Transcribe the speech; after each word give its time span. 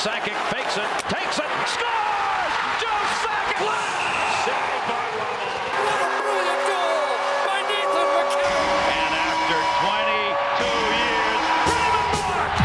Fakes 0.00 0.28
it, 0.28 0.32
takes 1.12 1.36
it, 1.36 1.44
scores! 1.68 2.54
Joe 2.80 3.04
Sakic! 3.20 3.60
Saved 4.48 4.84
by 4.88 5.04
Ronald. 5.12 5.60
What 5.76 6.00
a 6.00 6.24
brilliant 6.24 6.62
goal 6.64 7.20
by 7.44 7.60
Nathan 7.68 8.08
MacKinnon! 8.16 8.80
And 8.96 9.12
after 9.20 9.60
22 9.84 10.72
years, 10.96 11.44
Raymond 11.68 12.16
Bourque! 12.32 12.64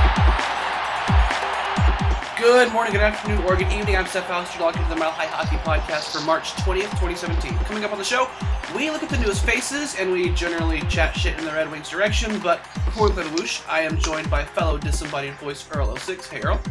Good 2.39 2.71
morning, 2.71 2.93
good 2.93 3.01
afternoon, 3.01 3.43
or 3.43 3.57
good 3.57 3.73
evening. 3.73 3.97
I'm 3.97 4.07
Seth 4.07 4.27
Foster, 4.27 4.61
logged 4.61 4.77
into 4.77 4.87
the 4.87 4.95
Mile 4.95 5.11
High 5.11 5.25
Hockey 5.25 5.57
Podcast 5.57 6.13
for 6.17 6.21
March 6.25 6.53
20th, 6.53 6.91
2017. 6.91 7.53
Coming 7.65 7.83
up 7.83 7.91
on 7.91 7.97
the 7.97 8.05
show, 8.05 8.29
we 8.73 8.89
look 8.89 9.03
at 9.03 9.09
the 9.09 9.17
newest 9.17 9.43
faces 9.45 9.97
and 9.99 10.09
we 10.09 10.29
generally 10.29 10.79
chat 10.83 11.13
shit 11.17 11.37
in 11.37 11.43
the 11.43 11.51
Red 11.51 11.69
Wings 11.69 11.89
direction. 11.89 12.39
But 12.39 12.63
before 12.85 13.09
we 13.09 13.13
play 13.13 13.23
the 13.23 13.31
whoosh, 13.31 13.59
I 13.67 13.81
am 13.81 13.97
joined 13.97 14.29
by 14.29 14.45
fellow 14.45 14.77
disembodied 14.77 15.33
voice 15.33 15.67
Earl 15.69 15.97
06. 15.97 16.29
Hey, 16.29 16.39
Earl. 16.39 16.61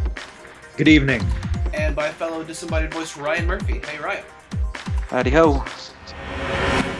Good 0.76 0.88
evening. 0.88 1.24
And 1.72 1.94
by 1.94 2.10
fellow 2.10 2.42
disembodied 2.42 2.92
voice 2.92 3.16
Ryan 3.16 3.46
Murphy. 3.46 3.80
Hey, 3.86 3.96
Ryan. 4.00 4.24
Howdy 5.08 5.30
ho. 5.30 5.64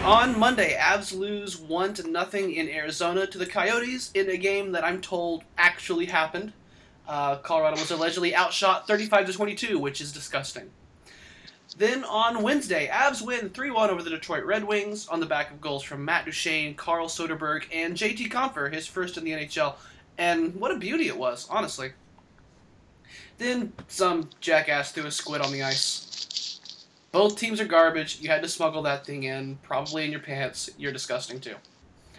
On 0.04 0.38
Monday, 0.38 0.78
Avs 0.80 1.12
lose 1.12 1.58
1 1.58 1.94
to 1.94 2.08
nothing 2.08 2.54
in 2.54 2.68
Arizona 2.68 3.26
to 3.26 3.36
the 3.36 3.46
Coyotes 3.46 4.12
in 4.14 4.30
a 4.30 4.36
game 4.36 4.70
that 4.70 4.84
I'm 4.84 5.00
told 5.00 5.42
actually 5.58 6.06
happened. 6.06 6.52
Uh, 7.08 7.38
Colorado 7.38 7.80
was 7.80 7.90
allegedly 7.90 8.32
outshot 8.32 8.86
35 8.86 9.26
to 9.26 9.32
22, 9.32 9.76
which 9.80 10.00
is 10.00 10.12
disgusting. 10.12 10.70
Then 11.76 12.04
on 12.04 12.44
Wednesday, 12.44 12.88
Avs 12.92 13.26
win 13.26 13.50
3 13.50 13.72
1 13.72 13.90
over 13.90 14.04
the 14.04 14.10
Detroit 14.10 14.44
Red 14.44 14.62
Wings 14.62 15.08
on 15.08 15.18
the 15.18 15.26
back 15.26 15.50
of 15.50 15.60
goals 15.60 15.82
from 15.82 16.04
Matt 16.04 16.26
Duchene, 16.26 16.76
Carl 16.76 17.08
Soderberg, 17.08 17.64
and 17.72 17.96
JT 17.96 18.30
Compher, 18.30 18.72
his 18.72 18.86
first 18.86 19.18
in 19.18 19.24
the 19.24 19.32
NHL. 19.32 19.74
And 20.16 20.54
what 20.54 20.70
a 20.70 20.78
beauty 20.78 21.08
it 21.08 21.18
was, 21.18 21.48
honestly. 21.50 21.90
Then 23.38 23.72
some 23.88 24.30
jackass 24.40 24.92
threw 24.92 25.06
a 25.06 25.10
squid 25.10 25.40
on 25.40 25.52
the 25.52 25.62
ice. 25.62 26.60
Both 27.12 27.38
teams 27.38 27.60
are 27.60 27.64
garbage. 27.64 28.20
You 28.20 28.28
had 28.28 28.42
to 28.42 28.48
smuggle 28.48 28.82
that 28.82 29.06
thing 29.06 29.24
in, 29.24 29.58
probably 29.62 30.04
in 30.04 30.10
your 30.10 30.20
pants. 30.20 30.70
You're 30.78 30.92
disgusting 30.92 31.40
too. 31.40 31.54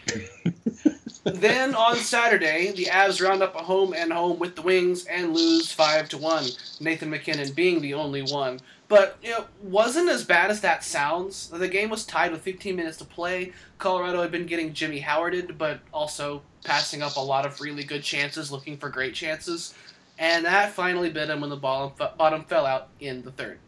then 1.24 1.76
on 1.76 1.96
Saturday, 1.98 2.72
the 2.72 2.86
Avs 2.86 3.22
round 3.22 3.42
up 3.42 3.56
a 3.56 3.64
home 3.64 3.94
and 3.94 4.14
home 4.14 4.40
with 4.40 4.56
the 4.56 4.62
Wings 4.62 5.06
and 5.06 5.34
lose 5.34 5.72
five 5.72 6.08
to 6.10 6.18
one. 6.18 6.46
Nathan 6.80 7.10
MacKinnon 7.10 7.52
being 7.54 7.82
the 7.82 7.94
only 7.94 8.22
one. 8.22 8.60
But 8.88 9.18
it 9.24 9.44
wasn't 9.64 10.10
as 10.10 10.24
bad 10.24 10.52
as 10.52 10.62
that 10.62 10.84
sounds. 10.84 11.50
The 11.50 11.68
game 11.68 11.90
was 11.90 12.06
tied 12.06 12.32
with 12.32 12.42
15 12.42 12.76
minutes 12.76 12.98
to 12.98 13.06
play. 13.06 13.52
Colorado 13.80 14.22
had 14.22 14.32
been 14.32 14.46
getting 14.46 14.74
Jimmy 14.74 15.00
Howarded, 15.00 15.58
but 15.58 15.80
also 15.92 16.44
passing 16.64 17.02
up 17.02 17.16
a 17.16 17.20
lot 17.22 17.46
of 17.46 17.60
really 17.60 17.84
good 17.84 18.04
chances, 18.04 18.52
looking 18.52 18.78
for 18.78 18.90
great 18.90 19.16
chances. 19.16 19.74
And 20.18 20.46
that 20.46 20.72
finally 20.72 21.10
bit 21.10 21.30
him 21.30 21.42
when 21.42 21.50
the 21.50 21.58
bottom, 21.58 21.92
bottom 22.18 22.44
fell 22.46 22.66
out 22.66 22.90
in 23.00 23.22
the 23.24 23.32
third. 23.32 23.60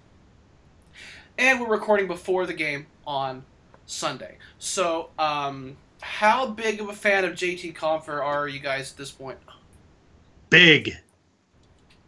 And 1.37 1.59
we're 1.59 1.67
recording 1.67 2.07
before 2.07 2.45
the 2.45 2.53
game 2.53 2.87
on 3.05 3.43
Sunday. 3.85 4.37
So, 4.59 5.09
um, 5.19 5.77
how 6.01 6.47
big 6.47 6.79
of 6.79 6.89
a 6.89 6.93
fan 6.93 7.25
of 7.25 7.33
JT 7.33 7.75
Compher 7.75 8.23
are 8.23 8.47
you 8.47 8.59
guys 8.59 8.91
at 8.91 8.97
this 8.97 9.11
point? 9.11 9.37
Big. 10.49 10.95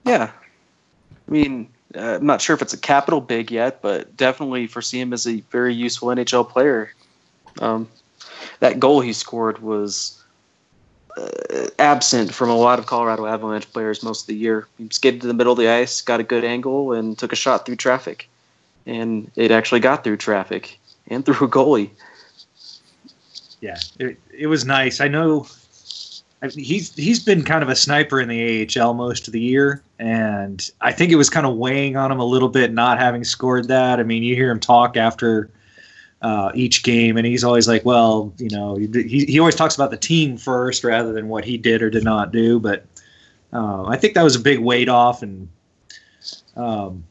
Yeah. 0.05 0.31
I 1.11 1.31
mean, 1.31 1.69
uh, 1.95 2.15
I'm 2.15 2.25
not 2.25 2.41
sure 2.41 2.55
if 2.55 2.61
it's 2.61 2.73
a 2.73 2.77
capital 2.77 3.21
big 3.21 3.51
yet, 3.51 3.81
but 3.81 4.15
definitely 4.15 4.67
foresee 4.67 4.99
him 4.99 5.13
as 5.13 5.27
a 5.27 5.41
very 5.51 5.73
useful 5.73 6.09
NHL 6.09 6.47
player. 6.47 6.93
Um, 7.59 7.89
that 8.59 8.79
goal 8.79 9.01
he 9.01 9.13
scored 9.13 9.59
was 9.59 10.18
Uh, 11.19 11.67
absent 11.79 12.33
from 12.33 12.49
a 12.49 12.55
lot 12.55 12.79
of 12.79 12.85
Colorado 12.85 13.25
Avalanche 13.25 13.71
players 13.71 14.03
most 14.03 14.21
of 14.21 14.27
the 14.27 14.35
year. 14.35 14.67
He 14.77 14.87
skated 14.91 15.21
to 15.21 15.27
the 15.27 15.33
middle 15.33 15.53
of 15.53 15.59
the 15.59 15.67
ice, 15.67 16.01
got 16.01 16.19
a 16.19 16.23
good 16.23 16.43
angle, 16.43 16.93
and 16.93 17.17
took 17.17 17.33
a 17.33 17.35
shot 17.35 17.65
through 17.65 17.77
traffic. 17.77 18.29
And 18.85 19.29
it 19.35 19.51
actually 19.51 19.79
got 19.79 20.03
through 20.03 20.17
traffic 20.17 20.79
and 21.07 21.25
through 21.25 21.47
a 21.47 21.49
goalie. 21.49 21.89
Yeah, 23.61 23.77
it, 23.99 24.17
it 24.31 24.47
was 24.47 24.65
nice. 24.65 25.01
I 25.01 25.07
know 25.07 25.47
I 26.41 26.47
he's 26.47 26.95
he's 26.95 27.19
been 27.19 27.43
kind 27.43 27.63
of 27.63 27.69
a 27.69 27.75
sniper 27.75 28.21
in 28.21 28.29
the 28.29 28.69
AHL 28.79 28.93
most 28.93 29.27
of 29.27 29.33
the 29.33 29.41
year, 29.41 29.81
and 29.97 30.69
I 30.79 30.93
think 30.93 31.11
it 31.11 31.17
was 31.17 31.29
kind 31.29 31.45
of 31.45 31.57
weighing 31.57 31.97
on 31.97 32.11
him 32.11 32.19
a 32.19 32.25
little 32.25 32.49
bit 32.49 32.71
not 32.71 32.99
having 32.99 33.25
scored 33.25 33.67
that. 33.67 33.99
I 33.99 34.03
mean, 34.03 34.23
you 34.23 34.35
hear 34.35 34.49
him 34.49 34.59
talk 34.59 34.95
after 34.95 35.49
uh, 36.21 36.51
each 36.53 36.83
game, 36.83 37.17
and 37.17 37.25
he's 37.25 37.43
always 37.43 37.67
like, 37.67 37.85
"Well, 37.85 38.33
you 38.37 38.49
know," 38.49 38.75
he 38.75 39.25
he 39.25 39.39
always 39.39 39.55
talks 39.55 39.75
about 39.75 39.91
the 39.91 39.97
team 39.97 40.37
first 40.37 40.83
rather 40.83 41.13
than 41.13 41.29
what 41.29 41.45
he 41.45 41.57
did 41.57 41.81
or 41.81 41.89
did 41.89 42.03
not 42.03 42.31
do. 42.31 42.59
But 42.59 42.85
uh, 43.53 43.85
I 43.85 43.97
think 43.97 44.13
that 44.15 44.23
was 44.23 44.35
a 44.35 44.39
big 44.39 44.59
weight 44.59 44.89
off, 44.89 45.23
and 45.23 45.47
um, 46.55 47.03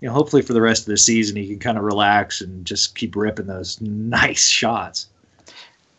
you 0.00 0.08
know, 0.08 0.14
hopefully 0.14 0.42
for 0.42 0.52
the 0.52 0.60
rest 0.60 0.82
of 0.82 0.86
the 0.86 0.96
season, 0.96 1.36
he 1.36 1.48
can 1.48 1.58
kind 1.58 1.78
of 1.78 1.84
relax 1.84 2.40
and 2.40 2.64
just 2.64 2.96
keep 2.96 3.16
ripping 3.16 3.46
those 3.46 3.80
nice 3.80 4.46
shots. 4.46 5.08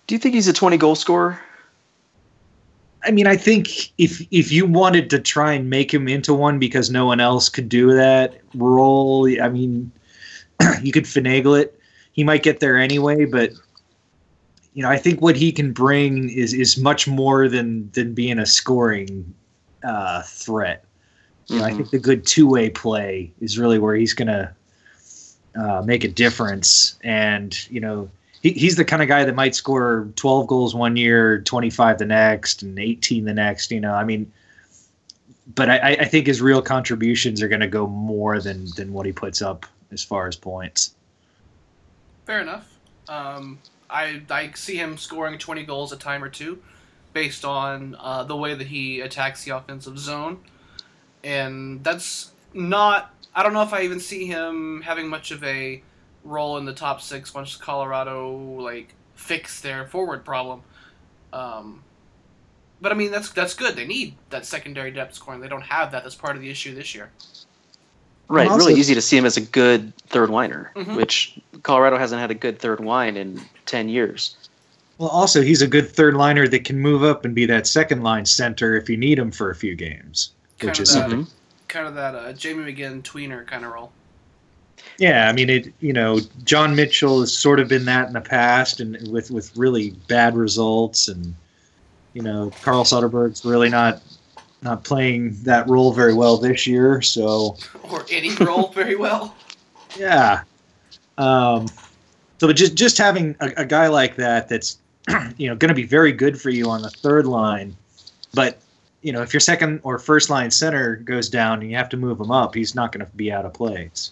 Do 0.07 0.15
you 0.15 0.19
think 0.19 0.35
he's 0.35 0.47
a 0.47 0.53
20 0.53 0.77
goal 0.77 0.95
scorer? 0.95 1.39
I 3.05 3.11
mean, 3.11 3.27
I 3.27 3.35
think 3.35 3.91
if 3.97 4.25
if 4.31 4.51
you 4.51 4.65
wanted 4.65 5.09
to 5.09 5.19
try 5.19 5.51
and 5.53 5.69
make 5.69 5.93
him 5.93 6.07
into 6.07 6.33
one 6.33 6.57
because 6.57 6.89
no 6.89 7.05
one 7.05 7.19
else 7.19 7.49
could 7.49 7.67
do 7.67 7.93
that 7.93 8.39
role, 8.55 9.27
I 9.41 9.49
mean, 9.49 9.91
you 10.81 10.93
could 10.93 11.03
finagle 11.03 11.59
it. 11.59 11.77
He 12.13 12.23
might 12.23 12.43
get 12.43 12.59
there 12.59 12.77
anyway, 12.77 13.25
but 13.25 13.51
you 14.73 14.81
know, 14.81 14.89
I 14.89 14.97
think 14.97 15.21
what 15.21 15.35
he 15.35 15.51
can 15.51 15.71
bring 15.71 16.29
is 16.29 16.53
is 16.53 16.77
much 16.77 17.07
more 17.07 17.47
than 17.47 17.89
than 17.91 18.13
being 18.13 18.39
a 18.39 18.45
scoring 18.45 19.33
uh, 19.83 20.23
threat. 20.23 20.85
You 21.47 21.59
know, 21.59 21.65
I 21.65 21.73
think 21.73 21.89
the 21.89 21.99
good 21.99 22.25
two 22.25 22.47
way 22.47 22.69
play 22.69 23.31
is 23.41 23.59
really 23.59 23.77
where 23.77 23.95
he's 23.95 24.13
going 24.13 24.29
to 24.29 24.53
uh, 25.55 25.81
make 25.83 26.03
a 26.03 26.07
difference. 26.07 26.97
And 27.03 27.69
you 27.69 27.79
know, 27.79 28.09
he, 28.41 28.51
he's 28.51 28.75
the 28.75 28.85
kind 28.85 29.01
of 29.01 29.07
guy 29.07 29.25
that 29.25 29.35
might 29.35 29.55
score 29.55 30.07
12 30.15 30.47
goals 30.47 30.73
one 30.73 30.95
year, 30.95 31.41
25 31.41 31.99
the 31.99 32.05
next, 32.05 32.63
and 32.63 32.79
18 32.79 33.25
the 33.25 33.33
next. 33.33 33.71
You 33.71 33.81
know, 33.81 33.93
I 33.93 34.03
mean, 34.03 34.31
but 35.53 35.69
I, 35.69 35.97
I 35.99 36.05
think 36.05 36.27
his 36.27 36.41
real 36.41 36.61
contributions 36.61 37.41
are 37.41 37.47
going 37.47 37.61
to 37.61 37.67
go 37.67 37.87
more 37.87 38.39
than 38.39 38.67
than 38.75 38.93
what 38.93 39.05
he 39.05 39.11
puts 39.11 39.41
up 39.41 39.65
as 39.91 40.03
far 40.03 40.27
as 40.27 40.35
points. 40.35 40.95
Fair 42.25 42.41
enough. 42.41 42.69
Um, 43.07 43.59
I 43.89 44.21
I 44.29 44.51
see 44.53 44.75
him 44.77 44.97
scoring 44.97 45.37
20 45.37 45.63
goals 45.63 45.91
a 45.91 45.97
time 45.97 46.23
or 46.23 46.29
two, 46.29 46.61
based 47.11 47.45
on 47.45 47.95
uh, 47.99 48.23
the 48.23 48.35
way 48.35 48.53
that 48.55 48.67
he 48.67 49.01
attacks 49.01 49.43
the 49.43 49.51
offensive 49.51 49.99
zone, 49.99 50.39
and 51.23 51.83
that's 51.83 52.31
not. 52.53 53.13
I 53.35 53.43
don't 53.43 53.53
know 53.53 53.63
if 53.63 53.73
I 53.73 53.81
even 53.81 53.99
see 53.99 54.25
him 54.25 54.81
having 54.81 55.07
much 55.07 55.31
of 55.31 55.43
a 55.43 55.81
role 56.23 56.57
in 56.57 56.65
the 56.65 56.73
top 56.73 57.01
six 57.01 57.33
once 57.33 57.55
Colorado 57.55 58.31
like 58.31 58.93
fix 59.15 59.61
their 59.61 59.85
forward 59.85 60.23
problem. 60.23 60.61
Um, 61.31 61.83
but 62.79 62.91
I 62.91 62.95
mean 62.95 63.11
that's 63.11 63.31
that's 63.31 63.53
good. 63.53 63.75
They 63.75 63.85
need 63.85 64.15
that 64.29 64.45
secondary 64.45 64.91
depth 64.91 65.15
scoring. 65.15 65.41
They 65.41 65.47
don't 65.47 65.61
have 65.61 65.91
that. 65.91 66.03
That's 66.03 66.15
part 66.15 66.35
of 66.35 66.41
the 66.41 66.49
issue 66.49 66.75
this 66.75 66.93
year. 66.93 67.11
Right, 68.29 68.47
Also- 68.47 68.65
really 68.67 68.79
easy 68.79 68.95
to 68.95 69.01
see 69.01 69.17
him 69.17 69.25
as 69.25 69.37
a 69.37 69.41
good 69.41 69.93
third 70.07 70.29
liner, 70.29 70.71
Mhm. 70.75 70.95
which 70.95 71.37
Colorado 71.61 71.97
hasn't 71.97 72.19
had 72.21 72.31
a 72.31 72.35
good 72.35 72.57
third 72.59 72.79
line 72.79 73.17
in 73.17 73.41
10 73.65 73.89
years. 73.89 74.35
Well, 74.97 75.09
also 75.09 75.41
he's 75.41 75.61
a 75.61 75.67
good 75.67 75.89
third 75.89 76.13
liner 76.15 76.47
that 76.47 76.63
can 76.63 76.79
move 76.79 77.03
up 77.03 77.25
and 77.25 77.35
be 77.35 77.45
that 77.47 77.67
second 77.67 78.01
line 78.03 78.25
center 78.25 78.75
if 78.75 78.89
you 78.89 78.95
need 78.97 79.19
him 79.19 79.31
for 79.31 79.49
a 79.49 79.55
few 79.55 79.75
games, 79.75 80.29
Kind 80.59 80.69
which 80.71 80.79
of 80.79 80.83
is 80.83 80.93
that, 80.93 81.09
something. 81.09 81.27
kind 81.67 81.87
of 81.87 81.95
that 81.95 82.15
uh, 82.15 82.31
Jamie 82.33 82.71
McGinn 82.73 83.01
tweener 83.03 83.45
kind 83.45 83.65
of 83.65 83.73
role. 83.73 83.91
Yeah, 84.97 85.27
I 85.29 85.33
mean 85.33 85.49
it. 85.49 85.73
You 85.79 85.93
know, 85.93 86.19
John 86.43 86.75
Mitchell 86.75 87.21
has 87.21 87.35
sort 87.35 87.59
of 87.59 87.67
been 87.67 87.85
that 87.85 88.07
in 88.07 88.13
the 88.13 88.21
past, 88.21 88.79
and 88.79 88.97
with 89.11 89.31
with 89.31 89.55
really 89.57 89.91
bad 90.07 90.35
results, 90.35 91.07
and 91.07 91.33
you 92.13 92.21
know, 92.21 92.51
Carl 92.61 92.83
Soderberg's 92.83 93.43
really 93.45 93.69
not 93.69 94.01
not 94.63 94.83
playing 94.83 95.35
that 95.43 95.67
role 95.69 95.93
very 95.93 96.13
well 96.13 96.37
this 96.37 96.65
year. 96.65 97.01
So 97.01 97.57
or 97.91 98.05
any 98.09 98.33
role 98.35 98.69
very 98.69 98.95
well. 98.95 99.35
yeah, 99.97 100.43
um, 101.17 101.67
so 102.39 102.47
but 102.47 102.55
just 102.55 102.75
just 102.75 102.97
having 102.97 103.35
a, 103.39 103.51
a 103.57 103.65
guy 103.65 103.87
like 103.87 104.15
that 104.17 104.49
that's 104.49 104.77
you 105.37 105.47
know 105.47 105.55
going 105.55 105.69
to 105.69 105.75
be 105.75 105.85
very 105.85 106.11
good 106.11 106.39
for 106.39 106.49
you 106.49 106.69
on 106.69 106.81
the 106.81 106.89
third 106.89 107.25
line, 107.25 107.75
but 108.33 108.59
you 109.01 109.11
know 109.11 109.21
if 109.21 109.33
your 109.33 109.39
second 109.39 109.79
or 109.83 109.99
first 109.99 110.29
line 110.29 110.51
center 110.51 110.97
goes 110.97 111.29
down 111.29 111.61
and 111.61 111.69
you 111.69 111.77
have 111.77 111.89
to 111.89 111.97
move 111.97 112.19
him 112.19 112.31
up, 112.31 112.55
he's 112.55 112.75
not 112.75 112.91
going 112.91 113.05
to 113.05 113.11
be 113.15 113.31
out 113.31 113.45
of 113.45 113.53
place. 113.53 114.11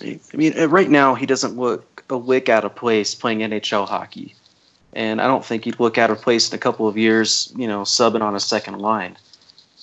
Right? 0.00 0.20
I 0.32 0.36
mean, 0.36 0.58
uh, 0.58 0.68
right 0.68 0.90
now 0.90 1.14
he 1.14 1.26
doesn't 1.26 1.56
look 1.56 2.04
a 2.10 2.16
lick 2.16 2.48
out 2.48 2.64
of 2.64 2.74
place 2.74 3.14
playing 3.14 3.40
NHL 3.40 3.88
hockey, 3.88 4.34
and 4.92 5.20
I 5.20 5.26
don't 5.26 5.44
think 5.44 5.64
he'd 5.64 5.78
look 5.80 5.98
out 5.98 6.10
of 6.10 6.20
place 6.20 6.50
in 6.50 6.56
a 6.56 6.58
couple 6.58 6.88
of 6.88 6.96
years. 6.96 7.52
You 7.56 7.68
know, 7.68 7.82
subbing 7.82 8.22
on 8.22 8.34
a 8.34 8.40
second 8.40 8.78
line. 8.78 9.16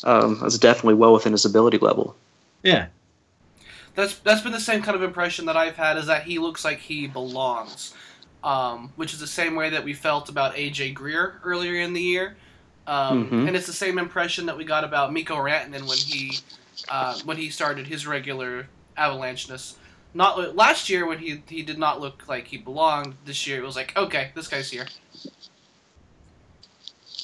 Um, 0.04 0.40
that's 0.42 0.58
definitely 0.58 0.96
well 0.96 1.14
within 1.14 1.32
his 1.32 1.46
ability 1.46 1.78
level. 1.78 2.16
Yeah, 2.64 2.88
That's 3.96 4.16
that's 4.20 4.42
been 4.42 4.52
the 4.52 4.60
same 4.60 4.82
kind 4.82 4.96
of 4.96 5.04
impression 5.04 5.46
that 5.46 5.58
I've 5.58 5.76
had 5.76 5.98
is 5.98 6.06
that 6.08 6.24
he 6.24 6.40
looks 6.40 6.64
like 6.64 6.80
he 6.80 7.08
belongs, 7.08 7.94
um, 8.44 8.92
which 8.96 9.14
is 9.14 9.20
the 9.20 9.28
same 9.28 9.56
way 9.56 9.70
that 9.72 9.84
we 9.84 9.94
felt 9.94 10.30
about 10.30 10.56
AJ 10.56 10.94
Greer 10.94 11.40
earlier 11.44 11.82
in 11.82 11.94
the 11.94 12.02
year, 12.02 12.36
um, 12.88 13.30
Mhm. 13.30 13.48
and 13.48 13.56
it's 13.56 13.68
the 13.68 13.74
same 13.74 13.98
impression 14.00 14.46
that 14.48 14.58
we 14.58 14.64
got 14.64 14.84
about 14.84 15.12
Mikko 15.14 15.36
Rantanen 15.38 15.88
when 15.88 15.98
he 15.98 16.40
uh, 16.90 17.18
when 17.26 17.38
he 17.38 17.50
started 17.50 17.88
his 17.88 18.08
regular 18.08 18.68
Avalancheness. 18.98 19.76
Not 20.14 20.56
last 20.56 20.90
year 20.90 21.06
when 21.06 21.20
he 21.20 21.42
he 21.48 21.62
did 21.62 21.78
not 21.78 22.00
look 22.02 22.24
like 22.28 22.48
he 22.48 22.58
belonged. 22.58 23.16
This 23.26 23.46
year 23.48 23.60
it 23.62 23.66
was 23.66 23.76
like, 23.76 23.96
okay, 23.98 24.32
this 24.36 24.48
guy's 24.48 24.70
here. 24.72 24.88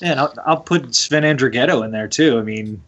And 0.02 0.20
I'll, 0.20 0.34
I'll 0.46 0.62
put 0.62 0.94
Sven 0.94 1.24
Andrighetto 1.24 1.84
in 1.84 1.92
there 1.92 2.08
too. 2.08 2.38
I 2.40 2.44
mean, 2.44 2.82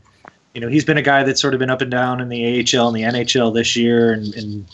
you 0.54 0.62
know, 0.62 0.68
he's 0.68 0.86
been 0.86 0.98
a 0.98 1.02
guy 1.02 1.24
that's 1.24 1.42
sort 1.42 1.54
of 1.54 1.60
been 1.60 1.70
up 1.70 1.82
and 1.82 1.92
down 1.92 2.22
in 2.22 2.30
the 2.30 2.60
AHL 2.60 2.88
and 2.88 2.96
the 2.96 3.04
NHL 3.04 3.54
this 3.54 3.76
year, 3.76 4.12
and, 4.12 4.34
and 4.36 4.66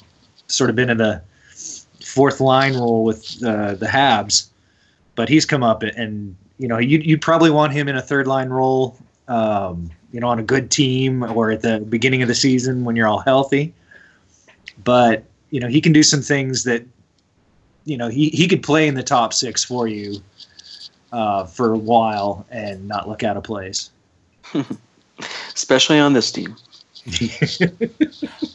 sort 0.47 0.69
of 0.69 0.75
been 0.75 0.89
in 0.89 0.97
the 0.97 1.21
fourth 2.03 2.39
line 2.39 2.75
role 2.75 3.03
with 3.03 3.43
uh, 3.43 3.75
the 3.75 3.85
Habs. 3.85 4.47
But 5.15 5.29
he's 5.29 5.45
come 5.45 5.63
up, 5.63 5.83
and 5.83 6.35
you 6.57 6.67
know, 6.67 6.77
you 6.77 6.99
you 6.99 7.17
probably 7.17 7.51
want 7.51 7.73
him 7.73 7.87
in 7.87 7.95
a 7.95 8.01
third 8.01 8.27
line 8.27 8.49
role, 8.49 8.97
um, 9.27 9.89
you 10.11 10.19
know, 10.19 10.27
on 10.27 10.39
a 10.39 10.43
good 10.43 10.71
team 10.71 11.23
or 11.23 11.51
at 11.51 11.61
the 11.61 11.79
beginning 11.79 12.21
of 12.21 12.27
the 12.27 12.35
season 12.35 12.83
when 12.83 12.95
you're 12.95 13.07
all 13.07 13.19
healthy. 13.19 13.73
But 14.83 15.23
you 15.51 15.59
know, 15.59 15.67
he 15.67 15.79
can 15.79 15.93
do 15.93 16.03
some 16.03 16.21
things 16.21 16.63
that, 16.65 16.83
you 17.85 17.95
know, 17.95 18.09
he 18.09 18.29
he 18.29 18.47
could 18.47 18.63
play 18.63 18.87
in 18.87 18.95
the 18.95 19.03
top 19.03 19.33
six 19.33 19.63
for 19.63 19.87
you 19.87 20.21
uh, 21.15 21.45
for 21.45 21.71
a 21.71 21.77
while 21.77 22.45
and 22.51 22.85
not 22.89 23.07
look 23.07 23.23
out 23.23 23.38
of 23.38 23.44
place. 23.44 23.89
especially 25.56 25.97
on 25.97 26.12
this 26.12 26.29
team. 26.29 26.56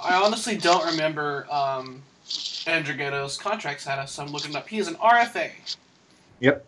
I 0.04 0.14
honestly 0.22 0.58
don't 0.58 0.84
remember 0.84 1.46
um, 1.50 2.02
Andrighetto's 2.26 3.38
contract 3.38 3.80
status. 3.80 4.12
So 4.12 4.22
I'm 4.22 4.30
looking 4.30 4.54
up. 4.54 4.68
He 4.68 4.78
is 4.78 4.88
an 4.88 4.96
RFA. 4.96 5.50
Yep. 6.40 6.66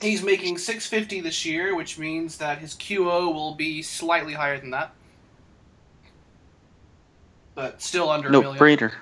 He's 0.00 0.22
making 0.22 0.58
650 0.58 1.20
this 1.20 1.44
year, 1.44 1.74
which 1.74 1.98
means 1.98 2.36
that 2.38 2.58
his 2.58 2.74
QO 2.74 3.34
will 3.34 3.54
be 3.56 3.82
slightly 3.82 4.32
higher 4.34 4.58
than 4.58 4.70
that, 4.70 4.92
but 7.54 7.82
still 7.82 8.10
under 8.10 8.30
No 8.30 8.40
a 8.40 8.42
million. 8.42 8.60
brainer. 8.60 8.92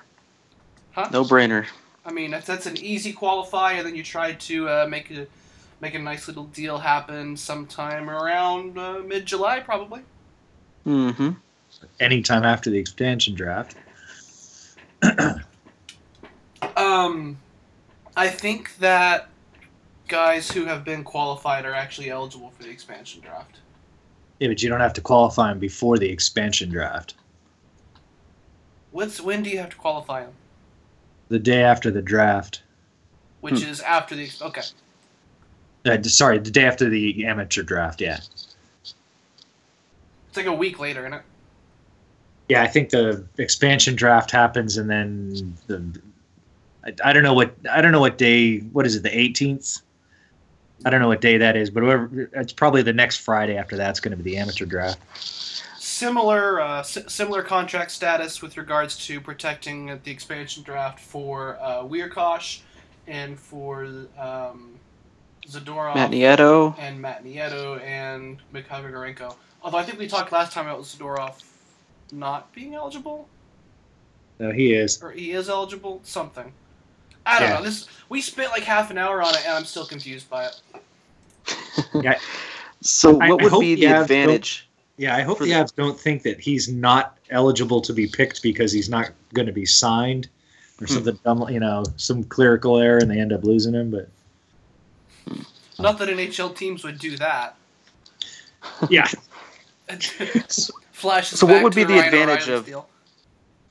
Huh? 0.91 1.09
No 1.11 1.23
brainer. 1.23 1.67
I 2.03 2.11
mean, 2.11 2.31
that's, 2.31 2.47
that's 2.47 2.65
an 2.65 2.77
easy 2.77 3.13
qualifier. 3.13 3.77
And 3.77 3.85
then 3.85 3.95
you 3.95 4.03
try 4.03 4.33
to 4.33 4.69
uh, 4.69 4.87
make 4.89 5.11
a 5.11 5.27
make 5.81 5.95
a 5.95 5.99
nice 5.99 6.27
little 6.27 6.45
deal 6.45 6.77
happen 6.77 7.35
sometime 7.35 8.09
around 8.09 8.77
uh, 8.77 8.99
mid 8.99 9.25
July, 9.25 9.59
probably. 9.59 10.01
Mm-hmm. 10.85 11.31
Anytime 11.99 12.43
after 12.43 12.69
the 12.69 12.77
expansion 12.77 13.35
draft. 13.35 13.75
Um, 16.77 17.37
I 18.15 18.27
think 18.27 18.77
that 18.77 19.27
guys 20.07 20.51
who 20.51 20.65
have 20.65 20.83
been 20.83 21.03
qualified 21.03 21.65
are 21.65 21.73
actually 21.73 22.09
eligible 22.09 22.51
for 22.51 22.63
the 22.63 22.69
expansion 22.69 23.21
draft. 23.21 23.59
Yeah, 24.39 24.47
but 24.47 24.61
you 24.61 24.69
don't 24.69 24.79
have 24.79 24.93
to 24.93 25.01
qualify 25.01 25.49
them 25.49 25.59
before 25.59 25.97
the 25.97 26.09
expansion 26.09 26.69
draft. 26.69 27.15
What's 28.91 29.19
when 29.19 29.43
do 29.43 29.49
you 29.49 29.57
have 29.57 29.69
to 29.71 29.75
qualify 29.75 30.21
them? 30.21 30.33
The 31.29 31.39
day 31.39 31.63
after 31.63 31.91
the 31.91 32.01
draft. 32.01 32.61
Which 33.41 33.63
Hmm. 33.63 33.69
is 33.69 33.81
after 33.81 34.15
the 34.15 34.29
okay. 34.41 34.61
Uh, 35.85 36.01
sorry, 36.03 36.37
the 36.39 36.51
day 36.51 36.65
after 36.65 36.89
the 36.89 37.25
amateur 37.25 37.63
draft. 37.63 38.01
Yeah. 38.01 38.19
It's 38.83 40.37
like 40.37 40.45
a 40.45 40.53
week 40.53 40.79
later, 40.79 41.01
isn't 41.01 41.13
it? 41.13 41.21
Yeah, 42.49 42.63
I 42.63 42.67
think 42.67 42.89
the 42.89 43.25
expansion 43.37 43.95
draft 43.95 44.31
happens, 44.31 44.77
and 44.77 44.89
then 44.89 45.57
the. 45.67 46.01
I, 46.85 46.93
I 47.09 47.13
don't 47.13 47.23
know 47.23 47.33
what 47.33 47.53
I 47.69 47.81
don't 47.81 47.91
know 47.91 47.99
what 47.99 48.17
day. 48.17 48.59
What 48.59 48.85
is 48.85 48.95
it? 48.95 49.03
The 49.03 49.09
18th. 49.09 49.81
I 50.83 50.89
don't 50.89 50.99
know 50.99 51.07
what 51.07 51.21
day 51.21 51.37
that 51.37 51.55
is, 51.55 51.69
but 51.69 51.83
whatever, 51.83 52.29
it's 52.33 52.53
probably 52.53 52.81
the 52.81 52.93
next 52.93 53.17
Friday 53.17 53.55
after 53.55 53.77
that's 53.77 53.99
going 53.99 54.17
to 54.17 54.21
be 54.21 54.31
the 54.31 54.37
amateur 54.37 54.65
draft. 54.65 54.99
Similar, 55.79 56.59
uh, 56.59 56.79
s- 56.79 56.97
similar 57.07 57.43
contract 57.43 57.91
status 57.91 58.41
with 58.41 58.57
regards 58.57 58.97
to 59.05 59.21
protecting 59.21 59.99
the 60.03 60.11
expansion 60.11 60.63
draft 60.63 60.99
for 60.99 61.59
uh, 61.61 61.83
Wiercioch 61.83 62.61
and 63.05 63.39
for 63.39 63.83
um, 64.17 64.71
Zadorov 65.47 65.95
Matt 65.95 66.11
Nieto. 66.11 66.75
and 66.79 67.01
Matt 67.01 67.23
Nieto 67.23 67.81
and 67.81 68.37
Mikhail 68.51 68.81
Grigorenko. 68.83 69.35
Although 69.63 69.77
I 69.77 69.83
think 69.83 69.99
we 69.99 70.07
talked 70.07 70.31
last 70.31 70.53
time 70.53 70.67
about 70.67 70.81
Zadorov 70.83 71.33
not 72.11 72.51
being 72.53 72.73
eligible, 72.75 73.27
No, 74.39 74.51
he 74.51 74.73
is. 74.73 75.01
or 75.01 75.11
he 75.11 75.31
is 75.31 75.49
eligible, 75.49 75.99
something. 76.03 76.51
I 77.25 77.39
don't 77.39 77.49
Yeah. 77.49 77.57
know. 77.57 77.63
This 77.63 77.87
we 78.09 78.21
spent 78.21 78.51
like 78.51 78.63
half 78.63 78.89
an 78.91 78.97
hour 78.97 79.21
on 79.21 79.35
it, 79.35 79.41
and 79.45 79.53
I'm 79.55 79.65
still 79.65 79.85
confused 79.85 80.29
by 80.29 80.45
it. 80.45 80.61
yeah. 81.93 82.17
So 82.81 83.13
what 83.13 83.23
I 83.29 83.33
would 83.33 83.43
hope 83.51 83.61
be 83.61 83.75
the 83.75 83.81
the 83.87 84.01
advantage? 84.01 84.67
Yeah, 84.97 85.15
I 85.15 85.21
hope 85.21 85.39
the 85.39 85.45
the- 85.45 85.51
Avs 85.51 85.75
don't 85.75 85.99
think 85.99 86.23
that 86.23 86.39
he's 86.39 86.67
not 86.67 87.17
eligible 87.29 87.81
to 87.81 87.93
be 87.93 88.07
picked 88.07 88.41
because 88.41 88.71
he's 88.71 88.89
not 88.89 89.11
going 89.33 89.45
to 89.47 89.53
be 89.53 89.65
signed 89.65 90.27
or 90.81 90.87
Hmm. 90.87 90.93
something 90.93 91.19
dumb, 91.23 91.47
you 91.49 91.59
know, 91.59 91.83
some 91.97 92.23
clerical 92.23 92.77
error 92.79 92.97
and 92.97 93.09
they 93.09 93.19
end 93.19 93.31
up 93.31 93.43
losing 93.43 93.73
him. 93.73 93.91
But 93.91 94.09
Not 95.81 95.97
that 95.99 96.09
NHL 96.09 96.55
teams 96.55 96.83
would 96.83 96.99
do 96.99 97.17
that. 97.17 97.55
yeah, 98.89 99.07
Flashes. 100.91 101.39
So 101.39 101.47
what 101.47 101.63
would 101.63 101.73
to 101.73 101.77
be 101.77 101.83
the 101.83 101.93
Ryan 101.99 102.05
advantage 102.05 102.43
O'Reilly's 102.47 102.59
of- 102.59 102.65
deal. 102.65 102.87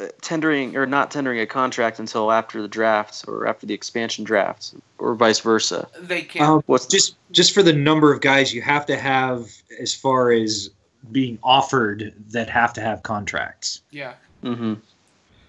Uh, 0.00 0.06
tendering 0.22 0.76
or 0.78 0.86
not 0.86 1.10
tendering 1.10 1.40
a 1.40 1.46
contract 1.46 1.98
until 1.98 2.32
after 2.32 2.62
the 2.62 2.68
draft 2.68 3.22
or 3.28 3.46
after 3.46 3.66
the 3.66 3.74
expansion 3.74 4.24
draft 4.24 4.72
or 4.98 5.14
vice 5.14 5.40
versa. 5.40 5.86
They 6.00 6.22
can't. 6.22 6.48
um, 6.48 6.62
What's 6.66 6.86
just 6.86 7.16
just 7.32 7.52
for 7.52 7.62
the 7.62 7.74
number 7.74 8.10
of 8.10 8.22
guys 8.22 8.54
you 8.54 8.62
have 8.62 8.86
to 8.86 8.96
have 8.96 9.50
as 9.78 9.94
far 9.94 10.32
as 10.32 10.70
being 11.12 11.38
offered 11.42 12.14
that 12.30 12.48
have 12.48 12.72
to 12.74 12.80
have 12.80 13.02
contracts. 13.02 13.82
yeah. 13.90 14.14
Mm-hmm. 14.42 14.74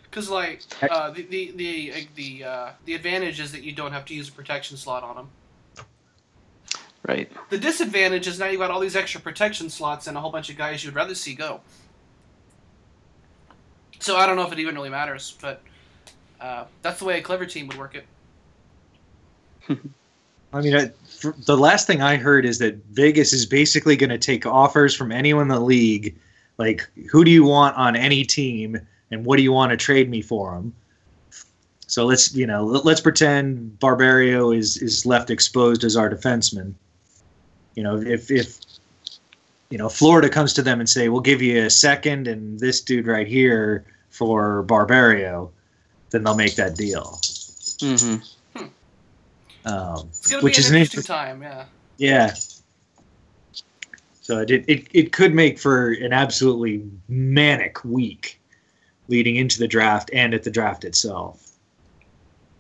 Because 0.04 0.30
like 0.30 0.62
uh, 0.82 1.12
the 1.12 1.22
the 1.24 1.52
the 1.56 2.08
the 2.16 2.44
uh, 2.44 2.70
the 2.84 2.94
advantage 2.94 3.40
is 3.40 3.54
that 3.54 3.64
you 3.64 3.72
don't 3.72 3.94
have 3.94 4.04
to 4.06 4.14
use 4.14 4.28
a 4.28 4.34
protection 4.34 4.76
slot 4.76 5.02
on 5.04 5.16
them. 5.16 5.30
Right? 7.08 7.32
The 7.50 7.58
disadvantage 7.58 8.28
is 8.28 8.40
now 8.40 8.48
you've 8.48 8.60
got 8.60 8.70
all 8.70 8.80
these 8.80 8.96
extra 8.96 9.20
protection 9.20 9.70
slots 9.70 10.08
and 10.08 10.16
a 10.16 10.20
whole 10.22 10.32
bunch 10.32 10.50
of 10.50 10.58
guys 10.58 10.84
you'd 10.84 10.94
rather 10.94 11.16
see 11.16 11.34
go. 11.34 11.62
So 14.00 14.18
I 14.18 14.26
don't 14.26 14.36
know 14.36 14.46
if 14.46 14.52
it 14.52 14.60
even 14.60 14.76
really 14.76 14.90
matters, 14.90 15.36
but 15.42 15.62
uh, 16.40 16.66
that's 16.82 17.00
the 17.00 17.06
way 17.06 17.20
a 17.20 17.22
clever 17.22 17.46
team 17.46 17.68
would 17.68 17.78
work 17.78 17.96
it. 17.96 18.06
I 20.54 20.62
mean, 20.62 20.76
I, 20.76 20.92
the 21.46 21.58
last 21.58 21.88
thing 21.88 22.02
I 22.02 22.18
heard 22.18 22.46
is 22.46 22.60
that 22.60 22.76
Vegas 22.92 23.32
is 23.32 23.46
basically 23.46 23.96
going 23.96 24.10
to 24.10 24.18
take 24.18 24.46
offers 24.46 24.94
from 24.96 25.12
anyone 25.12 25.44
in 25.44 25.48
the 25.48 25.60
league, 25.60 26.16
like 26.58 26.90
who 27.10 27.24
do 27.24 27.32
you 27.32 27.44
want 27.44 27.78
on 27.78 27.96
any 27.96 28.26
team, 28.26 28.80
and 29.12 29.26
what 29.26 29.38
do 29.38 29.44
you 29.44 29.54
want 29.54 29.70
to 29.70 29.78
trade 29.78 30.10
me 30.10 30.22
for 30.22 30.56
them. 30.56 30.74
So 31.88 32.06
let's 32.06 32.34
you 32.34 32.48
know 32.48 32.64
let's 32.64 33.02
pretend 33.02 33.78
Barberio 33.80 34.52
is 34.52 34.78
is 34.78 35.06
left 35.06 35.30
exposed 35.30 35.84
as 35.84 35.98
our 35.98 36.10
defenseman. 36.10 36.74
You 37.76 37.84
know, 37.84 37.98
if 38.02 38.30
if 38.32 38.60
you 39.70 39.78
know 39.78 39.90
Florida 39.90 40.30
comes 40.30 40.54
to 40.54 40.62
them 40.62 40.80
and 40.80 40.90
say 40.90 41.10
we'll 41.10 41.22
give 41.22 41.42
you 41.42 41.66
a 41.66 41.70
second 41.70 42.28
and 42.28 42.60
this 42.60 42.82
dude 42.82 43.08
right 43.08 43.28
here 43.28 43.86
for 44.10 44.64
Barberio, 44.64 45.52
then 46.10 46.24
they'll 46.24 46.36
make 46.36 46.56
that 46.56 46.76
deal. 46.76 47.20
hmm 47.82 48.16
Um, 49.64 50.10
which 50.42 50.56
be 50.56 50.60
is 50.60 50.70
an 50.70 50.76
an 50.76 50.82
interesting 50.82 51.00
interesting 51.00 51.04
time, 51.04 51.42
yeah. 51.44 51.66
Yeah. 51.98 52.34
So 54.22 54.40
it, 54.40 54.50
it 54.68 54.88
it 54.94 55.12
could 55.14 55.34
make 55.34 55.60
for 55.60 55.92
an 55.92 56.14
absolutely 56.14 56.90
manic 57.08 57.84
week 57.84 58.40
leading 59.08 59.36
into 59.36 59.60
the 59.60 59.68
draft 59.68 60.10
and 60.14 60.34
at 60.34 60.44
the 60.44 60.52
draft 60.52 60.84
itself. 60.86 61.52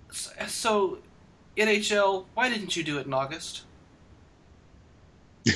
S- 0.10 0.32
So, 0.48 0.98
NHL, 1.56 2.25
why 2.34 2.50
didn't 2.50 2.75
you 2.75 2.84
do 2.84 2.98
it 2.98 3.06
in 3.06 3.13
August? 3.13 3.63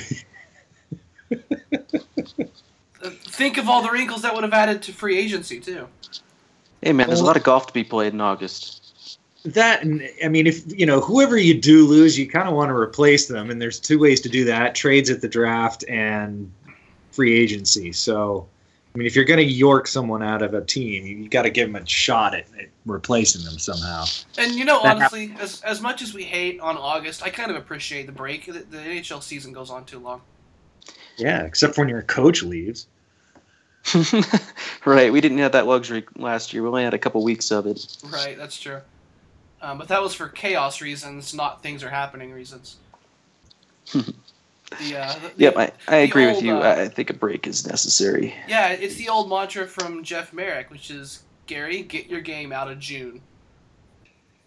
Think 3.00 3.58
of 3.58 3.68
all 3.68 3.82
the 3.82 3.90
wrinkles 3.90 4.22
that 4.22 4.34
would 4.34 4.44
have 4.44 4.52
added 4.52 4.82
to 4.82 4.92
free 4.92 5.18
agency 5.18 5.60
too. 5.60 5.86
Hey 6.82 6.92
man, 6.92 7.06
there's 7.06 7.20
a 7.20 7.24
lot 7.24 7.36
of 7.36 7.42
golf 7.42 7.66
to 7.68 7.72
be 7.72 7.84
played 7.84 8.12
in 8.12 8.20
August. 8.20 9.18
That 9.44 9.82
and 9.82 10.08
I 10.24 10.28
mean, 10.28 10.46
if 10.46 10.62
you 10.78 10.86
know 10.86 11.00
whoever 11.00 11.36
you 11.36 11.60
do 11.60 11.86
lose, 11.86 12.18
you 12.18 12.28
kind 12.28 12.48
of 12.48 12.54
want 12.54 12.70
to 12.70 12.74
replace 12.74 13.28
them, 13.28 13.50
and 13.50 13.62
there's 13.62 13.78
two 13.78 13.98
ways 13.98 14.20
to 14.22 14.28
do 14.28 14.44
that: 14.46 14.74
trades 14.74 15.08
at 15.10 15.20
the 15.20 15.28
draft 15.28 15.84
and 15.88 16.50
free 17.12 17.34
agency. 17.38 17.92
So, 17.92 18.48
I 18.96 18.98
mean, 18.98 19.06
if 19.06 19.14
you're 19.14 19.26
going 19.26 19.36
to 19.36 19.44
york 19.44 19.86
someone 19.86 20.22
out 20.22 20.40
of 20.40 20.54
a 20.54 20.64
team, 20.64 21.04
you, 21.04 21.18
you 21.18 21.28
got 21.28 21.42
to 21.42 21.50
give 21.50 21.70
them 21.70 21.82
a 21.82 21.86
shot 21.86 22.34
at, 22.34 22.46
at 22.58 22.68
replacing 22.86 23.44
them 23.44 23.58
somehow. 23.58 24.06
And 24.38 24.54
you 24.54 24.64
know, 24.64 24.82
That 24.82 24.96
honestly, 24.96 25.34
as 25.38 25.60
as 25.60 25.82
much 25.82 26.00
as 26.00 26.14
we 26.14 26.24
hate 26.24 26.60
on 26.60 26.78
August, 26.78 27.22
I 27.22 27.28
kind 27.28 27.50
of 27.50 27.58
appreciate 27.58 28.06
the 28.06 28.12
break. 28.12 28.46
The, 28.46 28.52
the 28.52 28.78
NHL 28.78 29.22
season 29.22 29.52
goes 29.52 29.68
on 29.68 29.84
too 29.84 29.98
long. 29.98 30.22
Yeah, 31.18 31.42
except 31.42 31.74
for 31.74 31.82
when 31.82 31.90
your 31.90 32.00
coach 32.00 32.42
leaves. 32.42 32.86
right, 34.86 35.12
we 35.12 35.20
didn't 35.20 35.38
have 35.38 35.52
that 35.52 35.66
luxury 35.66 36.06
last 36.16 36.54
year. 36.54 36.62
We 36.62 36.68
only 36.68 36.84
had 36.84 36.94
a 36.94 36.98
couple 36.98 37.22
weeks 37.22 37.50
of 37.50 37.66
it. 37.66 37.98
Right, 38.10 38.38
that's 38.38 38.58
true. 38.58 38.80
Um, 39.60 39.76
but 39.76 39.88
that 39.88 40.00
was 40.00 40.14
for 40.14 40.28
chaos 40.28 40.80
reasons, 40.80 41.34
not 41.34 41.62
things 41.62 41.84
are 41.84 41.90
happening 41.90 42.32
reasons. 42.32 42.76
The, 44.80 44.96
uh, 44.96 45.14
the, 45.14 45.32
Yep, 45.36 45.56
I, 45.56 45.72
I 45.88 45.96
agree 45.96 46.26
old, 46.26 46.36
with 46.36 46.44
you. 46.44 46.56
uh, 46.56 46.60
I 46.60 46.82
I 46.82 46.88
think 46.88 47.10
a 47.10 47.14
break 47.14 47.46
is 47.46 47.66
necessary. 47.66 48.34
Yeah, 48.48 48.70
it's 48.70 48.96
the 48.96 49.08
old 49.08 49.28
mantra 49.28 49.66
from 49.66 50.02
Jeff 50.02 50.32
Marek, 50.32 50.70
which 50.70 50.90
is 50.90 51.22
Gary, 51.46 51.82
get 51.82 52.08
your 52.08 52.20
game 52.20 52.52
out 52.52 52.70
of 52.70 52.78
June. 52.80 53.20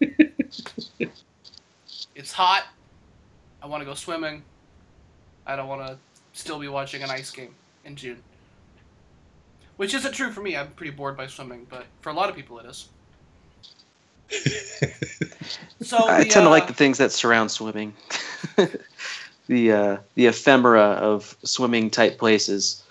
it's 2.14 2.32
hot. 2.32 2.64
I 3.62 3.66
want 3.66 3.80
to 3.80 3.84
go 3.84 3.94
swimming. 3.94 4.42
I 5.46 5.56
don't 5.56 5.68
want 5.68 5.86
to 5.86 5.98
still 6.32 6.58
be 6.58 6.68
watching 6.68 7.02
an 7.02 7.10
ice 7.10 7.30
game 7.30 7.54
in 7.84 7.96
June. 7.96 8.22
Which 9.76 9.94
isn't 9.94 10.12
true 10.12 10.30
for 10.30 10.42
me. 10.42 10.56
I'm 10.56 10.70
pretty 10.72 10.92
bored 10.92 11.16
by 11.16 11.26
swimming, 11.26 11.66
but 11.70 11.86
for 12.02 12.10
a 12.10 12.12
lot 12.12 12.28
of 12.28 12.36
people 12.36 12.58
it 12.58 12.66
is. 12.66 12.88
So 15.82 15.96
I 16.06 16.24
the, 16.24 16.28
tend 16.28 16.44
to 16.44 16.48
uh, 16.48 16.50
like 16.50 16.66
the 16.66 16.74
things 16.74 16.98
that 16.98 17.10
surround 17.10 17.50
swimming. 17.50 17.94
the 19.50 19.72
uh, 19.72 19.96
the 20.14 20.26
ephemera 20.26 20.80
of 20.80 21.36
swimming 21.42 21.90
type 21.90 22.18
places. 22.18 22.84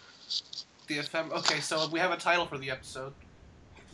the 0.88 0.98
ephem- 0.98 1.32
Okay, 1.32 1.62
so 1.62 1.88
we 1.88 2.00
have 2.00 2.12
a 2.12 2.18
title 2.18 2.46
for 2.46 2.58
the 2.58 2.70
episode. 2.70 3.14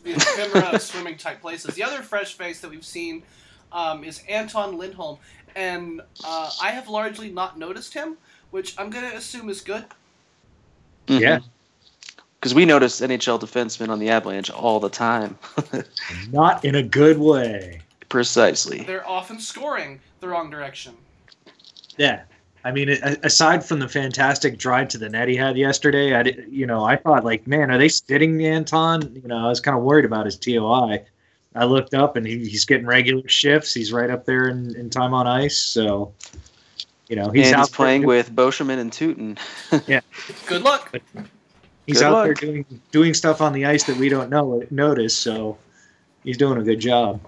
The 0.02 0.14
ephemera 0.14 0.74
of 0.74 0.82
swimming 0.92 1.16
type 1.16 1.40
places. 1.40 1.76
The 1.76 1.84
other 1.84 2.02
fresh 2.02 2.34
face 2.34 2.60
that 2.60 2.70
we've 2.70 2.84
seen 2.84 3.22
um, 3.70 4.02
is 4.02 4.20
Anton 4.28 4.76
Lindholm, 4.76 5.18
and 5.54 6.00
uh, 6.24 6.50
I 6.60 6.72
have 6.72 6.88
largely 6.88 7.30
not 7.30 7.56
noticed 7.56 7.94
him, 7.94 8.16
which 8.50 8.74
I'm 8.76 8.90
gonna 8.90 9.12
assume 9.14 9.48
is 9.48 9.60
good. 9.60 9.84
Yeah. 11.06 11.38
Because 12.40 12.52
we 12.52 12.64
notice 12.64 13.00
NHL 13.00 13.40
defensemen 13.40 13.90
on 13.90 14.00
the 14.00 14.10
Avalanche 14.10 14.50
all 14.50 14.80
the 14.80 14.90
time. 14.90 15.38
Not 16.32 16.64
in 16.64 16.74
a 16.74 16.82
good 16.82 17.18
way. 17.18 17.80
Precisely. 18.08 18.80
They're 18.82 19.08
often 19.08 19.40
scoring 19.40 20.00
the 20.20 20.28
wrong 20.28 20.50
direction. 20.50 20.94
Yeah. 21.96 22.22
I 22.66 22.72
mean, 22.72 22.88
aside 22.88 23.64
from 23.64 23.78
the 23.78 23.86
fantastic 23.88 24.58
drive 24.58 24.88
to 24.88 24.98
the 24.98 25.08
net 25.08 25.28
he 25.28 25.36
had 25.36 25.56
yesterday, 25.56 26.16
I, 26.16 26.24
di- 26.24 26.44
you 26.50 26.66
know, 26.66 26.82
I 26.84 26.96
thought 26.96 27.24
like, 27.24 27.46
man, 27.46 27.70
are 27.70 27.78
they 27.78 27.86
sitting 27.88 28.44
Anton? 28.44 29.20
You 29.22 29.28
know, 29.28 29.36
I 29.36 29.46
was 29.48 29.60
kind 29.60 29.76
of 29.78 29.84
worried 29.84 30.04
about 30.04 30.24
his 30.26 30.36
TOI. 30.36 31.04
I 31.54 31.64
looked 31.64 31.94
up 31.94 32.16
and 32.16 32.26
he, 32.26 32.38
he's 32.40 32.64
getting 32.64 32.84
regular 32.84 33.28
shifts. 33.28 33.72
He's 33.72 33.92
right 33.92 34.10
up 34.10 34.24
there 34.24 34.48
in, 34.48 34.74
in 34.74 34.90
time 34.90 35.14
on 35.14 35.28
ice. 35.28 35.56
So, 35.56 36.12
you 37.08 37.14
know, 37.14 37.30
he's 37.30 37.46
and 37.46 37.54
out 37.54 37.60
he's 37.60 37.68
there 37.68 37.76
playing 37.76 38.00
doing- 38.00 38.08
with 38.08 38.34
Boscheman 38.34 38.78
and 38.78 38.90
Tyutin. 38.90 39.38
Good 40.48 40.62
luck. 40.62 40.92
He's 41.86 41.98
Good 42.00 42.04
out 42.04 42.24
there 42.24 42.34
doing 42.34 42.66
doing 42.90 43.14
stuff 43.14 43.40
on 43.40 43.52
the 43.52 43.64
ice 43.64 43.84
that 43.84 43.96
we 43.96 44.08
don't 44.08 44.28
know 44.28 44.64
notice. 44.72 45.14
So, 45.16 45.56
he's 46.24 46.36
doing 46.36 46.58
a 46.58 46.64
good 46.64 46.80
job. 46.80 47.20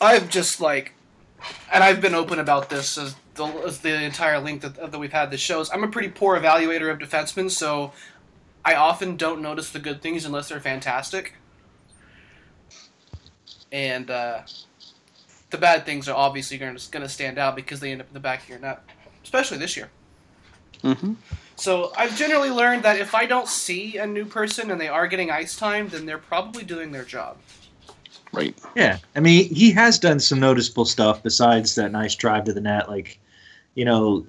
I've 0.00 0.30
just 0.30 0.60
like, 0.60 0.92
and 1.72 1.82
I've 1.82 2.00
been 2.00 2.14
open 2.14 2.38
about 2.38 2.70
this 2.70 2.96
as 2.98 3.16
the, 3.34 3.46
as 3.66 3.80
the 3.80 4.02
entire 4.02 4.38
length 4.38 4.62
that, 4.62 4.92
that 4.92 4.98
we've 4.98 5.12
had 5.12 5.30
the 5.30 5.38
shows. 5.38 5.70
I'm 5.70 5.84
a 5.84 5.88
pretty 5.88 6.08
poor 6.08 6.38
evaluator 6.38 6.90
of 6.90 6.98
defensemen, 6.98 7.50
so 7.50 7.92
I 8.64 8.74
often 8.74 9.16
don't 9.16 9.42
notice 9.42 9.70
the 9.70 9.78
good 9.78 10.02
things 10.02 10.24
unless 10.24 10.48
they're 10.48 10.60
fantastic. 10.60 11.34
And 13.72 14.10
uh, 14.10 14.42
the 15.50 15.58
bad 15.58 15.84
things 15.84 16.08
are 16.08 16.16
obviously 16.16 16.58
going 16.58 16.76
to 16.76 17.08
stand 17.08 17.38
out 17.38 17.56
because 17.56 17.80
they 17.80 17.92
end 17.92 18.00
up 18.00 18.08
in 18.08 18.14
the 18.14 18.20
back 18.20 18.42
of 18.44 18.48
your 18.48 18.58
net, 18.58 18.82
especially 19.22 19.58
this 19.58 19.76
year. 19.76 19.90
hmm 20.82 21.14
So 21.56 21.92
I've 21.96 22.16
generally 22.16 22.50
learned 22.50 22.82
that 22.84 22.98
if 22.98 23.14
I 23.14 23.26
don't 23.26 23.48
see 23.48 23.96
a 23.96 24.06
new 24.06 24.24
person 24.24 24.70
and 24.70 24.80
they 24.80 24.88
are 24.88 25.06
getting 25.06 25.30
ice 25.30 25.56
time, 25.56 25.88
then 25.88 26.06
they're 26.06 26.18
probably 26.18 26.64
doing 26.64 26.92
their 26.92 27.04
job. 27.04 27.38
Right. 28.36 28.54
Yeah, 28.74 28.98
I 29.14 29.20
mean, 29.20 29.52
he 29.52 29.70
has 29.72 29.98
done 29.98 30.20
some 30.20 30.38
noticeable 30.38 30.84
stuff 30.84 31.22
besides 31.22 31.74
that 31.76 31.90
nice 31.92 32.14
drive 32.14 32.44
to 32.44 32.52
the 32.52 32.60
net. 32.60 32.88
Like, 32.88 33.18
you 33.74 33.84
know, 33.84 34.26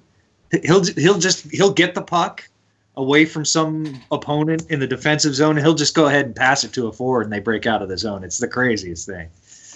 he'll 0.62 0.82
he'll 0.84 1.18
just 1.18 1.50
he'll 1.50 1.72
get 1.72 1.94
the 1.94 2.02
puck 2.02 2.48
away 2.96 3.24
from 3.26 3.44
some 3.44 4.00
opponent 4.10 4.66
in 4.70 4.80
the 4.80 4.86
defensive 4.86 5.34
zone. 5.34 5.56
And 5.56 5.64
he'll 5.64 5.74
just 5.74 5.94
go 5.94 6.06
ahead 6.06 6.26
and 6.26 6.34
pass 6.34 6.64
it 6.64 6.72
to 6.72 6.88
a 6.88 6.92
forward, 6.92 7.22
and 7.24 7.32
they 7.32 7.40
break 7.40 7.66
out 7.66 7.82
of 7.82 7.88
the 7.88 7.98
zone. 7.98 8.24
It's 8.24 8.38
the 8.38 8.48
craziest 8.48 9.06
thing. 9.06 9.28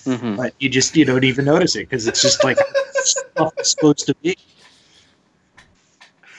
hmm 0.04 0.36
But 0.36 0.54
you 0.58 0.68
just 0.68 0.96
you 0.96 1.04
don't 1.04 1.24
even 1.24 1.44
notice 1.44 1.76
it 1.76 1.88
because 1.90 2.06
it's 2.06 2.22
just 2.22 2.42
like 2.42 2.56
stuff 2.94 3.52
it's 3.58 3.70
supposed 3.72 4.06
to 4.06 4.14
be. 4.22 4.36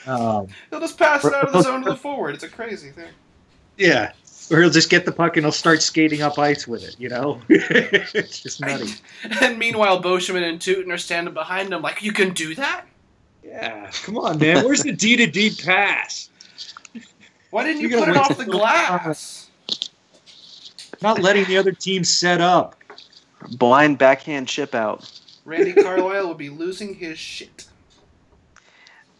Um, 0.06 0.48
They'll 0.70 0.80
just 0.80 0.98
pass 0.98 1.24
it 1.24 1.32
out 1.32 1.46
of 1.46 1.52
the 1.52 1.62
zone 1.62 1.82
to 1.84 1.90
the 1.90 1.96
forward. 1.96 2.34
It's 2.34 2.44
a 2.44 2.48
crazy 2.48 2.90
thing. 2.90 3.08
yeah, 3.78 4.12
or 4.50 4.60
he'll 4.60 4.70
just 4.70 4.90
get 4.90 5.04
the 5.04 5.12
puck 5.12 5.36
and 5.36 5.44
he'll 5.44 5.52
start 5.52 5.82
skating 5.82 6.22
up 6.22 6.38
ice 6.38 6.66
with 6.68 6.82
it. 6.84 6.96
You 6.98 7.08
know, 7.08 7.40
it's 7.48 8.40
just 8.40 8.60
nutty. 8.60 8.92
And 9.40 9.58
meanwhile, 9.58 10.02
Boscheman 10.02 10.48
and 10.48 10.58
Tyutin 10.60 10.92
are 10.92 10.98
standing 10.98 11.34
behind 11.34 11.72
him 11.72 11.82
like, 11.82 12.02
you 12.02 12.12
can 12.12 12.32
do 12.34 12.54
that? 12.56 12.84
Yeah, 13.42 13.90
come 14.04 14.16
on, 14.18 14.38
man. 14.38 14.64
Where's 14.64 14.82
the 14.82 14.92
D 14.92 15.16
to 15.16 15.26
D 15.26 15.54
pass? 15.64 16.30
Why 17.50 17.64
didn't 17.64 17.82
you 17.82 17.88
You 17.88 17.98
put 17.98 18.08
it 18.08 18.16
off 18.16 18.36
the 18.36 18.44
till- 18.44 18.52
glass? 18.54 19.50
Not 21.02 21.20
letting 21.20 21.44
the 21.44 21.58
other 21.58 21.72
team 21.72 22.02
set 22.04 22.40
up. 22.40 22.76
Blind 23.58 23.98
backhand 23.98 24.48
chip 24.48 24.74
out. 24.74 25.10
Randy 25.44 25.74
Carlyle 25.74 26.26
will 26.26 26.34
be 26.34 26.48
losing 26.48 26.94
his 26.94 27.18
shit. 27.18 27.66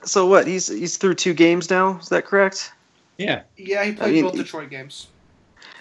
So 0.05 0.27
what? 0.27 0.47
He's 0.47 0.67
he's 0.69 0.97
through 0.97 1.15
two 1.17 1.35
games 1.35 1.69
now. 1.71 1.99
Is 1.99 2.09
that 2.09 2.25
correct? 2.25 2.73
Yeah, 3.19 3.43
Yeah, 3.57 3.85
he 3.85 3.93
played 3.93 4.15
mean, 4.15 4.25
both 4.25 4.35
Detroit 4.35 4.71
games. 4.71 5.09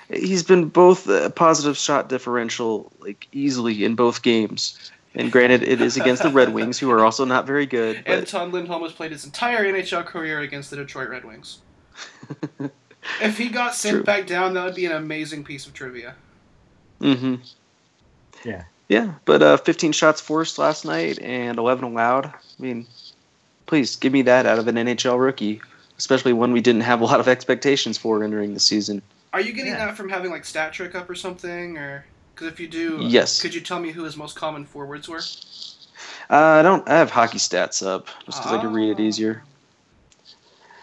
He's 0.09 0.43
been 0.43 0.69
both 0.69 1.07
a 1.07 1.29
positive 1.29 1.77
shot 1.77 2.09
differential, 2.09 2.91
like 2.99 3.27
easily 3.31 3.83
in 3.83 3.95
both 3.95 4.21
games. 4.21 4.91
And 5.15 5.31
granted, 5.31 5.63
it 5.63 5.79
is 5.79 5.95
against 5.95 6.23
the 6.23 6.29
Red 6.29 6.53
Wings, 6.53 6.79
who 6.79 6.89
are 6.89 7.05
also 7.05 7.23
not 7.23 7.45
very 7.45 7.65
good. 7.65 8.03
But 8.05 8.19
Anton 8.19 8.51
Lindholm 8.51 8.81
has 8.81 8.91
played 8.91 9.11
his 9.11 9.25
entire 9.25 9.63
NHL 9.63 10.05
career 10.05 10.39
against 10.39 10.71
the 10.71 10.75
Detroit 10.75 11.09
Red 11.09 11.23
Wings. 11.23 11.59
if 13.21 13.37
he 13.37 13.49
got 13.49 13.75
sent 13.75 13.97
True. 13.97 14.03
back 14.03 14.25
down, 14.25 14.55
that 14.55 14.65
would 14.65 14.75
be 14.75 14.85
an 14.85 14.91
amazing 14.93 15.43
piece 15.43 15.67
of 15.67 15.73
trivia. 15.73 16.15
Mm 16.99 17.19
hmm 17.19 17.35
Yeah. 18.43 18.63
Yeah, 18.89 19.13
but 19.25 19.41
uh, 19.41 19.57
15 19.57 19.91
shots 19.91 20.19
forced 20.19 20.59
last 20.59 20.83
night 20.83 21.19
and 21.19 21.57
11 21.57 21.83
allowed. 21.83 22.27
I 22.27 22.33
mean, 22.59 22.85
please 23.65 23.95
give 23.95 24.13
me 24.13 24.23
that 24.23 24.45
out 24.45 24.59
of 24.59 24.67
an 24.67 24.75
NHL 24.75 25.19
rookie, 25.19 25.61
especially 25.97 26.33
one 26.33 26.51
we 26.51 26.61
didn't 26.61 26.81
have 26.81 27.01
a 27.01 27.05
lot 27.05 27.19
of 27.19 27.27
expectations 27.27 27.97
for 27.97 28.23
entering 28.23 28.53
the 28.53 28.59
season. 28.59 29.01
Are 29.33 29.41
you 29.41 29.51
getting 29.51 29.71
Yeah. 29.73 29.87
that 29.87 29.97
from 29.97 30.09
having 30.09 30.29
like 30.31 30.45
stat 30.45 30.73
trick 30.73 30.93
up 30.93 31.09
or 31.09 31.15
something, 31.15 31.77
or 31.77 32.05
because 32.33 32.47
if 32.47 32.59
you 32.59 32.67
do, 32.67 32.99
uh, 33.03 33.09
Yes. 33.09 33.41
could 33.41 33.53
you 33.53 33.61
tell 33.61 33.79
me 33.79 33.91
who 33.91 34.03
his 34.03 34.15
most 34.15 34.35
common 34.35 34.63
forwards 34.63 35.09
were? 35.09 35.21
Uh, 36.29 36.59
I 36.59 36.61
don't. 36.61 36.87
I 36.87 36.93
have 36.97 37.09
hockey 37.09 37.39
stats 37.39 37.85
up 37.85 38.07
just 38.25 38.39
because 38.39 38.51
I 38.53 38.61
can 38.61 38.71
read 38.73 38.91
it 38.91 39.01
Ah. 39.01 39.05
easier. 39.05 39.43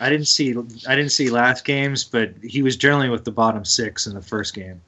I 0.00 0.09
didn't 0.09 0.26
see 0.28 0.50
I 0.87 0.97
didn't 0.97 1.12
see 1.12 1.30
last 1.30 1.64
games, 1.64 2.04
but 2.04 2.35
he 2.42 2.62
was 2.62 2.76
generally 2.76 3.09
with 3.09 3.25
the 3.25 3.30
bottom 3.30 3.64
six 3.64 4.07
in 4.07 4.14
the 4.14 4.23
first 4.23 4.54
game. 4.54 4.80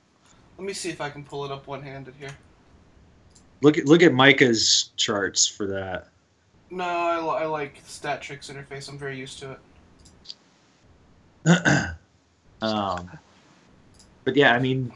Let 0.59 0.67
me 0.67 0.73
see 0.73 0.91
if 0.91 1.01
I 1.01 1.11
can 1.11 1.23
pull 1.25 1.45
it 1.45 1.51
up 1.53 1.67
one-handed 1.67 2.15
here. 2.19 2.31
Look 3.61 3.79
at 3.79 3.85
look 3.87 4.03
at 4.03 4.13
Micah's 4.13 4.91
charts 4.97 5.47
for 5.47 5.67
that. 5.69 6.09
No, 6.71 6.85
I, 6.85 7.43
I 7.43 7.47
like 7.47 7.81
stat 7.87 8.23
tricks 8.23 8.51
interface. 8.51 8.89
I'm 8.89 8.99
very 8.99 9.19
used 9.19 9.39
to 9.41 9.53
it. 9.53 9.59
um, 12.63 13.11
but 14.25 14.37
yeah, 14.37 14.55
I 14.55 14.59
mean, 14.59 14.93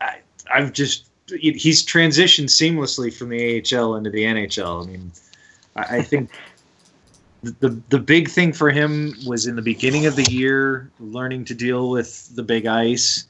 I, 0.00 0.18
I've 0.52 0.72
just 0.72 1.06
he's 1.28 1.84
transitioned 1.84 2.48
seamlessly 2.48 3.12
from 3.12 3.30
the 3.30 3.58
AHL 3.58 3.96
into 3.96 4.10
the 4.10 4.24
NHL. 4.24 4.84
I 4.84 4.90
mean, 4.90 5.12
I, 5.76 5.96
I 5.98 6.02
think 6.02 6.30
the, 7.42 7.80
the 7.88 7.98
big 7.98 8.28
thing 8.28 8.52
for 8.52 8.70
him 8.70 9.14
was 9.26 9.46
in 9.46 9.56
the 9.56 9.62
beginning 9.62 10.06
of 10.06 10.16
the 10.16 10.30
year 10.30 10.90
learning 11.00 11.44
to 11.46 11.54
deal 11.54 11.90
with 11.90 12.34
the 12.34 12.42
big 12.42 12.66
ice, 12.66 13.26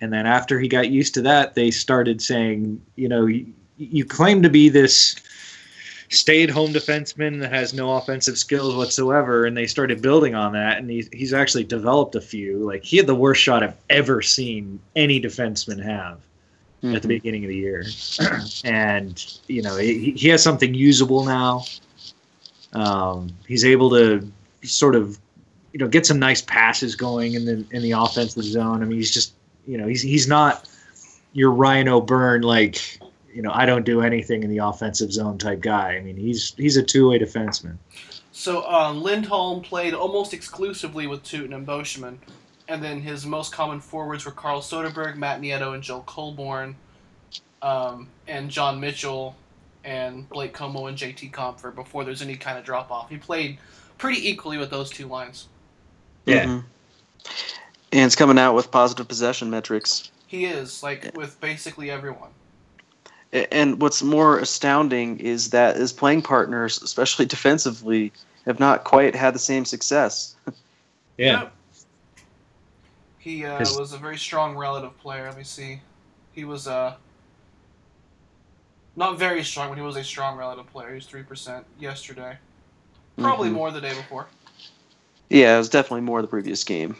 and 0.00 0.12
then 0.12 0.26
after 0.26 0.58
he 0.60 0.68
got 0.68 0.90
used 0.90 1.14
to 1.14 1.22
that, 1.22 1.54
they 1.54 1.70
started 1.70 2.22
saying, 2.22 2.80
you 2.96 3.08
know, 3.08 3.26
you, 3.26 3.52
you 3.76 4.04
claim 4.04 4.42
to 4.42 4.50
be 4.50 4.68
this 4.68 5.16
stay-at-home 6.10 6.72
defenseman 6.72 7.40
that 7.40 7.52
has 7.52 7.74
no 7.74 7.96
offensive 7.96 8.38
skills 8.38 8.74
whatsoever, 8.74 9.44
and 9.44 9.56
they 9.56 9.66
started 9.66 10.00
building 10.02 10.34
on 10.34 10.52
that, 10.52 10.78
and 10.78 10.88
he's 10.90 11.08
he's 11.12 11.32
actually 11.34 11.64
developed 11.64 12.14
a 12.14 12.20
few. 12.20 12.58
Like 12.58 12.84
he 12.84 12.96
had 12.96 13.06
the 13.06 13.14
worst 13.14 13.42
shot 13.42 13.62
I've 13.62 13.76
ever 13.90 14.22
seen 14.22 14.80
any 14.96 15.20
defenseman 15.20 15.82
have 15.82 16.20
at 16.82 17.02
the 17.02 17.08
Mhm. 17.08 17.08
beginning 17.08 17.44
of 17.44 17.48
the 17.48 17.56
year, 17.56 17.84
and 18.64 19.38
you 19.48 19.62
know 19.62 19.76
he, 19.76 20.12
he 20.12 20.28
has 20.28 20.42
something 20.42 20.72
usable 20.74 21.24
now. 21.24 21.64
Um, 22.72 23.30
he's 23.46 23.64
able 23.64 23.90
to 23.90 24.30
sort 24.62 24.94
of 24.94 25.18
you 25.72 25.78
know 25.80 25.88
get 25.88 26.06
some 26.06 26.18
nice 26.18 26.40
passes 26.42 26.94
going 26.96 27.34
in 27.34 27.44
the 27.44 27.64
in 27.70 27.82
the 27.82 27.92
offensive 27.92 28.44
zone. 28.44 28.82
I 28.82 28.86
mean, 28.86 28.98
he's 28.98 29.12
just 29.12 29.32
you 29.66 29.76
know 29.78 29.86
he's 29.86 30.02
he's 30.02 30.26
not 30.28 30.68
your 31.32 31.50
Ryan 31.50 31.88
O'Byrne 31.88 32.42
like 32.42 32.98
you 33.32 33.42
know 33.42 33.50
I 33.52 33.66
don't 33.66 33.84
do 33.84 34.00
anything 34.00 34.42
in 34.42 34.50
the 34.50 34.58
offensive 34.58 35.12
zone 35.12 35.38
type 35.38 35.60
guy. 35.60 35.96
I 35.96 36.00
mean, 36.00 36.16
he's 36.16 36.54
he's 36.56 36.76
a 36.76 36.82
two 36.82 37.08
way 37.08 37.18
defenseman. 37.18 37.76
So 38.32 38.64
um, 38.68 39.02
Lindholm 39.02 39.62
played 39.62 39.94
almost 39.94 40.32
exclusively 40.32 41.06
with 41.06 41.24
Tyutin 41.24 41.54
and 41.54 41.66
Boscheman, 41.66 42.18
and 42.68 42.82
then 42.82 43.00
his 43.00 43.26
most 43.26 43.52
common 43.52 43.80
forwards 43.80 44.24
were 44.24 44.30
Carl 44.30 44.60
Soderberg, 44.60 45.16
Matt 45.16 45.40
Nieto, 45.40 45.74
and 45.74 45.82
Joe 45.82 46.04
Colborne, 46.06 46.76
um, 47.62 48.06
and 48.28 48.48
John 48.48 48.78
Mitchell, 48.78 49.34
and 49.84 50.28
Blake 50.28 50.54
Comeau 50.54 50.88
and 50.88 50.96
JT 50.96 51.32
Compher 51.32 51.74
before 51.74 52.04
there's 52.04 52.22
any 52.22 52.36
kind 52.36 52.58
of 52.58 52.64
drop 52.64 52.90
off. 52.90 53.08
He 53.08 53.16
played 53.16 53.58
pretty 53.96 54.28
equally 54.28 54.58
with 54.58 54.70
those 54.70 54.90
two 54.90 55.08
lines. 55.08 55.48
Yeah. 56.24 56.44
Mhm. 56.44 56.64
And 57.90 58.02
it's 58.02 58.14
coming 58.14 58.38
out 58.38 58.54
with 58.54 58.70
positive 58.70 59.08
possession 59.08 59.50
metrics. 59.50 60.10
He 60.26 60.44
is 60.44 60.82
like 60.82 61.16
with 61.16 61.40
basically 61.40 61.90
everyone. 61.90 62.30
A- 63.32 63.52
And 63.54 63.80
what's 63.80 64.02
more 64.02 64.38
astounding 64.38 65.18
is 65.20 65.50
that 65.50 65.76
his 65.76 65.92
playing 65.92 66.22
partners, 66.22 66.80
especially 66.82 67.26
defensively, 67.26 68.12
have 68.46 68.58
not 68.60 68.84
quite 68.84 69.14
had 69.14 69.34
the 69.34 69.38
same 69.38 69.64
success. 69.64 70.34
Yeah. 71.16 71.42
Yep. 71.42 71.52
He 73.18 73.44
uh, 73.44 73.58
His- 73.58 73.76
was 73.76 73.92
a 73.92 73.98
very 73.98 74.16
strong 74.16 74.56
relative 74.56 74.96
player. 74.98 75.24
Let 75.28 75.36
me 75.36 75.44
see. 75.44 75.80
He 76.32 76.44
was 76.44 76.66
uh, 76.68 76.94
not 78.96 79.18
very 79.18 79.42
strong, 79.44 79.68
but 79.68 79.76
he 79.76 79.82
was 79.82 79.96
a 79.96 80.04
strong 80.04 80.38
relative 80.38 80.66
player. 80.72 80.88
He 80.90 80.94
was 80.94 81.06
three 81.06 81.24
percent 81.24 81.66
yesterday. 81.78 82.36
Probably 83.18 83.48
Mhm. 83.50 83.54
more 83.54 83.70
the 83.72 83.80
day 83.80 83.94
before. 83.94 84.28
Yeah, 85.28 85.56
it 85.56 85.58
was 85.58 85.68
definitely 85.68 86.02
more 86.02 86.22
the 86.22 86.28
previous 86.28 86.62
game. 86.64 86.96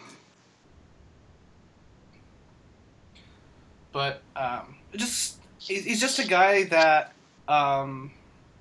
but 3.93 4.21
um, 4.37 4.77
just 4.95 5.37
he- 5.37 5.38
he's 5.69 6.01
just 6.01 6.19
a 6.19 6.27
guy 6.27 6.65
that 6.65 7.13
um, 7.47 8.11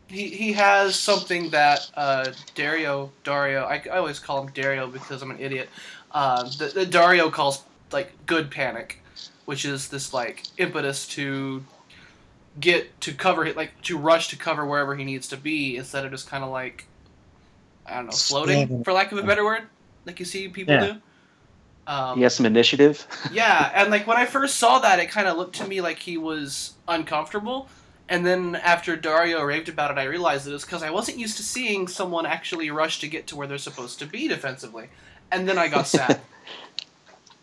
he 0.07 0.29
he 0.29 0.53
has 0.53 0.95
something 0.95 1.49
that 1.51 1.89
uh, 1.95 2.31
Dario 2.55 3.11
Dario 3.23 3.63
I, 3.63 3.81
I 3.91 3.97
always 3.97 4.19
call 4.19 4.41
him 4.43 4.51
Dario 4.53 4.87
because 4.87 5.21
I'm 5.21 5.31
an 5.31 5.39
idiot. 5.39 5.69
Uh, 6.11 6.43
the, 6.57 6.67
the 6.67 6.85
Dario 6.85 7.29
calls 7.29 7.63
like 7.91 8.11
good 8.25 8.51
panic, 8.51 9.01
which 9.45 9.65
is 9.65 9.89
this 9.89 10.13
like 10.13 10.43
impetus 10.57 11.07
to 11.09 11.63
get 12.59 12.99
to 13.01 13.13
cover 13.13 13.45
it 13.45 13.55
like 13.55 13.79
to 13.83 13.97
rush 13.97 14.29
to 14.29 14.35
cover 14.35 14.65
wherever 14.65 14.95
he 14.95 15.03
needs 15.03 15.27
to 15.27 15.37
be 15.37 15.77
instead 15.77 16.03
of 16.05 16.11
just 16.11 16.27
kind 16.27 16.43
of 16.43 16.49
like 16.49 16.85
I 17.85 17.95
don't 17.97 18.07
know 18.07 18.11
floating 18.11 18.83
for 18.83 18.93
lack 18.93 19.11
of 19.11 19.19
a 19.19 19.23
better 19.23 19.45
word 19.45 19.63
like 20.05 20.19
you 20.19 20.25
see 20.25 20.47
people 20.47 20.73
Yeah. 20.73 20.93
do. 20.93 21.01
Um, 21.85 22.17
He 22.17 22.23
has 22.23 22.35
some 22.35 22.45
initiative. 22.45 23.05
yeah, 23.31 23.71
and 23.75 23.91
like 23.91 24.07
when 24.07 24.17
I 24.17 24.25
first 24.25 24.55
saw 24.55 24.79
that, 24.79 24.99
it 24.99 25.09
kind 25.09 25.27
of 25.27 25.37
looked 25.37 25.55
to 25.57 25.67
me 25.67 25.81
like 25.81 25.99
he 25.99 26.17
was 26.17 26.73
uncomfortable. 26.87 27.69
And 28.09 28.25
then 28.25 28.55
after 28.55 28.95
Dario 28.95 29.43
raved 29.43 29.69
about 29.69 29.91
it, 29.91 29.97
I 29.97 30.05
realized 30.05 30.47
it 30.47 30.53
was 30.53 30.63
because 30.63 30.83
I 30.83 30.89
wasn't 30.89 31.17
used 31.17 31.37
to 31.37 31.43
seeing 31.43 31.87
someone 31.87 32.25
actually 32.25 32.71
rush 32.71 32.99
to 33.01 33.07
get 33.07 33.27
to 33.27 33.35
where 33.35 33.47
they're 33.47 33.57
supposed 33.57 33.99
to 33.99 34.05
be 34.05 34.27
defensively. 34.27 34.87
And 35.31 35.47
then 35.47 35.57
I 35.57 35.67
got 35.67 35.87
sad. 35.87 36.21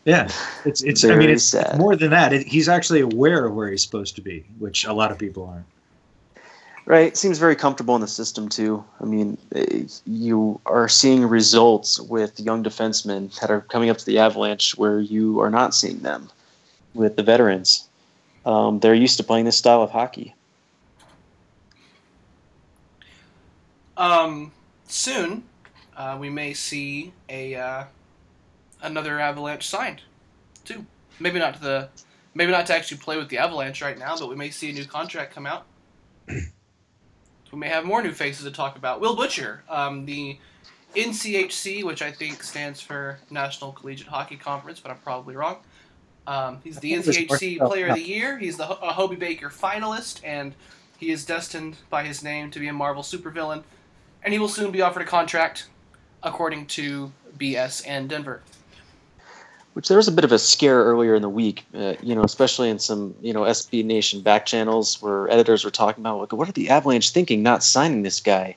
Yeah. 0.05 0.29
It's 0.65 0.83
it's 0.83 1.05
I 1.05 1.17
mean 1.17 1.31
it's, 1.31 1.45
sad. 1.45 1.79
more 1.79 1.97
than 1.97 2.11
that. 2.11 2.33
It, 2.33 2.47
he's 2.47 2.69
actually 2.69 3.01
aware 3.01 3.47
of 3.47 3.55
where 3.55 3.71
he's 3.71 3.83
supposed 3.83 4.17
to 4.17 4.21
be, 4.21 4.45
which 4.59 4.85
a 4.85 4.93
lot 4.93 5.11
of 5.11 5.19
people 5.19 5.47
aren't. 5.47 5.67
Right, 6.87 7.17
seems 7.17 7.39
very 7.39 7.57
comfortable 7.57 7.95
in 7.95 8.03
the 8.03 8.09
system 8.09 8.51
too. 8.51 8.85
I 9.01 9.07
mean, 9.07 9.39
eh, 9.55 9.85
you 10.05 10.61
are 10.67 10.87
seeing 10.87 11.25
results 11.25 11.99
with 11.99 12.39
young 12.39 12.63
defensemen 12.63 13.35
that 13.41 13.51
are 13.51 13.63
coming 13.63 13.89
up 13.89 13.97
to 13.97 14.05
the 14.05 14.19
Avalanche 14.19 14.77
where 14.77 15.01
you 15.01 15.41
are 15.41 15.49
not 15.49 15.75
seeing 15.75 16.01
them 16.01 16.29
with 16.93 17.17
the 17.17 17.23
veterans. 17.23 17.84
Um, 18.47 18.81
they're 18.81 18.95
used 18.95 19.17
to 19.19 19.25
playing 19.25 19.47
this 19.47 19.57
style 19.57 19.83
of 19.83 19.91
hockey. 19.91 20.35
um, 23.97 24.53
soon, 24.87 25.45
uh, 25.97 26.17
we 26.19 26.31
may 26.31 26.55
see 26.55 27.13
a 27.29 27.55
uh, 27.55 27.85
another 28.83 29.21
Avalanche 29.21 29.67
signed, 29.67 30.03
too. 30.65 30.85
Maybe 31.21 31.39
not 31.39 31.55
to 31.55 31.61
the, 31.61 31.89
maybe 32.35 32.51
not 32.51 32.67
to 32.67 32.75
actually 32.75 32.99
play 32.99 33.17
with 33.17 33.29
the 33.29 33.39
Avalanche 33.39 33.81
right 33.83 33.99
now, 33.99 34.17
but 34.19 34.29
we 34.29 34.37
may 34.37 34.51
see 34.51 34.71
a 34.71 34.73
new 34.73 34.85
contract 34.85 35.35
come 35.35 35.47
out. 35.47 35.67
we 36.29 37.59
may 37.59 37.69
have 37.69 37.85
more 37.85 38.03
new 38.03 38.13
faces 38.13 38.45
to 38.45 38.51
talk 38.51 38.77
about. 38.77 39.01
Will 39.01 39.15
Butcher, 39.15 39.63
um, 39.69 40.07
the 40.07 40.39
NCHC, 40.97 41.85
which 41.85 42.03
I 42.03 42.11
think 42.11 42.43
stands 42.43 42.81
for 42.81 43.19
National 43.31 43.73
Collegiate 43.73 44.09
Hockey 44.09 44.37
Conference, 44.37 44.81
but 44.81 44.91
I'm 44.91 44.99
probably 44.99 45.37
wrong. 45.37 45.59
Um, 46.27 46.61
he's 46.65 46.79
the 46.79 46.95
I 46.95 47.03
thought 47.03 47.17
it 47.17 47.31
was 47.31 47.39
NCHC 47.41 47.59
Player 47.59 47.89
of 47.89 47.97
the 47.97 48.03
Year. 48.03 48.39
He's 48.39 48.57
the 48.57 48.69
a 48.69 48.93
Hobey 48.93 49.17
Baker 49.17 49.51
finalist, 49.51 50.21
and 50.25 50.55
he 50.97 51.11
is 51.11 51.25
destined 51.25 51.77
by 51.91 52.05
his 52.05 52.23
name 52.23 52.51
to 52.53 52.59
be 52.59 52.69
a 52.69 52.73
Marvel 52.73 53.03
supervillain. 53.03 53.63
And 54.23 54.33
he 54.33 54.39
will 54.39 54.49
soon 54.49 54.71
be 54.71 54.81
offered 54.81 55.03
a 55.03 55.07
contract, 55.07 55.69
according 56.23 56.67
to 56.67 57.13
BSN 57.37 58.09
Denver. 58.09 58.41
Which 59.75 59.89
there 59.89 59.97
was 59.97 60.09
a 60.09 60.13
bit 60.13 60.25
of 60.25 60.33
a 60.33 60.39
scare 60.39 60.83
earlier 60.85 61.17
in 61.17 61.23
the 61.23 61.29
week, 61.29 61.65
uh, 61.75 61.95
you 62.01 62.15
know, 62.15 62.23
especially 62.23 62.71
in 62.71 62.79
some 62.79 63.15
you 63.21 63.33
know 63.33 63.43
SB 63.43 63.85
Nation 63.85 64.21
back 64.21 64.47
channels 64.47 65.03
where 65.03 65.29
editors 65.29 65.65
were 65.65 65.71
talking 65.71 66.03
about 66.03 66.21
like, 66.21 66.33
what 66.33 66.49
are 66.49 66.53
the 66.53 66.71
Avalanche 66.71 67.11
thinking 67.11 67.43
not 67.43 67.63
signing 67.63 68.03
this 68.03 68.21
guy? 68.21 68.57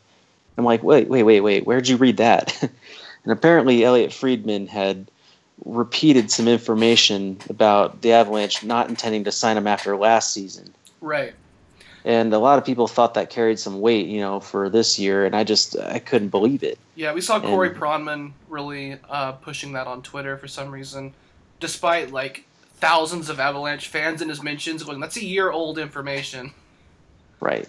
I'm 0.58 0.66
like, 0.66 0.84
wait, 0.84 1.10
wait, 1.10 1.24
wait, 1.24 1.42
wait, 1.42 1.66
where'd 1.66 1.88
you 1.88 1.98
read 1.98 2.18
that? 2.18 2.58
and 3.24 3.32
apparently, 3.32 3.84
Elliotte 3.84 4.14
Friedman 4.14 4.68
had 4.68 5.10
repeated 5.66 6.30
some 6.32 6.48
information 6.48 7.38
about 7.50 8.02
the 8.02 8.12
Avalanche 8.14 8.64
not 8.64 8.90
intending 8.90 9.24
to 9.26 9.32
sign 9.32 9.58
him 9.58 9.68
after 9.68 9.98
last 9.98 10.34
season. 10.34 10.74
Right. 11.02 11.34
And 12.06 12.34
a 12.34 12.40
lot 12.40 12.58
of 12.58 12.64
people 12.66 12.88
thought 12.88 13.16
that 13.16 13.30
carried 13.30 13.60
some 13.60 13.82
weight, 13.82 14.08
you 14.08 14.22
know, 14.22 14.40
for 14.40 14.70
this 14.70 14.98
year, 14.98 15.26
and 15.26 15.36
I 15.36 15.44
just 15.44 15.78
I 15.78 16.00
couldn't 16.00 16.30
believe 16.30 16.64
it. 16.64 16.80
Yeah, 16.96 17.14
we 17.14 17.20
saw 17.22 17.40
Corey 17.40 17.70
And- 17.70 17.78
Pronman 17.78 18.32
really 18.48 18.98
uh, 19.10 19.34
pushing 19.34 19.74
that 19.74 19.88
on 19.88 20.02
Twitter 20.02 20.38
for 20.38 20.48
some 20.48 20.72
reason, 20.72 21.14
despite 21.60 22.12
like 22.12 22.46
thousands 22.76 23.28
of 23.30 23.40
Avalanche 23.42 23.88
fans 23.90 24.22
in 24.22 24.30
his 24.30 24.42
mentions 24.42 24.84
going, 24.84 25.02
"That's 25.02 25.18
a 25.18 25.26
year 25.26 25.52
old 25.52 25.78
information." 25.80 26.54
Right. 27.42 27.68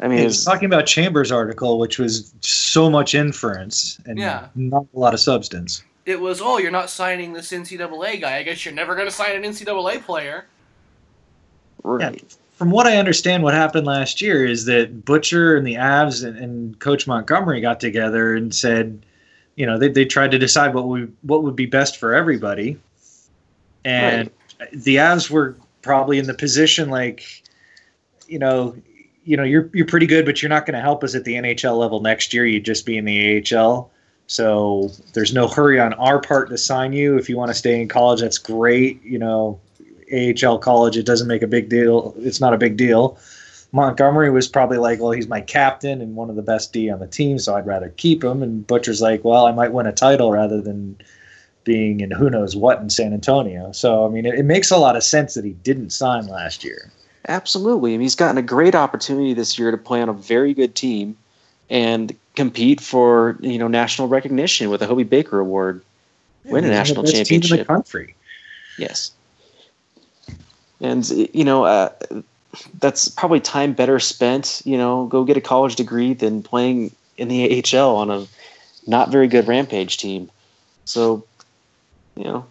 I 0.00 0.08
mean, 0.08 0.18
He 0.18 0.24
was 0.24 0.34
was, 0.36 0.44
talking 0.44 0.66
about 0.66 0.84
Chambers' 0.86 1.32
article, 1.32 1.78
which 1.78 1.98
was 1.98 2.34
so 2.40 2.90
much 2.90 3.14
inference 3.14 3.98
and 4.04 4.18
Yeah. 4.18 4.48
not 4.54 4.84
a 4.94 4.98
lot 4.98 5.14
of 5.14 5.20
substance. 5.20 5.82
It 6.04 6.20
was, 6.20 6.40
"Oh, 6.40 6.58
you're 6.58 6.70
not 6.70 6.90
signing 6.90 7.32
this 7.32 7.52
NCAA 7.52 8.20
guy. 8.20 8.36
I 8.36 8.42
guess 8.42 8.64
you're 8.64 8.74
never 8.74 8.94
going 8.94 9.06
to 9.06 9.14
sign 9.14 9.36
an 9.36 9.42
NCAA 9.42 10.02
player." 10.04 10.46
right. 11.82 12.36
From 12.52 12.70
what 12.70 12.86
I 12.86 12.96
understand, 12.96 13.42
what 13.42 13.54
happened 13.54 13.86
last 13.86 14.20
year 14.20 14.44
is 14.44 14.66
that 14.66 15.04
Butcher 15.04 15.56
and 15.56 15.66
the 15.66 15.74
Avs 15.74 16.24
and, 16.24 16.36
and 16.38 16.78
Coach 16.78 17.08
Montgomery 17.08 17.60
got 17.60 17.80
together 17.80 18.36
and 18.36 18.54
said, 18.54 19.04
you 19.56 19.66
know, 19.66 19.78
they, 19.78 19.88
they 19.88 20.04
tried 20.04 20.30
to 20.30 20.38
decide 20.38 20.74
what 20.74 20.86
would 20.86 21.14
what 21.22 21.42
would 21.42 21.56
be 21.56 21.66
best 21.66 21.96
for 21.96 22.14
everybody, 22.14 22.78
and 23.84 24.30
the 24.72 24.96
Avs 24.96 25.28
were 25.28 25.56
probably 25.82 26.18
in 26.18 26.26
the 26.26 26.34
position 26.34 26.88
like, 26.88 27.42
you 28.28 28.38
know, 28.38 28.76
you 29.24 29.36
know, 29.36 29.42
you're 29.42 29.68
you're 29.74 29.86
pretty 29.86 30.06
good, 30.06 30.24
but 30.24 30.40
you're 30.40 30.48
not 30.48 30.66
going 30.66 30.74
to 30.74 30.80
help 30.80 31.04
us 31.04 31.14
at 31.14 31.24
the 31.24 31.34
NHL 31.34 31.78
level 31.78 32.00
next 32.00 32.32
year. 32.32 32.46
You'd 32.46 32.64
just 32.64 32.86
be 32.86 32.96
in 32.96 33.04
the 33.04 33.44
AHL. 33.54 33.90
So 34.32 34.90
there's 35.12 35.34
no 35.34 35.46
hurry 35.46 35.78
on 35.78 35.92
our 35.94 36.18
part 36.18 36.48
to 36.48 36.56
sign 36.56 36.94
you. 36.94 37.18
If 37.18 37.28
you 37.28 37.36
want 37.36 37.50
to 37.50 37.54
stay 37.54 37.78
in 37.78 37.86
college, 37.86 38.22
that's 38.22 38.38
great. 38.38 39.02
You 39.04 39.18
know, 39.18 39.60
AHL 40.10 40.58
college, 40.58 40.96
it 40.96 41.04
doesn't 41.04 41.28
make 41.28 41.42
a 41.42 41.46
big 41.46 41.68
deal. 41.68 42.14
It's 42.16 42.40
not 42.40 42.54
a 42.54 42.58
big 42.58 42.78
deal. 42.78 43.18
Montgomery 43.72 44.30
was 44.30 44.48
probably 44.48 44.78
like, 44.78 45.00
well, 45.00 45.10
he's 45.10 45.28
my 45.28 45.42
captain 45.42 46.00
and 46.00 46.16
one 46.16 46.30
of 46.30 46.36
the 46.36 46.42
best 46.42 46.72
D 46.72 46.88
on 46.88 46.98
the 46.98 47.06
team, 47.06 47.38
so 47.38 47.54
I'd 47.54 47.66
rather 47.66 47.90
keep 47.90 48.24
him. 48.24 48.42
And 48.42 48.66
Butcher's 48.66 49.02
like, 49.02 49.22
well, 49.22 49.44
I 49.44 49.52
might 49.52 49.72
win 49.72 49.86
a 49.86 49.92
title 49.92 50.32
rather 50.32 50.62
than 50.62 50.96
being 51.64 52.00
in 52.00 52.10
who 52.10 52.30
knows 52.30 52.56
what 52.56 52.80
in 52.80 52.88
San 52.88 53.12
Antonio. 53.12 53.70
So, 53.72 54.06
I 54.06 54.08
mean, 54.08 54.24
it, 54.24 54.36
it 54.36 54.44
makes 54.44 54.70
a 54.70 54.78
lot 54.78 54.96
of 54.96 55.02
sense 55.02 55.34
that 55.34 55.44
he 55.44 55.52
didn't 55.52 55.90
sign 55.90 56.26
last 56.26 56.64
year. 56.64 56.90
Absolutely. 57.28 57.90
I 57.90 57.94
mean, 57.94 58.00
he's 58.02 58.14
gotten 58.14 58.38
a 58.38 58.42
great 58.42 58.74
opportunity 58.74 59.34
this 59.34 59.58
year 59.58 59.70
to 59.70 59.78
play 59.78 60.00
on 60.00 60.08
a 60.08 60.14
very 60.14 60.54
good 60.54 60.74
team 60.74 61.18
and 61.72 62.14
compete 62.36 62.80
for 62.80 63.36
you 63.40 63.58
know 63.58 63.66
national 63.66 64.06
recognition 64.06 64.70
with 64.70 64.80
the 64.80 64.86
Hobey 64.86 65.02
Baker 65.02 65.40
Award. 65.40 65.82
Win 66.44 66.64
a 66.64 66.68
national 66.68 67.04
team 67.04 67.24
in 67.30 67.40
the 67.40 67.64
country. 67.64 68.14
Yes. 68.78 69.12
And 70.80 71.08
you 71.08 71.44
know 71.44 71.64
uh, 71.64 71.90
that's 72.78 73.08
probably 73.08 73.40
time 73.40 73.72
better 73.72 73.98
spent. 73.98 74.62
You 74.64 74.76
know, 74.76 75.06
go 75.06 75.24
get 75.24 75.36
a 75.36 75.40
college 75.40 75.76
degree 75.76 76.14
than 76.14 76.42
playing 76.42 76.94
in 77.16 77.28
the 77.28 77.64
AHL 77.74 77.96
on 77.96 78.10
a 78.10 78.26
not 78.86 79.10
very 79.10 79.28
good 79.28 79.48
Rampage 79.48 79.96
team. 79.96 80.30
So, 80.84 81.24
you 82.16 82.24
know, 82.24 82.46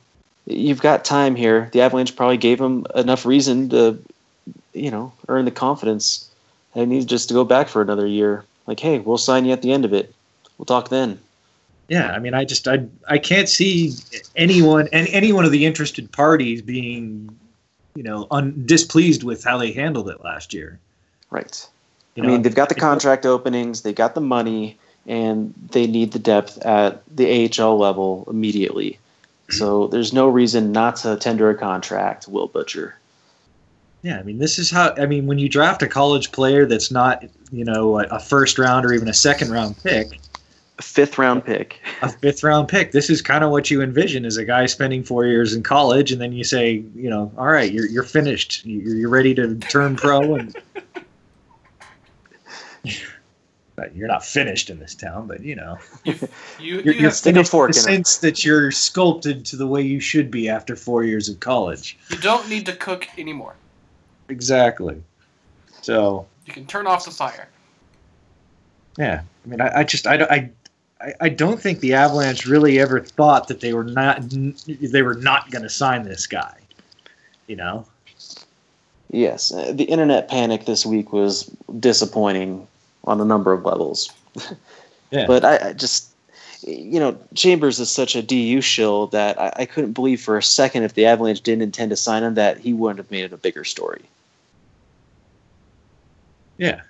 you've 0.46 0.82
got 0.82 1.06
time 1.06 1.36
here. 1.36 1.70
The 1.74 1.82
Avalanche 1.82 2.16
probably 2.16 2.38
gave 2.38 2.60
him 2.60 2.86
enough 2.96 3.26
reason 3.26 3.70
to, 3.70 4.02
you 4.74 4.90
know, 4.90 5.12
earn 5.28 5.46
the 5.46 5.52
confidence. 5.52 6.30
And 6.74 6.90
he 6.90 6.98
needs 6.98 7.06
just 7.06 7.28
to 7.28 7.34
go 7.34 7.44
back 7.44 7.68
for 7.68 7.82
another 7.82 8.08
year. 8.08 8.46
Like, 8.72 8.80
hey, 8.80 9.00
we'll 9.00 9.18
sign 9.18 9.44
you 9.44 9.52
at 9.52 9.62
the 9.62 9.74
end 9.74 9.84
of 9.84 9.92
it. 9.92 10.16
We'll 10.58 10.66
talk 10.66 10.88
then. 10.88 11.20
Yeah, 11.90 12.14
I 12.14 12.20
mean, 12.20 12.34
I 12.34 12.46
just 12.46 12.70
I 12.70 12.86
I 13.10 13.18
can't 13.18 13.50
see 13.50 13.92
anyone 14.38 14.88
and 14.94 15.10
any 15.10 15.34
one 15.34 15.44
of 15.44 15.52
the 15.52 15.66
interested 15.66 16.10
parties 16.10 16.62
being, 16.62 17.38
you 17.96 18.04
know, 18.04 18.28
un, 18.32 18.64
displeased 18.66 19.24
with 19.24 19.44
how 19.44 19.58
they 19.58 19.74
handled 19.74 20.08
it 20.08 20.24
last 20.24 20.54
year. 20.54 20.80
Right. 21.32 21.68
You 22.16 22.24
I 22.24 22.26
know, 22.26 22.32
mean, 22.32 22.44
they've 22.44 22.56
got 22.56 22.70
the 22.70 22.76
contract 22.76 23.26
openings, 23.26 23.82
they 23.82 23.92
got 23.92 24.16
the 24.16 24.22
money, 24.22 24.78
and 25.06 25.54
they 25.72 25.86
need 25.86 26.14
the 26.14 26.20
depth 26.20 26.58
at 26.60 27.04
the 27.14 27.52
AHL 27.60 27.78
level 27.78 28.26
immediately. 28.30 28.98
So 29.50 29.88
there's 29.88 30.14
no 30.14 30.30
reason 30.30 30.72
not 30.72 30.96
to 30.98 31.18
tender 31.18 31.50
a 31.50 31.58
contract, 31.58 32.30
Will 32.30 32.48
Butcher. 32.48 32.96
Yeah, 34.02 34.18
I 34.18 34.24
mean, 34.24 34.38
this 34.38 34.58
is 34.58 34.72
how. 34.72 34.96
I 34.98 35.08
mean, 35.08 35.28
when 35.28 35.40
you 35.40 35.50
draft 35.50 35.84
a 35.84 35.88
college 35.88 36.32
player 36.32 36.66
that's 36.66 36.90
not, 36.90 37.26
you 37.52 37.66
know, 37.66 38.00
a, 38.00 38.04
a 38.06 38.20
first 38.20 38.58
round 38.58 38.86
or 38.86 38.94
even 38.94 39.08
a 39.08 39.14
second 39.14 39.52
round 39.52 39.76
pick, 39.84 40.20
A 40.80 40.82
fifth 40.82 41.18
round 41.18 41.44
pick. 41.46 41.80
a 42.02 42.10
fifth 42.10 42.44
round 42.44 42.68
pick, 42.70 42.92
this 42.92 43.10
is 43.10 43.22
kind 43.22 43.44
of 43.44 43.52
what 43.52 43.70
you 43.70 43.82
envision 43.82 44.26
as 44.26 44.38
a 44.38 44.46
guy 44.46 44.66
spending 44.66 45.04
four 45.04 45.26
years 45.26 45.54
in 45.54 45.62
college, 45.64 46.12
and 46.12 46.22
then 46.22 46.32
you 46.34 46.44
say, 46.44 46.84
you 46.96 47.10
know, 47.10 47.32
all 47.38 47.48
right, 47.48 47.72
you're 47.72 47.88
you're 47.88 48.04
finished, 48.04 48.66
you're, 48.66 48.96
you're 48.96 49.10
ready 49.10 49.34
to 49.36 49.56
turn 49.56 49.96
pro, 49.96 50.36
and 50.36 50.56
you're 53.96 54.08
not 54.08 54.24
finished 54.24 54.70
in 54.70 54.78
this 54.80 54.94
town, 54.94 55.26
but 55.28 55.42
you 55.42 55.56
know, 55.56 55.78
You, 56.06 56.14
you're, 56.60 56.82
you 56.82 56.92
you're 56.92 56.94
have, 57.10 57.14
a 57.14 57.16
finished 57.16 57.52
in 57.54 57.60
the 57.60 57.66
in 57.66 57.70
it. 57.72 57.74
sense 57.74 58.18
that 58.18 58.46
you're 58.46 58.70
sculpted 58.72 59.44
to 59.46 59.56
the 59.56 59.66
way 59.66 59.82
you 59.82 60.00
should 60.00 60.30
be 60.30 60.48
after 60.50 60.76
four 60.76 61.04
years 61.04 61.28
of 61.30 61.40
college. 61.40 61.98
you 62.10 62.18
don't 62.18 62.48
need 62.48 62.66
to 62.68 62.74
cook 62.76 63.08
anymore. 63.18 63.56
Exactly. 64.30 65.02
So 65.82 66.28
You 66.46 66.54
can 66.54 66.66
turn 66.66 66.88
off 66.88 67.06
the 67.06 67.12
fire. 67.12 67.48
Yeah, 68.98 69.22
I 69.46 69.48
mean, 69.48 69.62
I, 69.62 69.80
I 69.80 69.84
just 69.84 70.06
I, 70.08 70.18
don't- 70.18 70.32
I 70.32 70.50
I 71.00 71.14
I 71.22 71.30
don't 71.30 71.60
think 71.60 71.80
the 71.80 71.94
Avalanche 71.94 72.46
really 72.46 72.80
ever 72.80 73.00
thought 73.00 73.48
that 73.48 73.62
they 73.62 73.74
were 73.74 73.84
not 73.84 74.22
they 74.68 75.02
were 75.02 75.16
not 75.16 75.50
going 75.52 75.64
to 75.64 75.70
sign 75.70 76.04
this 76.04 76.28
guy. 76.28 76.58
You 77.48 77.56
know, 77.58 77.86
Yes, 79.12 79.52
uh, 79.54 79.74
the 79.74 79.84
internet 79.84 80.30
panic 80.30 80.66
this 80.66 80.86
week 80.86 81.12
was 81.12 81.44
disappointing 81.80 82.66
on 83.04 83.20
a 83.20 83.26
number 83.26 83.52
of 83.54 83.66
levels. 83.66 84.12
Yeah. 85.14 85.28
But 85.28 85.44
I, 85.44 85.72
I 85.72 85.74
just, 85.74 86.08
you 86.62 86.98
know, 86.98 87.18
Chambers 87.34 87.82
is 87.82 87.92
such 87.92 88.16
a 88.16 88.22
DU 88.22 88.62
shill 88.62 89.08
that 89.08 89.38
I, 89.38 89.52
I 89.58 89.66
couldn't 89.66 89.92
believe 89.92 90.22
for 90.22 90.38
a 90.38 90.42
second 90.42 90.84
if 90.84 90.94
the 90.94 91.06
Avalanche 91.06 91.42
didn't 91.42 91.64
intend 91.64 91.90
to 91.90 91.98
sign 91.98 92.24
him 92.24 92.36
that 92.36 92.60
he 92.60 92.72
wouldn't 92.72 93.00
have 93.00 93.12
made 93.12 93.26
it 93.26 93.34
a 93.34 93.38
bigger 93.38 93.66
story. 93.66 94.04
Yeah. 96.62 96.82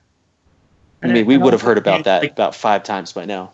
I 1.02 1.08
mean, 1.08 1.26
we 1.26 1.38
would 1.38 1.54
have 1.54 1.64
heard 1.64 1.80
about 1.80 2.04
that 2.04 2.22
like, 2.22 2.32
about 2.32 2.54
five 2.54 2.84
times 2.84 3.12
by 3.12 3.26
now. 3.26 3.54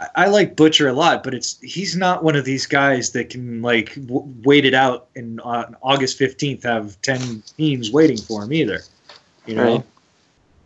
I- 0.00 0.08
I 0.16 0.26
like 0.28 0.56
Butcher 0.56 0.88
a 0.88 0.92
lot, 0.92 1.22
but 1.22 1.34
it's 1.34 1.60
he's 1.60 1.94
not 1.96 2.24
one 2.24 2.34
of 2.36 2.44
these 2.44 2.66
guys 2.66 3.10
that 3.12 3.30
can 3.30 3.62
like 3.62 3.94
w- 4.06 4.26
wait 4.44 4.64
it 4.64 4.74
out 4.74 5.06
and 5.14 5.40
on 5.42 5.76
August 5.82 6.18
fifteenth 6.18 6.62
have 6.64 7.00
ten 7.02 7.42
teams 7.56 7.90
waiting 7.92 8.16
for 8.16 8.42
him 8.42 8.52
either. 8.52 8.80
You 9.46 9.54
know, 9.56 9.64
Right. 9.76 9.84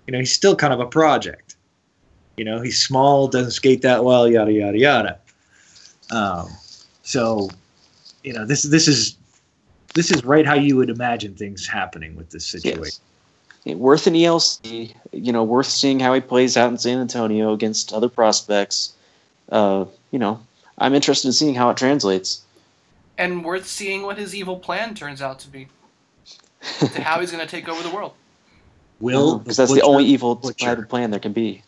you 0.06 0.12
know 0.12 0.18
he's 0.18 0.32
still 0.32 0.56
kind 0.56 0.72
of 0.72 0.80
a 0.80 0.86
project. 0.86 1.56
You 2.38 2.44
know, 2.46 2.62
he's 2.62 2.80
small, 2.82 3.28
doesn't 3.28 3.50
skate 3.52 3.82
that 3.82 4.04
well, 4.04 4.26
yada 4.28 4.52
yada 4.52 4.78
yada. 4.78 5.18
Um, 6.10 6.48
so, 7.02 7.50
you 8.24 8.32
know, 8.32 8.46
this 8.46 8.62
this 8.62 8.88
is 8.88 9.16
this 9.94 10.10
is 10.10 10.24
right 10.24 10.46
how 10.46 10.54
you 10.54 10.76
would 10.76 10.88
imagine 10.88 11.34
things 11.34 11.66
happening 11.66 12.16
with 12.16 12.30
this 12.30 12.46
situation. 12.46 12.82
Yes. 12.84 13.00
Worth 13.64 14.06
an 14.08 14.14
ELC, 14.14 14.92
you 15.12 15.32
know, 15.32 15.44
worth 15.44 15.68
seeing 15.68 16.00
how 16.00 16.12
he 16.14 16.20
plays 16.20 16.56
out 16.56 16.70
in 16.72 16.78
San 16.78 16.98
Antonio 16.98 17.52
against 17.52 17.92
other 17.92 18.08
prospects. 18.08 18.92
Uh, 19.50 19.84
you 20.10 20.18
know, 20.18 20.40
I'm 20.78 20.94
interested 20.94 21.28
in 21.28 21.32
seeing 21.32 21.54
how 21.54 21.70
it 21.70 21.76
translates. 21.76 22.42
And 23.18 23.44
worth 23.44 23.66
seeing 23.66 24.02
what 24.02 24.18
his 24.18 24.34
evil 24.34 24.58
plan 24.58 24.94
turns 24.94 25.22
out 25.22 25.38
to 25.40 25.48
be. 25.48 25.68
to 26.80 27.02
how 27.02 27.20
he's 27.20 27.30
going 27.30 27.44
to 27.44 27.50
take 27.50 27.68
over 27.68 27.82
the 27.82 27.94
world. 27.94 28.14
Will 29.00 29.38
because 29.38 29.56
that's 29.56 29.72
the 29.74 29.82
only 29.82 30.04
evil 30.04 30.34
Butcher. 30.34 30.82
plan 30.86 31.10
there 31.10 31.20
can 31.20 31.32
be. 31.32 31.62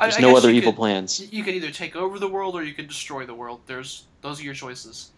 There's 0.00 0.16
I 0.16 0.20
no 0.20 0.36
other 0.36 0.50
evil 0.50 0.72
could- 0.72 0.78
plans. 0.78 1.32
You 1.32 1.42
could 1.42 1.54
either 1.54 1.70
take 1.70 1.96
over 1.96 2.18
the 2.18 2.28
world 2.28 2.54
or 2.54 2.62
you 2.62 2.74
could 2.74 2.88
destroy 2.88 3.26
the 3.26 3.34
world. 3.34 3.60
There's 3.66 4.04
those 4.20 4.40
are 4.40 4.44
your 4.44 4.54
choices. 4.54 5.10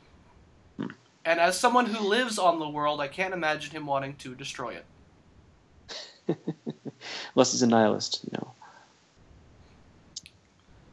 And 1.24 1.38
as 1.38 1.58
someone 1.58 1.86
who 1.86 2.06
lives 2.06 2.38
on 2.38 2.58
the 2.58 2.68
world, 2.68 3.00
I 3.00 3.08
can't 3.08 3.34
imagine 3.34 3.72
him 3.72 3.86
wanting 3.86 4.16
to 4.16 4.34
destroy 4.34 4.74
it. 4.74 4.84
Unless 7.34 7.52
he's 7.52 7.62
a 7.62 7.66
nihilist, 7.66 8.24
you 8.24 8.38
know. 8.38 8.52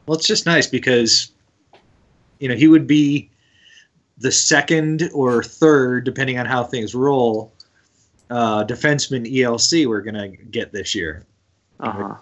Well, 0.06 0.16
it's 0.16 0.26
just 0.26 0.46
nice 0.46 0.66
because, 0.66 1.32
you 2.38 2.48
know, 2.48 2.56
he 2.56 2.68
would 2.68 2.86
be 2.86 3.30
the 4.18 4.32
second 4.32 5.10
or 5.14 5.42
third, 5.42 6.04
depending 6.04 6.38
on 6.38 6.46
how 6.46 6.64
things 6.64 6.94
roll, 6.94 7.52
uh, 8.30 8.64
defenseman 8.64 9.30
ELC 9.32 9.86
we're 9.86 10.02
going 10.02 10.14
to 10.14 10.28
get 10.28 10.72
this 10.72 10.94
year. 10.94 11.24
Uh 11.80 11.90
huh. 11.90 12.14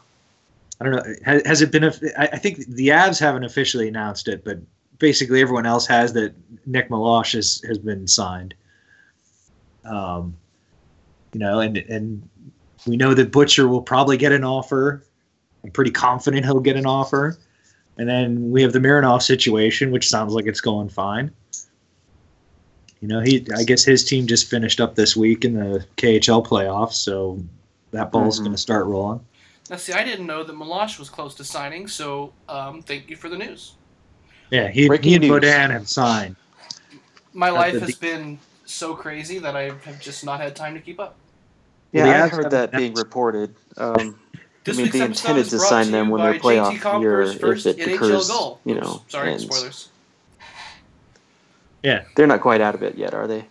I 0.80 0.84
don't 0.84 0.94
know. 0.94 1.14
Has, 1.24 1.46
has 1.46 1.62
it 1.62 1.72
been? 1.72 1.84
A, 1.84 1.92
I 2.18 2.24
I 2.24 2.38
think 2.38 2.58
the 2.66 2.88
Avs 2.88 3.18
haven't 3.18 3.44
officially 3.44 3.88
announced 3.88 4.28
it, 4.28 4.44
but 4.44 4.58
basically 4.98 5.40
everyone 5.40 5.66
else 5.66 5.86
has 5.86 6.12
that 6.14 6.34
Nick 6.66 6.88
Meloche 6.88 7.34
has, 7.34 7.62
has 7.66 7.78
been 7.78 8.06
signed. 8.06 8.54
Um, 9.84 10.36
you 11.32 11.40
know, 11.40 11.60
and 11.60 11.76
and 11.76 12.28
we 12.86 12.96
know 12.96 13.14
that 13.14 13.30
Butcher 13.32 13.68
will 13.68 13.82
probably 13.82 14.16
get 14.16 14.32
an 14.32 14.44
offer. 14.44 15.02
I'm 15.64 15.70
pretty 15.70 15.90
confident 15.90 16.44
he'll 16.44 16.60
get 16.60 16.76
an 16.76 16.86
offer. 16.86 17.38
And 17.98 18.08
then 18.08 18.50
we 18.50 18.62
have 18.62 18.72
the 18.72 18.78
Mironov 18.78 19.22
situation, 19.22 19.90
which 19.90 20.08
sounds 20.08 20.34
like 20.34 20.46
it's 20.46 20.60
going 20.60 20.88
fine. 20.88 21.30
You 23.00 23.08
know, 23.08 23.20
he 23.20 23.46
I 23.56 23.64
guess 23.64 23.84
his 23.84 24.04
team 24.04 24.26
just 24.26 24.48
finished 24.48 24.80
up 24.80 24.94
this 24.94 25.16
week 25.16 25.44
in 25.44 25.54
the 25.54 25.84
KHL 25.96 26.44
playoffs, 26.46 26.94
so 26.94 27.42
that 27.92 28.10
ball's 28.10 28.38
Mhm. 28.38 28.44
going 28.44 28.52
to 28.52 28.58
start 28.58 28.86
rolling. 28.86 29.20
Now, 29.68 29.76
see, 29.76 29.92
I 29.92 30.04
didn't 30.04 30.26
know 30.26 30.42
that 30.44 30.54
Meloche 30.54 30.98
was 30.98 31.08
close 31.08 31.34
to 31.36 31.44
signing, 31.44 31.88
so 31.88 32.32
um, 32.48 32.82
thank 32.82 33.10
you 33.10 33.16
for 33.16 33.28
the 33.28 33.36
news. 33.36 33.74
Yeah, 34.50 34.68
he, 34.68 34.88
Breaking 34.88 35.08
he 35.08 35.14
and 35.16 35.22
news. 35.22 35.30
Beaudin 35.42 35.70
have 35.70 35.88
signed. 35.88 36.36
My 37.32 37.50
life 37.50 37.74
has 37.74 37.94
de- 37.94 38.00
been 38.00 38.38
so 38.64 38.94
crazy 38.94 39.38
that 39.38 39.56
I 39.56 39.64
have 39.64 40.00
just 40.00 40.24
not 40.24 40.40
had 40.40 40.56
time 40.56 40.74
to 40.74 40.80
keep 40.80 41.00
up. 41.00 41.16
Yeah, 41.92 42.04
Well, 42.04 42.24
I 42.24 42.28
Avs 42.28 42.30
heard 42.30 42.50
that 42.50 42.72
being 42.72 42.94
reported. 42.94 43.54
Um, 43.76 44.18
This 44.64 44.80
I 44.80 44.82
mean, 44.82 44.90
they 44.90 45.00
intended 45.02 45.46
to 45.50 45.60
sign 45.60 45.84
to 45.86 45.90
them 45.92 46.08
when 46.10 46.20
their 46.22 46.32
by 46.32 46.38
playoff 46.40 46.72
JT 46.72 46.80
Compher's 46.80 47.30
year, 47.34 47.38
first 47.38 47.66
if 47.66 47.78
it 47.78 47.88
NHL 47.88 47.94
occurs, 47.94 48.28
goal. 48.28 48.60
you 48.64 48.74
Oops, 48.74 48.84
know, 48.84 49.02
sorry, 49.06 49.30
ends. 49.30 49.44
spoilers. 49.44 49.88
Yeah, 51.84 52.02
they're 52.16 52.26
not 52.26 52.40
quite 52.40 52.60
out 52.60 52.74
of 52.74 52.82
it 52.82 52.98
yet, 52.98 53.14
are 53.14 53.28
they? 53.28 53.44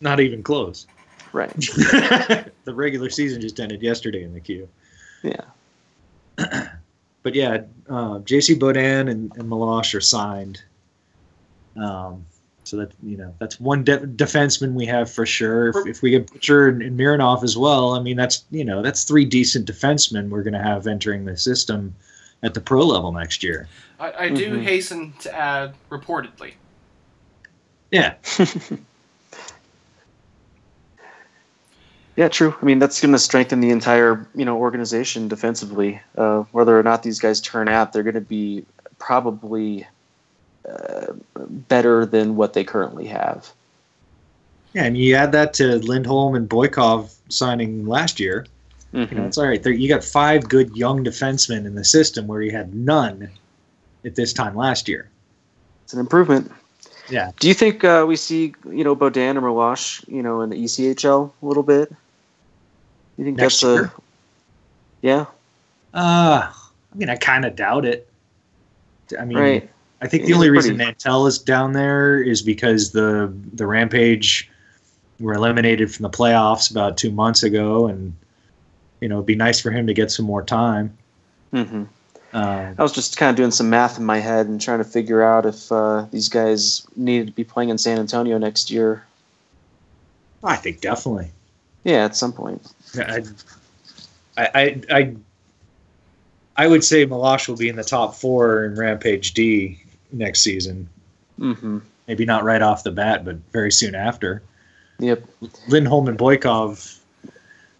Not 0.00 0.20
even 0.20 0.44
close. 0.44 0.86
Right. 1.32 1.50
the 1.56 2.52
regular 2.72 3.10
season 3.10 3.40
just 3.40 3.58
ended 3.58 3.82
yesterday 3.82 4.22
in 4.22 4.32
the 4.32 4.38
Q. 4.38 4.68
Yeah. 5.24 5.42
But 7.22 7.34
yeah, 7.34 7.62
uh, 7.88 8.18
JC 8.20 8.58
Beaudin 8.58 9.10
and, 9.10 9.30
and 9.36 9.50
Meloche 9.50 9.94
are 9.94 10.00
signed. 10.00 10.62
Um, 11.76 12.24
so 12.64 12.76
that 12.76 12.92
you 13.02 13.16
know 13.16 13.34
that's 13.38 13.58
one 13.58 13.82
de- 13.84 14.06
defenseman 14.06 14.74
we 14.74 14.86
have 14.86 15.10
for 15.10 15.26
sure. 15.26 15.68
If, 15.68 15.86
if 15.86 16.02
we 16.02 16.10
get 16.10 16.30
Butcher 16.32 16.68
and, 16.68 16.82
and 16.82 16.98
Mironov 16.98 17.42
as 17.42 17.56
well, 17.56 17.94
I 17.94 18.00
mean 18.02 18.16
that's 18.16 18.44
you 18.50 18.64
know 18.64 18.82
that's 18.82 19.04
three 19.04 19.24
decent 19.24 19.66
defensemen 19.68 20.28
we're 20.28 20.42
going 20.42 20.54
to 20.54 20.62
have 20.62 20.86
entering 20.86 21.24
the 21.24 21.36
system 21.36 21.94
at 22.42 22.54
the 22.54 22.60
pro 22.60 22.84
level 22.84 23.12
next 23.12 23.42
year. 23.42 23.68
I, 23.98 24.12
I 24.12 24.28
do 24.30 24.56
Mhm. 24.56 24.62
hasten 24.62 25.12
to 25.20 25.34
add, 25.34 25.74
reportedly. 25.90 26.52
Yeah, 27.90 28.14
Yeah, 32.16 32.28
true. 32.28 32.54
I 32.60 32.64
mean, 32.64 32.78
that's 32.78 33.00
going 33.00 33.12
to 33.12 33.18
strengthen 33.18 33.60
the 33.60 33.70
entire 33.70 34.26
you 34.34 34.44
know 34.44 34.56
organization 34.58 35.28
defensively. 35.28 36.00
Uh, 36.16 36.40
whether 36.52 36.78
or 36.78 36.82
not 36.82 37.02
these 37.02 37.18
guys 37.18 37.40
turn 37.40 37.68
out, 37.68 37.92
they're 37.92 38.02
going 38.02 38.14
to 38.14 38.20
be 38.20 38.64
probably 38.98 39.86
uh, 40.68 41.12
better 41.36 42.04
than 42.04 42.36
what 42.36 42.52
they 42.52 42.64
currently 42.64 43.06
have. 43.06 43.50
yeah, 44.72 44.84
and 44.84 44.96
you 44.98 45.14
add 45.16 45.32
that 45.32 45.54
to 45.54 45.78
Lindholm 45.78 46.34
and 46.34 46.48
Boikov 46.48 47.12
signing 47.28 47.86
last 47.86 48.20
year. 48.20 48.46
You 48.92 49.00
know, 49.00 49.06
Mhm. 49.06 49.26
it's 49.28 49.38
all 49.38 49.46
right. 49.46 49.62
There, 49.62 49.72
you 49.72 49.88
got 49.88 50.04
five 50.04 50.48
good 50.48 50.76
young 50.76 51.02
defensemen 51.04 51.64
in 51.64 51.74
the 51.74 51.84
system 51.84 52.26
where 52.26 52.42
you 52.42 52.50
had 52.50 52.74
none 52.74 53.30
at 54.04 54.14
this 54.16 54.32
time 54.32 54.54
last 54.56 54.88
year. 54.88 55.08
It's 55.84 55.92
an 55.94 56.00
improvement. 56.00 56.52
Yeah. 57.10 57.32
Do 57.38 57.48
you 57.48 57.54
think 57.54 57.84
uh, 57.84 58.04
we 58.06 58.16
see 58.16 58.54
you 58.70 58.84
know 58.84 58.94
Beaudin 58.94 59.36
or 59.36 59.42
Meloche 59.42 60.06
you 60.08 60.22
know 60.22 60.40
in 60.42 60.50
the 60.50 60.56
ECHL 60.56 61.32
a 61.42 61.46
little 61.46 61.62
bit? 61.62 61.92
You 63.18 63.24
think 63.24 63.36
Next 63.36 63.60
that's 63.60 63.84
a 63.84 63.92
yeah 65.02 65.26
Uh, 65.92 66.50
I 66.52 66.96
mean, 66.96 67.10
I 67.10 67.16
kind 67.16 67.44
of 67.44 67.56
doubt 67.56 67.84
it. 67.84 68.08
I 69.18 69.24
mean, 69.24 69.38
right? 69.38 69.70
I 70.00 70.06
think 70.06 70.24
the 70.24 70.34
only 70.34 70.50
reason 70.50 70.76
pretty- 70.76 70.84
Mantel 70.84 71.26
is 71.26 71.38
down 71.38 71.72
there 71.72 72.22
is 72.22 72.42
because 72.42 72.92
the 72.92 73.32
the 73.54 73.66
Rampage 73.66 74.48
were 75.18 75.34
eliminated 75.34 75.92
from 75.92 76.04
the 76.04 76.10
playoffs 76.10 76.70
about 76.70 76.96
two 76.96 77.10
months 77.10 77.42
ago, 77.42 77.86
and 77.86 78.14
you 79.00 79.08
know, 79.08 79.16
it'd 79.16 79.26
be 79.26 79.34
nice 79.34 79.60
for 79.60 79.70
him 79.70 79.86
to 79.86 79.94
get 79.94 80.10
some 80.10 80.24
more 80.26 80.42
time. 80.42 80.96
hmm 81.52 81.84
Um, 82.32 82.74
I 82.78 82.82
was 82.82 82.92
just 82.92 83.16
kind 83.16 83.30
of 83.30 83.36
doing 83.36 83.50
some 83.50 83.70
math 83.70 83.98
in 83.98 84.04
my 84.04 84.18
head 84.18 84.46
and 84.46 84.60
trying 84.60 84.78
to 84.78 84.84
figure 84.84 85.22
out 85.22 85.46
if 85.46 85.70
uh, 85.72 86.06
these 86.12 86.28
guys 86.28 86.86
needed 86.96 87.26
to 87.26 87.32
be 87.32 87.44
playing 87.44 87.70
in 87.70 87.78
San 87.78 87.98
Antonio 87.98 88.38
next 88.38 88.70
year. 88.70 89.04
I 90.44 90.56
think 90.56 90.80
definitely. 90.80 91.30
Yeah, 91.84 92.04
at 92.04 92.16
some 92.16 92.32
point. 92.32 92.72
I, 92.96 93.22
I, 94.36 94.48
I, 94.54 94.80
I, 94.90 95.16
I 96.56 96.66
would 96.66 96.84
say 96.84 97.04
Meloche 97.04 97.48
will 97.48 97.56
be 97.56 97.68
in 97.68 97.76
the 97.76 97.84
top 97.84 98.14
four 98.14 98.64
in 98.64 98.76
Rampage 98.76 99.34
D 99.34 99.82
next 100.12 100.40
season. 100.40 100.88
hmm 101.36 101.78
Maybe 102.06 102.24
not 102.24 102.42
right 102.42 102.60
off 102.60 102.82
the 102.82 102.90
bat, 102.90 103.24
but 103.24 103.36
very 103.52 103.70
soon 103.70 103.94
after. 103.94 104.42
Yep. 104.98 105.24
Lindholm 105.68 106.08
and 106.08 106.18
Boikov. 106.18 106.98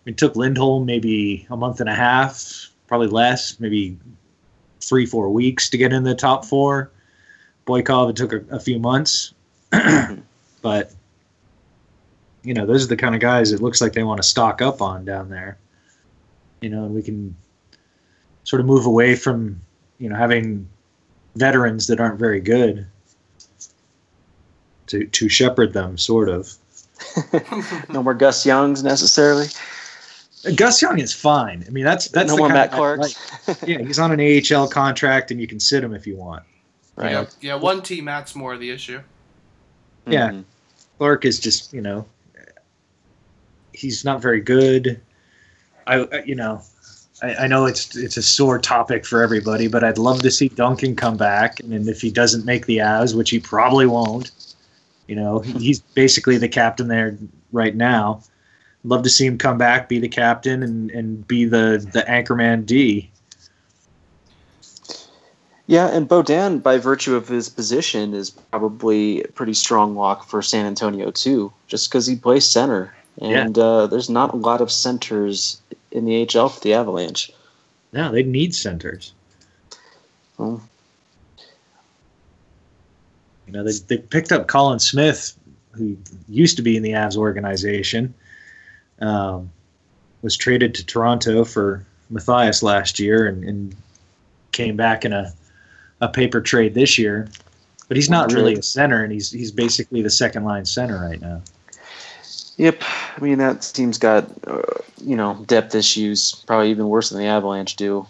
It 0.07 0.17
took 0.17 0.37
Lindholm 0.37 0.87
maybe 0.87 1.47
a 1.51 1.57
month 1.57 1.81
and 1.81 1.89
a 1.89 1.95
half, 1.95 2.71
probably 2.87 3.09
less, 3.09 3.59
maybe 3.59 3.99
three, 4.83 5.07
four 5.07 5.31
weeks 5.31 5.69
to 5.71 5.79
get 5.79 5.93
in 5.93 6.03
the 6.03 6.15
top 6.15 6.45
four. 6.45 6.91
Boikov, 7.67 8.11
it 8.11 8.17
took 8.17 8.33
a, 8.33 8.57
a 8.57 8.61
few 8.61 8.79
months. 8.79 9.33
but, 10.63 10.93
you 12.43 12.55
know, 12.55 12.67
those 12.67 12.85
are 12.85 12.89
the 12.89 12.97
kind 12.97 13.15
of 13.15 13.21
guys 13.21 13.53
it 13.53 13.63
looks 13.63 13.81
like 13.81 13.93
they 13.93 14.03
want 14.03 14.19
to 14.19 14.27
stock 14.27 14.63
up 14.63 14.83
on 14.83 15.05
down 15.05 15.29
there. 15.29 15.59
You 16.61 16.71
know, 16.71 16.85
and 16.85 16.95
we 16.95 17.03
can 17.03 17.37
sort 18.45 18.61
of 18.61 18.67
move 18.67 18.87
away 18.87 19.15
from, 19.17 19.61
you 19.99 20.09
know, 20.09 20.17
having 20.17 20.69
veterans 21.37 21.87
that 21.87 22.01
aren't 22.01 22.19
very 22.19 22.41
good 22.41 22.87
to, 24.89 25.07
to 25.07 25.29
shepherd 25.29 25.73
them, 25.73 25.97
sort 25.97 26.29
of. 26.29 26.53
no 27.89 28.03
more 28.03 28.15
Gus 28.15 28.45
Youngs 28.45 28.83
necessarily. 28.83 29.47
Gus 30.57 30.81
Young 30.81 30.99
is 30.99 31.13
fine. 31.13 31.65
I 31.67 31.71
mean, 31.71 31.85
that's 31.85 32.09
that's 32.09 32.29
no 32.29 32.37
the 32.37 32.41
more 32.41 32.49
Matt 32.49 32.69
of- 32.71 32.75
Clark. 32.77 33.01
yeah, 33.67 33.79
he's 33.79 33.99
on 33.99 34.11
an 34.13 34.21
AHL 34.21 34.69
contract, 34.69 35.31
and 35.31 35.41
you 35.41 35.47
can 35.47 35.61
sit 35.61 35.85
him 35.85 35.93
if 35.95 36.07
you 36.07 36.17
want. 36.17 36.43
Right. 36.97 37.13
Yeah, 37.13 37.25
yeah. 37.41 37.55
One 37.55 37.83
team 37.83 38.05
Matt's 38.07 38.35
more 38.35 38.57
the 38.57 38.71
issue. 38.71 39.01
Yeah. 40.07 40.31
Mhm. 40.31 40.45
Clark 40.99 41.25
is 41.25 41.39
just, 41.41 41.73
you 41.73 41.81
know, 41.81 42.07
he's 43.73 44.05
not 44.05 44.21
very 44.23 44.41
good. 44.41 45.01
I, 45.87 46.01
I- 46.05 46.23
you 46.25 46.35
know, 46.35 46.63
I, 47.23 47.35
I 47.35 47.47
know 47.47 47.67
it's 47.67 47.97
it's 47.97 48.17
a 48.17 48.23
sore 48.23 48.59
topic 48.59 49.05
for 49.07 49.23
everybody, 49.23 49.69
but 49.69 49.85
I'd 49.85 49.99
love 49.99 50.23
to 50.23 50.31
see 50.31 50.49
Duncan 50.49 50.97
come 50.97 51.17
back, 51.17 51.61
and 51.61 51.89
if 51.89 52.01
he 52.01 52.11
doesn't 52.11 52.45
make 52.45 52.67
the 52.67 52.79
Avs, 52.79 53.15
which 53.15 53.31
he 53.31 53.39
probably 53.41 53.87
won't, 53.87 54.31
you 55.07 55.17
know, 55.17 55.41
he's 55.41 55.81
basically 55.81 56.39
the 56.39 56.49
captain 56.49 56.89
there 56.89 57.17
right 57.53 57.75
now. 57.77 58.23
Love 58.85 59.03
to 59.03 59.11
see 59.11 59.27
him 59.27 59.37
come 59.37 59.59
back, 59.59 59.89
be 59.89 59.99
the 59.99 60.09
captain, 60.09 60.63
and, 60.63 60.91
and 60.91 61.27
be 61.27 61.45
the 61.45 61.87
the 61.93 62.03
anchorman 62.03 62.65
D. 62.65 63.11
Yeah, 65.67 65.87
and 65.87 66.09
Beaudin, 66.09 66.63
by 66.63 66.79
virtue 66.79 67.15
of 67.15 67.29
his 67.29 67.49
position, 67.49 68.13
is 68.13 68.31
probably 68.31 69.23
a 69.23 69.29
pretty 69.29 69.55
strong 69.55 69.95
lock 69.95 70.27
for 70.27 70.43
San 70.43 70.67
Antonio 70.67 71.13
too, 71.13 71.53
just 71.69 71.89
because 71.89 72.07
he 72.07 72.17
plays 72.17 72.45
center, 72.45 72.93
and 73.21 73.57
uh, 73.57 73.87
there's 73.87 74.11
not 74.11 74.33
a 74.33 74.37
lot 74.37 74.61
of 74.61 74.73
centers 74.73 75.61
in 75.93 76.07
the 76.07 76.27
HL 76.27 76.53
for 76.53 76.61
the 76.61 76.75
Avalanche. 76.75 77.31
No, 77.93 78.11
they 78.11 78.23
need 78.23 78.55
centers. 78.55 79.13
Well, 80.39 80.63
You 83.47 83.53
know, 83.53 83.65
they, 83.65 83.73
they 83.89 83.99
picked 83.99 84.33
up 84.33 84.47
Colin 84.47 84.79
Smith, 84.79 85.37
who 85.73 85.97
used 86.29 86.57
to 86.57 86.63
be 86.63 86.77
in 86.77 86.83
the 86.83 86.93
Avs 86.93 87.17
organization, 87.17 88.15
um, 89.01 89.51
was 90.23 90.37
traded 90.37 90.75
to 90.75 90.87
Toronto 90.87 91.45
for 91.45 91.85
Matthias 92.11 92.63
last 92.63 92.99
year 92.99 93.27
and, 93.27 93.45
and 93.45 93.77
came 94.53 94.77
back 94.77 95.05
in 95.05 95.13
a, 95.13 95.33
a 96.01 96.09
paper 96.09 96.41
trade 96.41 96.75
this 96.75 96.99
year. 96.99 97.29
But 97.89 97.97
he's 97.97 98.11
not 98.11 98.33
really 98.33 98.55
a 98.55 98.63
center, 98.63 99.03
and 99.03 99.13
he's 99.13 99.33
he's 99.33 99.51
basically 99.51 100.01
the 100.01 100.11
second 100.11 100.45
line 100.45 100.65
center 100.65 101.01
right 101.01 101.21
now. 101.21 101.43
Yep, 102.57 102.85
I 103.17 103.21
mean 103.21 103.39
that 103.39 103.63
team's 103.75 103.99
got 103.99 104.31
uh, 104.47 104.63
you 105.03 105.17
know 105.17 105.43
depth 105.49 105.75
issues, 105.75 106.45
probably 106.47 106.71
even 106.71 106.89
worse 106.89 107.11
than 107.11 107.19
the 107.19 107.27
Avalanche 107.27 107.75
do. 107.75 108.07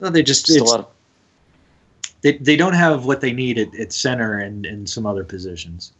No, 0.00 0.10
they 0.10 0.22
just 0.22 0.46
Just 0.46 0.60
a 0.60 0.64
lot 0.64 0.80
of 0.80 0.86
they, 2.20 2.36
they 2.38 2.56
don't 2.56 2.74
have 2.74 3.04
what 3.04 3.20
they 3.20 3.32
need 3.32 3.58
at, 3.58 3.74
at 3.74 3.92
center 3.92 4.38
and, 4.38 4.66
and 4.66 4.88
some 4.88 5.06
other 5.06 5.24
positions. 5.24 5.92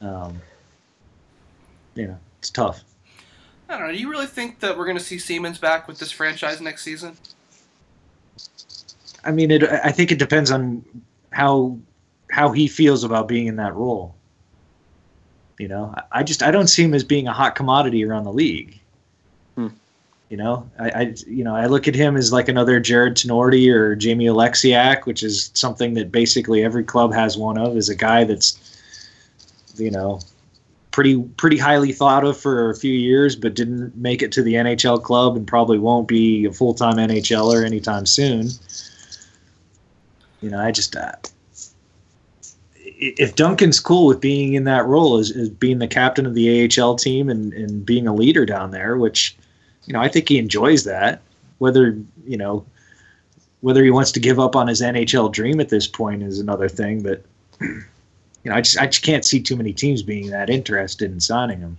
Um, 0.00 0.40
you 1.94 2.08
know, 2.08 2.18
it's 2.44 2.50
tough. 2.50 2.84
I 3.70 3.78
don't 3.78 3.86
know. 3.86 3.92
Do 3.94 3.98
you 3.98 4.10
really 4.10 4.26
think 4.26 4.60
that 4.60 4.76
we're 4.76 4.84
going 4.84 4.98
to 4.98 5.02
see 5.02 5.18
Siemens 5.18 5.56
back 5.56 5.88
with 5.88 5.98
this 5.98 6.12
franchise 6.12 6.60
next 6.60 6.82
season? 6.82 7.16
I 9.24 9.30
mean, 9.32 9.50
it. 9.50 9.62
I 9.64 9.90
think 9.90 10.12
it 10.12 10.18
depends 10.18 10.50
on 10.50 10.84
how 11.30 11.78
how 12.30 12.52
he 12.52 12.68
feels 12.68 13.02
about 13.02 13.28
being 13.28 13.46
in 13.46 13.56
that 13.56 13.74
role. 13.74 14.14
You 15.58 15.68
know, 15.68 15.94
I- 15.96 16.18
I 16.20 16.22
just 16.22 16.42
I 16.42 16.50
don't 16.50 16.66
see 16.66 16.82
him 16.84 16.92
as 16.92 17.02
being 17.02 17.28
a 17.28 17.32
hot 17.32 17.54
commodity 17.54 18.04
around 18.04 18.24
the 18.24 18.32
league. 18.34 18.78
Hmm. 19.54 19.68
You 20.28 20.36
know, 20.36 20.68
I, 20.78 20.90
I 20.90 21.14
you 21.26 21.44
know 21.44 21.56
I 21.56 21.64
look 21.64 21.88
at 21.88 21.94
him 21.94 22.18
as 22.18 22.30
like 22.30 22.48
another 22.50 22.78
Jared 22.78 23.14
Tinordi 23.14 23.72
or 23.72 23.96
Jamie 23.96 24.26
Oleksiak, 24.26 25.06
which 25.06 25.22
is 25.22 25.50
something 25.54 25.94
that 25.94 26.12
basically 26.12 26.62
every 26.62 26.84
club 26.84 27.14
has 27.14 27.38
one 27.38 27.56
of. 27.56 27.74
Is 27.78 27.88
a 27.88 27.94
guy 27.94 28.24
that's, 28.24 28.58
you 29.78 29.90
know, 29.90 30.20
pretty 30.94 31.20
pretty 31.36 31.58
highly 31.58 31.90
thought 31.90 32.22
of 32.22 32.38
for 32.38 32.70
a 32.70 32.76
few 32.76 32.92
years, 32.92 33.34
but 33.34 33.54
didn't 33.54 33.96
make 33.96 34.22
it 34.22 34.30
to 34.30 34.44
the 34.44 34.54
NHL 34.54 35.02
club 35.02 35.36
and 35.36 35.44
probably 35.44 35.76
won't 35.76 36.06
be 36.06 36.44
a 36.44 36.52
full 36.52 36.72
time 36.72 36.98
NHLer 36.98 37.66
anytime 37.66 38.06
soon. 38.06 38.48
You 40.40 40.50
know, 40.50 40.60
I 40.60 40.70
just 40.70 40.94
uh, 40.94 41.10
if 42.84 43.34
Duncan's 43.34 43.80
cool 43.80 44.06
with 44.06 44.20
being 44.20 44.54
in 44.54 44.62
that 44.64 44.86
role 44.86 45.18
as, 45.18 45.32
as 45.32 45.48
being 45.48 45.80
the 45.80 45.88
captain 45.88 46.26
of 46.26 46.34
the 46.34 46.70
AHL 46.80 46.94
team 46.94 47.28
and, 47.28 47.52
and 47.54 47.84
being 47.84 48.06
a 48.06 48.14
leader 48.14 48.46
down 48.46 48.70
there, 48.70 48.96
which 48.96 49.36
you 49.86 49.94
know 49.94 50.00
I 50.00 50.06
think 50.06 50.28
he 50.28 50.38
enjoys 50.38 50.84
that. 50.84 51.22
Whether 51.58 51.98
you 52.24 52.36
know 52.36 52.64
whether 53.62 53.82
he 53.82 53.90
wants 53.90 54.12
to 54.12 54.20
give 54.20 54.38
up 54.38 54.54
on 54.54 54.68
his 54.68 54.80
NHL 54.80 55.32
dream 55.32 55.58
at 55.58 55.70
this 55.70 55.88
point 55.88 56.22
is 56.22 56.38
another 56.38 56.68
thing, 56.68 57.02
but 57.02 57.24
you 58.44 58.50
know 58.50 58.56
I 58.56 58.60
just 58.60 58.78
I 58.78 58.86
just 58.86 59.02
can't 59.02 59.24
see 59.24 59.40
too 59.40 59.56
many 59.56 59.72
teams 59.72 60.02
being 60.02 60.30
that 60.30 60.50
interested 60.50 61.10
in 61.10 61.20
signing 61.20 61.58
him. 61.60 61.76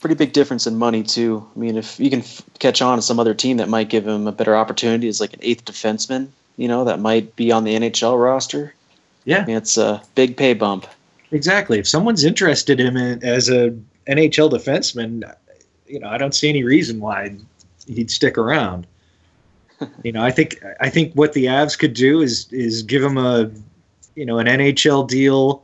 pretty 0.00 0.14
big 0.14 0.32
difference 0.32 0.66
in 0.66 0.78
money 0.78 1.02
too. 1.02 1.46
I 1.54 1.58
mean, 1.58 1.76
if 1.76 1.98
you 1.98 2.10
can 2.10 2.20
f- 2.20 2.42
catch 2.58 2.80
on 2.80 2.96
to 2.96 3.02
some 3.02 3.18
other 3.18 3.34
team 3.34 3.56
that 3.58 3.68
might 3.68 3.88
give 3.88 4.06
him 4.06 4.26
a 4.26 4.32
better 4.32 4.56
opportunity 4.56 5.08
as 5.08 5.20
like 5.20 5.32
an 5.32 5.40
eighth 5.42 5.64
defenseman, 5.64 6.28
you 6.56 6.68
know, 6.68 6.84
that 6.84 7.00
might 7.00 7.34
be 7.36 7.50
on 7.50 7.64
the 7.64 7.74
NHL 7.74 8.22
roster. 8.22 8.74
Yeah. 9.24 9.42
I 9.42 9.46
mean, 9.46 9.56
it's 9.56 9.76
a 9.76 10.02
big 10.14 10.36
pay 10.36 10.54
bump. 10.54 10.86
Exactly. 11.30 11.78
If 11.78 11.88
someone's 11.88 12.24
interested 12.24 12.78
in 12.78 12.96
him 12.96 13.20
as 13.22 13.48
a 13.48 13.70
NHL 14.06 14.50
defenseman, 14.50 15.34
you 15.86 15.98
know, 15.98 16.08
I 16.08 16.18
don't 16.18 16.34
see 16.34 16.48
any 16.48 16.62
reason 16.62 17.00
why 17.00 17.36
he'd 17.86 18.10
stick 18.10 18.38
around. 18.38 18.86
you 20.04 20.12
know, 20.12 20.22
I 20.22 20.30
think 20.30 20.62
I 20.80 20.90
think 20.90 21.14
what 21.14 21.32
the 21.32 21.46
Avs 21.46 21.78
could 21.78 21.94
do 21.94 22.20
is 22.20 22.46
is 22.52 22.82
give 22.82 23.02
him 23.02 23.18
a, 23.18 23.50
you 24.14 24.24
know, 24.24 24.38
an 24.38 24.46
NHL 24.46 25.08
deal, 25.08 25.63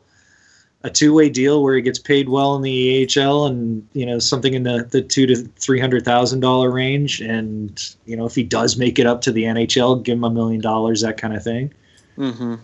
a 0.83 0.91
two 0.91 1.13
way 1.13 1.29
deal 1.29 1.63
where 1.63 1.77
he 1.77 1.83
gets 1.83 1.99
paid 1.99 2.29
well 2.29 2.57
in 2.57 2.63
the 2.63 3.09
AHL 3.17 3.47
and 3.47 3.87
you 3.93 4.07
know 4.07 4.19
something 4.19 4.55
in 4.55 4.63
the 4.63 4.87
the 4.91 5.03
two 5.03 5.27
to 5.27 5.37
three 5.37 5.81
hundred 5.81 6.05
thousand 6.05 6.41
dollar 6.41 6.71
range, 6.71 7.21
and 7.21 7.95
you 8.07 8.17
know 8.17 8.27
if 8.27 8.35
he 8.35 8.43
does 8.43 8.77
make 8.77 8.99
it 8.99 9.07
up 9.07 9.21
to 9.23 9.33
the 9.33 9.45
NHL, 9.45 10.03
give 10.03 10.17
him 10.17 10.25
a 10.25 10.31
million 10.31 10.61
dollars, 10.61 11.03
that 11.03 11.17
kind 11.19 11.37
of 11.37 11.43
thing. 11.43 11.73
Mm-hmm. 12.17 12.55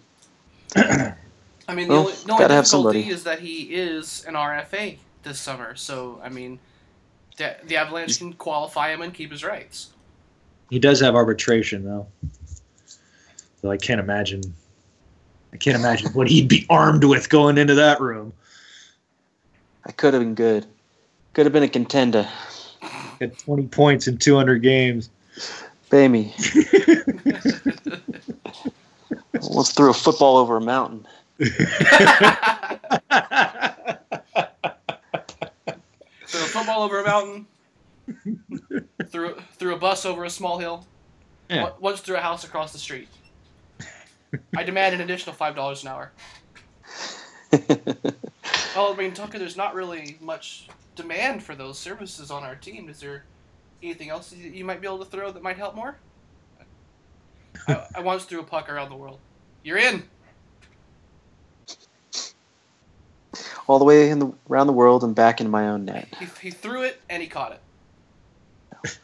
I 1.69 1.75
mean, 1.75 1.89
the 1.89 1.95
Well, 1.95 2.01
only, 2.03 2.13
the 2.13 2.33
only 2.33 2.43
gotta 2.43 2.55
difficulty 2.55 3.09
is 3.09 3.25
that 3.25 3.41
he 3.41 3.63
is 3.75 4.25
an 4.27 4.35
RFA 4.35 4.99
this 5.23 5.41
summer. 5.41 5.75
So, 5.75 6.21
I 6.23 6.29
mean, 6.29 6.59
the, 7.37 7.57
the 7.65 7.77
Avalanche 7.77 8.19
can 8.19 8.33
qualify 8.35 8.93
him 8.93 9.03
and 9.03 9.13
keep 9.13 9.33
his 9.33 9.45
rights. 9.45 9.91
He 10.71 10.79
does 10.79 11.01
have 11.01 11.15
arbitration 11.15 11.85
though. 11.85 12.07
So 13.63 13.71
I 13.71 13.77
can't 13.77 14.01
imagine 14.01 14.43
I 15.53 15.57
can't 15.57 15.77
imagine 15.77 16.13
what 16.13 16.29
he'd 16.29 16.49
be 16.49 16.67
armed 16.69 17.05
with 17.05 17.29
going 17.29 17.59
into 17.59 17.75
that 17.75 18.01
room. 18.01 18.33
I 19.87 19.93
could 19.93 20.15
have 20.15 20.23
been 20.23 20.35
good. 20.35 20.67
Could 21.33 21.47
have 21.47 21.53
been 21.53 21.63
a 21.63 21.69
contender. 21.69 22.29
Had 23.21 23.39
20 23.39 23.69
points 23.69 24.09
in 24.09 24.19
200 24.19 24.63
games. 24.63 25.11
Pay 25.91 26.09
me. 26.09 26.35
Let's 29.41 29.79
a 29.79 29.95
football 29.95 30.37
over 30.39 30.57
a 30.57 30.61
mountain. 30.61 31.07
Threw 36.27 36.41
a 36.41 36.49
football 36.49 36.83
over 36.83 37.01
a 37.01 37.05
mountain. 37.05 37.47
threw 39.07 39.35
threw 39.55 39.75
a 39.75 39.79
bus 39.79 40.05
over 40.05 40.25
a 40.25 40.31
small 40.31 40.59
hill. 40.59 40.87
Yeah. 41.49 41.71
Once 41.79 42.01
threw 42.01 42.17
a 42.17 42.21
house 42.21 42.45
across 42.45 42.73
the 42.73 42.79
street. 42.79 43.09
I 44.57 44.63
demand 44.63 44.95
an 44.95 45.01
additional 45.01 45.35
five 45.35 45.55
dollars 45.55 45.83
an 45.83 45.89
hour. 45.89 46.13
Well, 48.77 48.93
I 48.93 48.97
mean, 48.97 49.15
Tucker, 49.15 49.39
there's 49.39 49.57
not 49.57 49.75
really 49.75 50.19
much 50.21 50.69
demand 50.97 51.43
for 51.43 51.55
those 51.55 51.79
services 51.79 52.31
on 52.31 52.43
our 52.43 52.55
team. 52.55 52.91
Is 52.91 53.01
there 53.01 53.25
anything 53.83 54.11
else 54.11 54.35
you 54.35 54.51
you 54.51 54.67
might 54.67 54.83
be 54.83 54.87
able 54.87 54.99
to 54.99 55.07
throw 55.07 55.33
that 55.33 55.43
might 55.43 55.57
help 55.57 55.75
more? 55.75 55.97
I, 57.67 57.87
I 57.97 58.01
once 58.01 58.25
threw 58.25 58.41
a 58.41 58.45
puck 58.45 58.69
around 58.69 58.91
the 58.91 58.97
world. 58.97 59.19
You're 59.63 59.79
in. 59.79 60.03
All 63.67 63.79
the 63.79 63.87
way 63.87 64.11
in 64.11 64.19
the, 64.19 64.31
around 64.51 64.67
the 64.67 64.75
world 64.75 65.03
and 65.03 65.15
back 65.15 65.41
into 65.41 65.51
my 65.51 65.69
own 65.69 65.87
net. 65.87 66.09
He, 66.19 66.27
he 66.43 66.51
threw 66.51 66.83
it 66.83 67.01
and 67.09 67.23
he 67.23 67.29
caught 67.29 67.59
it. 68.85 68.91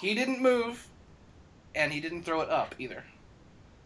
he 0.00 0.14
didn't 0.14 0.40
move, 0.40 0.87
and 1.78 1.92
he 1.92 2.00
didn't 2.00 2.24
throw 2.24 2.40
it 2.40 2.50
up 2.50 2.74
either, 2.78 3.04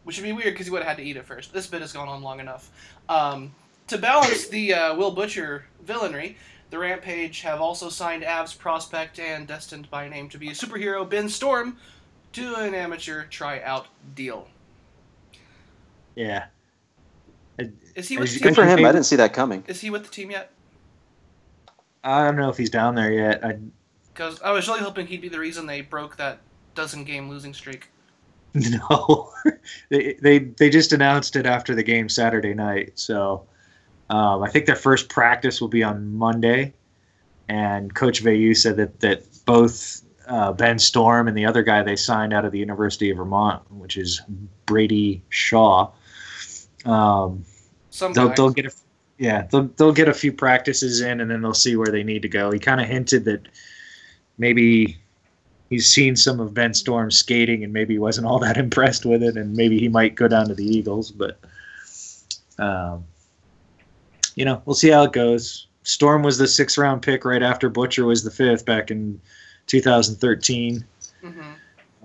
which 0.05 0.17
would 0.17 0.25
be 0.25 0.33
weird 0.33 0.55
because 0.55 0.67
he 0.67 0.73
would 0.73 0.83
have 0.83 0.89
had 0.89 0.97
to 0.97 1.05
eat 1.05 1.17
it 1.17 1.25
first. 1.27 1.53
This 1.53 1.67
bit 1.69 1.83
has 1.83 1.93
gone 1.93 2.09
on 2.09 2.23
long 2.23 2.41
enough. 2.41 2.71
Um, 3.09 3.55
To 3.89 3.99
balance 3.99 4.49
the 4.49 4.73
uh, 4.75 4.95
Will 4.97 5.11
Butcher 5.13 5.67
villainry, 5.85 6.37
the 6.71 6.79
Rampage 6.79 7.43
have 7.43 7.61
also 7.61 7.91
signed 7.91 8.23
Avs 8.23 8.57
prospect 8.59 9.19
and 9.19 9.47
destined 9.47 9.91
by 9.91 10.09
name 10.09 10.29
to 10.31 10.39
be 10.39 10.49
a 10.49 10.53
superhero 10.53 11.09
Ben 11.09 11.29
Storm 11.29 11.77
to 12.33 12.55
an 12.57 12.75
amateur 12.75 13.25
tryout 13.27 13.89
deal. 14.15 14.49
Yeah. 16.15 16.47
Is 17.95 18.09
he 18.09 18.17
with 18.17 18.33
you 18.33 18.39
the 18.39 18.43
Good 18.45 18.49
team? 18.51 18.55
for 18.55 18.65
him. 18.65 18.79
I 18.87 18.93
didn't 18.93 19.05
see 19.05 19.17
that 19.17 19.35
coming. 19.35 19.63
Is 19.67 19.83
he 19.83 19.91
with 19.91 20.05
the 20.05 20.11
team 20.11 20.31
yet? 20.31 20.51
I 22.03 22.25
don't 22.25 22.37
know 22.37 22.49
if 22.49 22.57
he's 22.57 22.71
down 22.71 22.95
there 22.95 23.13
yet. 23.13 23.45
I 23.45 23.59
Because 24.15 24.41
I 24.41 24.51
was 24.53 24.67
really 24.67 24.81
hoping 24.81 25.07
he'd 25.07 25.21
be 25.21 25.29
the 25.29 25.39
reason 25.39 25.67
they 25.67 25.83
broke 25.83 26.17
that 26.17 26.39
dozen 26.75 27.05
game 27.05 27.29
losing 27.29 27.55
streak. 27.55 27.89
no. 28.55 29.33
they, 29.89 30.15
they 30.21 30.39
they 30.39 30.71
just 30.71 30.93
announced 30.93 31.37
it 31.37 31.47
after 31.47 31.75
the 31.75 31.83
game 31.83 32.09
Saturday 32.09 32.55
night. 32.55 32.93
So 32.99 33.47
um, 34.11 34.43
I 34.43 34.51
think 34.51 34.67
their 34.67 34.77
first 34.77 35.09
practice 35.09 35.61
will 35.61 35.69
be 35.69 35.83
on 35.83 36.15
Monday. 36.15 36.75
And 37.49 37.95
Coach 37.95 38.23
Vayu 38.23 38.57
said 38.57 38.77
that 38.77 39.01
that 39.01 39.25
both 39.45 40.03
uh, 40.27 40.53
Ben 40.53 40.79
Storm 40.79 41.29
and 41.29 41.37
the 41.37 41.47
other 41.47 41.63
guy 41.63 41.83
they 41.83 41.97
signed 41.97 42.33
out 42.33 42.45
of 42.45 42.53
the 42.53 42.59
University 42.59 43.11
of 43.11 43.17
Vermont, 43.17 43.63
which 43.73 43.97
is 43.97 44.23
Brady 44.67 45.23
Shaw, 45.31 45.91
um, 46.85 47.45
they'll, 48.15 48.35
they'll 48.35 48.51
get 48.51 48.67
a 48.67 48.73
yeah 49.19 49.47
they'll, 49.51 49.69
they'll 49.77 49.93
get 49.93 50.09
a 50.09 50.15
few 50.15 50.33
practices 50.33 51.01
in 51.01 51.21
and 51.21 51.31
then 51.31 51.43
they'll 51.43 51.55
see 51.55 51.77
where 51.77 51.89
they 51.89 52.03
need 52.03 52.23
to 52.23 52.29
go 52.29 52.51
he 52.51 52.59
kind 52.59 52.81
of 52.81 52.89
hinted 52.89 53.25
that 53.25 53.43
maybe 54.39 54.99
he's 55.73 55.87
seen 55.91 56.15
some 56.15 56.39
of 56.39 56.53
ben 56.55 56.75
storm's 56.75 57.17
skating 57.19 57.65
and 57.65 57.73
maybe 57.73 57.95
he 57.95 57.99
wasn't 57.99 58.27
all 58.27 58.39
that 58.39 58.57
impressed 58.67 59.05
with 59.07 59.23
it 59.23 59.37
and 59.37 59.55
maybe 59.57 59.79
he 59.79 59.89
might 59.89 60.15
go 60.15 60.29
down 60.29 60.47
to 60.47 60.55
the 60.55 60.65
eagles 60.65 61.11
but 61.11 61.39
um, 62.59 63.03
you 64.35 64.45
know 64.45 64.61
we'll 64.67 64.75
see 64.75 64.91
how 64.91 65.03
it 65.05 65.13
goes 65.13 65.67
storm 65.83 66.23
was 66.23 66.37
the 66.39 66.47
sixth 66.47 66.77
round 66.79 67.01
pick 67.03 67.25
right 67.25 67.43
after 67.43 67.69
butcher 67.69 68.05
was 68.05 68.23
the 68.23 68.31
fifth 68.31 68.65
back 68.67 68.91
in 68.91 69.21
2013 69.67 70.85
Mhm. 71.25 71.45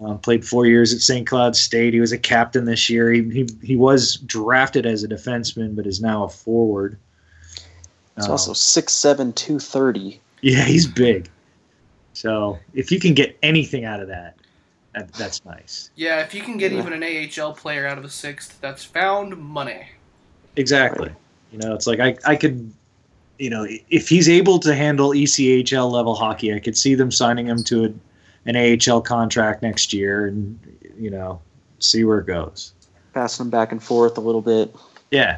um, 0.02 0.20
played 0.20 0.46
four 0.46 0.66
years 0.68 0.94
at 0.94 1.00
St. 1.02 1.26
Cloud 1.26 1.56
State. 1.56 1.92
He 1.92 2.00
was 2.00 2.12
a 2.12 2.20
captain 2.20 2.66
this 2.66 2.88
year. 2.88 3.12
He, 3.12 3.24
he, 3.32 3.48
he 3.64 3.76
was 3.76 4.18
drafted 4.28 4.86
as 4.86 5.04
a 5.04 5.08
defenseman, 5.08 5.76
but 5.76 5.88
is 5.88 6.00
now 6.00 6.24
a 6.26 6.30
forward. 6.30 7.00
It's 8.16 8.26
Um, 8.28 8.32
also 8.34 8.52
6'7", 8.54 9.34
230. 9.34 10.22
yeah, 10.42 10.66
he's 10.66 10.86
big. 10.86 11.32
So 12.18 12.58
if 12.74 12.92
you 12.92 13.00
can 13.00 13.14
get 13.14 13.38
anything 13.44 13.86
out 13.86 14.00
of 14.00 14.08
that, 14.08 14.38
that 14.96 15.14
that's 15.14 15.46
nice. 15.46 15.92
Yeah, 15.96 16.22
if 16.22 16.34
you 16.34 16.42
can 16.42 16.58
get 16.58 16.72
Yeah. 16.72 16.80
even 16.80 16.92
an 16.94 17.04
AHL 17.04 17.54
player 17.54 17.86
out 17.86 18.00
of 18.00 18.04
a 18.04 18.10
sixth, 18.10 18.60
that's 18.60 18.84
found 18.84 19.38
money. 19.38 19.90
Exactly. 20.56 21.12
You 21.52 21.60
know, 21.60 21.76
it's 21.76 21.86
like 21.86 22.00
I, 22.00 22.18
I 22.26 22.36
could, 22.36 22.74
you 23.38 23.52
know, 23.52 23.68
if 23.92 24.10
he's 24.10 24.28
able 24.28 24.58
to 24.62 24.74
handle 24.74 25.12
ECHL 25.12 25.92
level 25.92 26.16
hockey, 26.16 26.56
I 26.56 26.60
could 26.60 26.76
see 26.76 26.96
them 26.96 27.12
signing 27.12 27.46
him 27.46 27.64
to 27.66 27.86
a, 27.86 27.94
an 28.50 28.56
AHL 28.58 29.02
contract 29.02 29.62
next 29.62 29.94
year 29.94 30.26
and, 30.26 30.58
you 30.98 31.12
know, 31.12 31.40
see 31.78 32.04
where 32.04 32.18
it 32.18 32.26
goes. 32.26 32.74
Passing 33.14 33.46
him 33.46 33.50
back 33.52 33.72
and 33.72 33.84
forth 33.84 34.18
a 34.18 34.22
little 34.22 34.42
bit. 34.42 34.76
Yeah. 35.12 35.38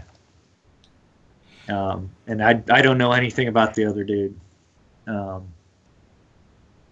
Um, 1.67 2.09
and 2.25 2.41
I, 2.41 2.63
I 2.71 2.81
don't 2.81 2.97
know 2.97 3.11
anything 3.11 3.49
about 3.49 3.73
the 3.73 3.83
other 3.83 4.05
dude. 4.05 4.39
Um, 5.05 5.45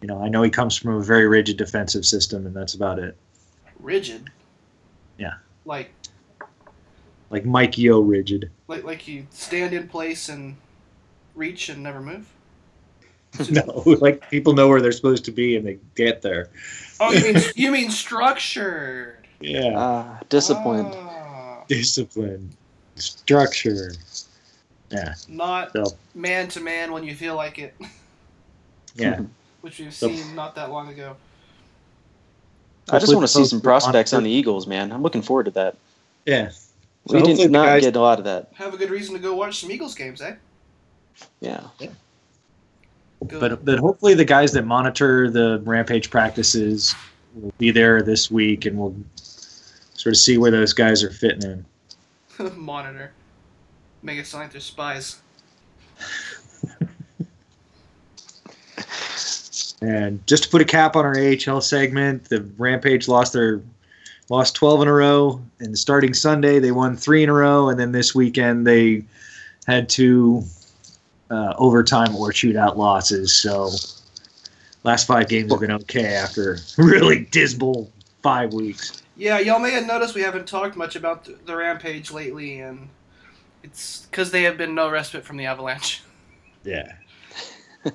you 0.02 0.08
know, 0.08 0.22
I 0.22 0.30
know 0.30 0.44
he 0.44 0.50
comes 0.50 0.78
from 0.78 0.96
a 0.96 1.02
very 1.02 1.28
rigid 1.28 1.58
defensive 1.58 2.06
system, 2.06 2.46
and 2.46 2.56
that's 2.56 2.74
about 2.74 3.00
it. 3.00 3.16
Rigid. 3.80 4.30
Yeah. 5.18 5.36
Like 5.66 5.92
Like 7.30 7.46
Mike 7.46 7.78
Yeo 7.78 8.00
rigid. 8.00 8.50
like 8.68 8.84
like 8.84 9.08
you 9.08 9.28
stand 9.32 9.74
in 9.74 9.88
place 9.88 10.30
and 10.30 10.56
reach 11.36 11.70
and 11.70 11.84
never 11.84 12.02
move. 12.02 12.28
no, 13.52 13.84
like 14.00 14.30
people 14.30 14.54
know 14.54 14.68
where 14.68 14.82
they're 14.82 14.92
supposed 14.92 15.26
to 15.26 15.32
be 15.32 15.58
and 15.58 15.68
they 15.68 15.78
get 15.96 16.22
there. 16.22 16.50
Oh, 17.00 17.12
you 17.12 17.34
mean 17.34 17.44
you 17.56 17.72
mean 17.72 17.92
structured? 17.92 19.28
Yeah. 19.40 19.74
Ah, 19.76 20.20
disciplined. 20.30 20.94
Ah, 20.96 21.64
Discipline, 21.68 22.50
structure. 22.96 23.92
Yeah. 24.90 25.14
not 25.28 25.76
man 26.16 26.48
to 26.48 26.62
man 26.62 26.94
when 26.94 27.04
you 27.04 27.14
feel 27.14 27.36
like 27.36 27.60
it, 27.60 27.76
yeah. 28.96 29.20
which 29.68 29.80
we've 29.80 29.94
So- 29.94 30.08
seen 30.08 30.34
not 30.34 30.56
that 30.56 30.72
long 30.72 30.88
ago. 30.88 31.18
I 32.90 33.00
just 33.00 33.14
want 33.14 33.24
to 33.26 33.28
see 33.28 33.44
some 33.44 33.60
prospects 33.60 34.14
on 34.14 34.24
the 34.24 34.30
Eagles, 34.32 34.66
man. 34.66 34.94
I'm 34.94 35.04
looking 35.04 35.22
forward 35.22 35.44
to 35.46 35.52
that. 35.52 35.76
Yeah. 36.26 36.52
So 36.52 37.22
we 37.22 37.22
did 37.36 37.52
not 37.52 37.66
guys- 37.66 37.82
get 37.84 37.98
a 37.98 38.00
lot 38.00 38.18
of 38.18 38.24
that. 38.26 38.50
Have 38.54 38.74
a 38.74 38.78
good 38.78 38.90
reason 38.90 39.14
to 39.16 39.20
go 39.20 39.36
watch 39.36 39.60
some 39.60 39.70
Eagles 39.70 39.94
games, 39.94 40.22
eh? 40.22 40.36
Yeah. 41.42 41.64
Good. 43.28 43.40
But 43.42 43.66
but 43.66 43.80
hopefully 43.80 44.14
the 44.14 44.24
guys 44.24 44.54
that 44.54 44.64
monitor 44.66 45.30
the 45.30 45.60
rampage 45.66 46.10
practices 46.10 46.96
will 47.36 47.54
be 47.58 47.72
there 47.72 48.02
this 48.02 48.32
week 48.32 48.66
and 48.66 48.78
we'll 48.78 48.96
sort 49.16 50.14
of 50.14 50.18
see 50.18 50.38
where 50.38 50.52
those 50.52 50.72
guys 50.72 51.04
are 51.04 51.10
fitting 51.12 51.66
in. 52.40 52.56
monitor, 52.56 53.12
make 54.02 54.18
it 54.18 54.28
sound 54.28 54.44
like 54.46 54.52
they're 54.54 54.62
spies. 54.62 55.18
And 59.82 60.26
just 60.26 60.44
to 60.44 60.50
put 60.50 60.62
a 60.62 60.66
cap 60.66 60.96
on 60.96 61.06
our 61.06 61.16
AHL 61.18 61.62
segment, 61.62 62.26
the 62.26 62.42
Rampage 62.58 63.08
lost 63.08 63.34
their 63.34 63.62
lost 64.30 64.56
12 64.56 64.84
in 64.84 64.88
a 64.88 64.94
row. 64.94 65.42
And 65.60 65.78
starting 65.78 66.14
Sunday, 66.14 66.60
they 66.60 66.72
won 66.72 66.98
three 66.98 67.24
in 67.24 67.30
a 67.30 67.34
row, 67.34 67.70
and 67.70 67.80
then 67.80 67.92
this 67.92 68.16
weekend 68.16 68.66
they 68.66 69.04
had 69.68 69.90
two 69.90 70.44
uh, 71.30 71.54
overtime 71.58 72.16
or 72.16 72.32
shootout 72.32 72.78
losses. 72.78 73.36
So 73.36 73.70
last 74.84 75.06
five 75.06 75.28
games 75.28 75.52
have 75.52 75.62
been 75.62 75.72
okay 75.72 76.16
after 76.16 76.58
really 76.78 77.26
dismal 77.26 77.92
five 78.22 78.54
weeks. 78.54 79.04
Yeah, 79.16 79.40
y'all 79.40 79.60
may 79.60 79.72
have 79.72 79.86
noticed 79.86 80.16
we 80.16 80.22
haven't 80.22 80.48
talked 80.48 80.76
much 80.76 80.96
about 80.96 81.26
the, 81.26 81.38
the 81.46 81.56
Rampage 81.56 82.12
lately, 82.12 82.60
and 82.60 82.88
it's 83.64 84.06
because 84.10 84.32
they 84.32 84.44
have 84.44 84.58
been 84.58 84.76
no 84.76 84.90
respite 84.90 85.26
from 85.26 85.38
the 85.38 85.46
Avalanche. 85.46 86.04
Yeah. 86.64 86.94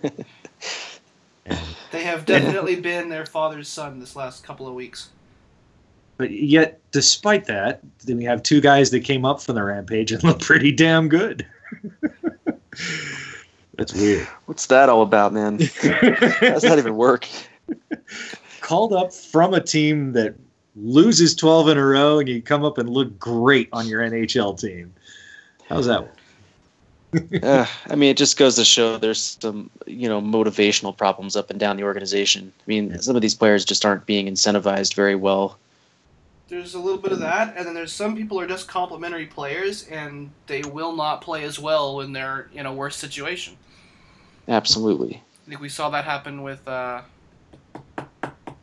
They 1.90 2.04
have 2.04 2.24
definitely 2.26 2.76
been 2.76 3.08
their 3.08 3.26
father's 3.26 3.68
son 3.68 4.00
this 4.00 4.16
last 4.16 4.44
couple 4.44 4.66
of 4.66 4.74
weeks. 4.74 5.10
But 6.16 6.30
yet, 6.30 6.80
despite 6.92 7.46
that, 7.46 7.80
then 8.04 8.16
we 8.16 8.24
have 8.24 8.42
two 8.42 8.60
guys 8.60 8.90
that 8.90 9.00
came 9.00 9.24
up 9.24 9.40
from 9.40 9.54
the 9.54 9.62
Rampage 9.62 10.12
and 10.12 10.22
look 10.24 10.40
pretty 10.40 10.72
damn 10.72 11.08
good. 11.08 11.46
That's 13.76 13.94
weird. 13.94 14.28
What's 14.46 14.66
that 14.66 14.88
all 14.88 15.02
about, 15.02 15.32
man? 15.32 15.58
How 15.58 16.40
does 16.40 16.62
that 16.62 16.78
even 16.78 16.96
work? 16.96 17.26
Called 18.60 18.92
up 18.92 19.12
from 19.12 19.54
a 19.54 19.60
team 19.60 20.12
that 20.12 20.34
loses 20.76 21.34
12 21.34 21.70
in 21.70 21.78
a 21.78 21.84
row, 21.84 22.18
and 22.20 22.28
you 22.28 22.40
come 22.40 22.64
up 22.64 22.78
and 22.78 22.88
look 22.88 23.18
great 23.18 23.68
on 23.72 23.86
your 23.88 24.02
NHL 24.02 24.58
team. 24.60 24.94
How's 25.68 25.86
that? 25.86 26.02
work? 26.02 26.16
Uh, 27.42 27.66
I 27.88 27.94
mean, 27.94 28.10
it 28.10 28.16
just 28.16 28.36
goes 28.38 28.56
to 28.56 28.64
show 28.64 28.96
there's 28.96 29.36
some, 29.40 29.70
you 29.86 30.08
know, 30.08 30.20
motivational 30.20 30.96
problems 30.96 31.36
up 31.36 31.50
and 31.50 31.60
down 31.60 31.76
the 31.76 31.84
organization. 31.84 32.52
I 32.58 32.62
mean, 32.66 32.90
Yeah. 32.90 32.96
some 32.98 33.16
of 33.16 33.22
these 33.22 33.34
players 33.34 33.64
just 33.64 33.84
aren't 33.84 34.06
being 34.06 34.26
incentivized 34.26 34.94
very 34.94 35.14
well. 35.14 35.58
There's 36.48 36.74
a 36.74 36.78
little 36.78 37.00
bit 37.00 37.12
of 37.12 37.20
that, 37.20 37.54
and 37.56 37.66
then 37.66 37.74
there's 37.74 37.92
some 37.92 38.14
people 38.14 38.38
are 38.38 38.46
just 38.46 38.68
complimentary 38.68 39.26
players, 39.26 39.84
and 39.88 40.30
they 40.46 40.62
will 40.62 40.94
not 40.94 41.22
play 41.22 41.44
as 41.44 41.58
well 41.58 41.96
when 41.96 42.12
they're 42.12 42.48
in 42.54 42.66
a 42.66 42.72
worse 42.72 42.96
situation. 42.96 43.56
Absolutely. 44.48 45.22
I 45.46 45.48
think 45.50 45.60
we 45.60 45.68
saw 45.70 45.88
that 45.90 46.04
happen 46.04 46.42
with 46.42 46.66
uh, 46.68 47.02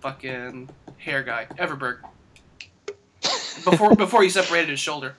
fucking 0.01 0.69
hair 0.97 1.23
guy 1.23 1.47
Everberg 1.57 1.97
before 3.63 3.95
before 3.95 4.23
he 4.23 4.29
separated 4.29 4.69
his 4.69 4.79
shoulder. 4.79 5.15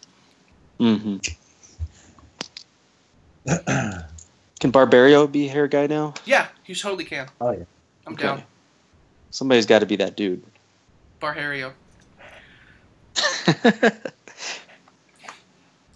hmm 0.78 1.16
Can 3.46 4.70
Barberio 4.70 5.26
be 5.26 5.48
hair 5.48 5.66
guy 5.68 5.86
now? 5.86 6.14
Yeah, 6.24 6.48
he 6.62 6.74
totally 6.74 7.04
can. 7.04 7.28
Oh, 7.40 7.52
yeah. 7.52 7.64
I'm 8.06 8.12
Okay. 8.14 8.22
down. 8.24 8.42
Somebody's 9.30 9.66
got 9.66 9.78
to 9.78 9.86
be 9.86 9.96
that 9.96 10.16
dude. 10.16 10.42
Barhario. 11.20 11.72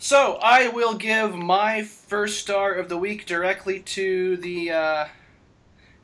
So 0.05 0.39
I 0.43 0.69
will 0.69 0.93
give 0.93 1.35
my 1.35 1.83
first 1.83 2.39
star 2.39 2.75
of 2.75 2.91
the 2.91 2.99
week 2.99 3.25
directly 3.25 3.81
to 3.81 4.37
the 4.37 4.71
uh, 4.71 5.07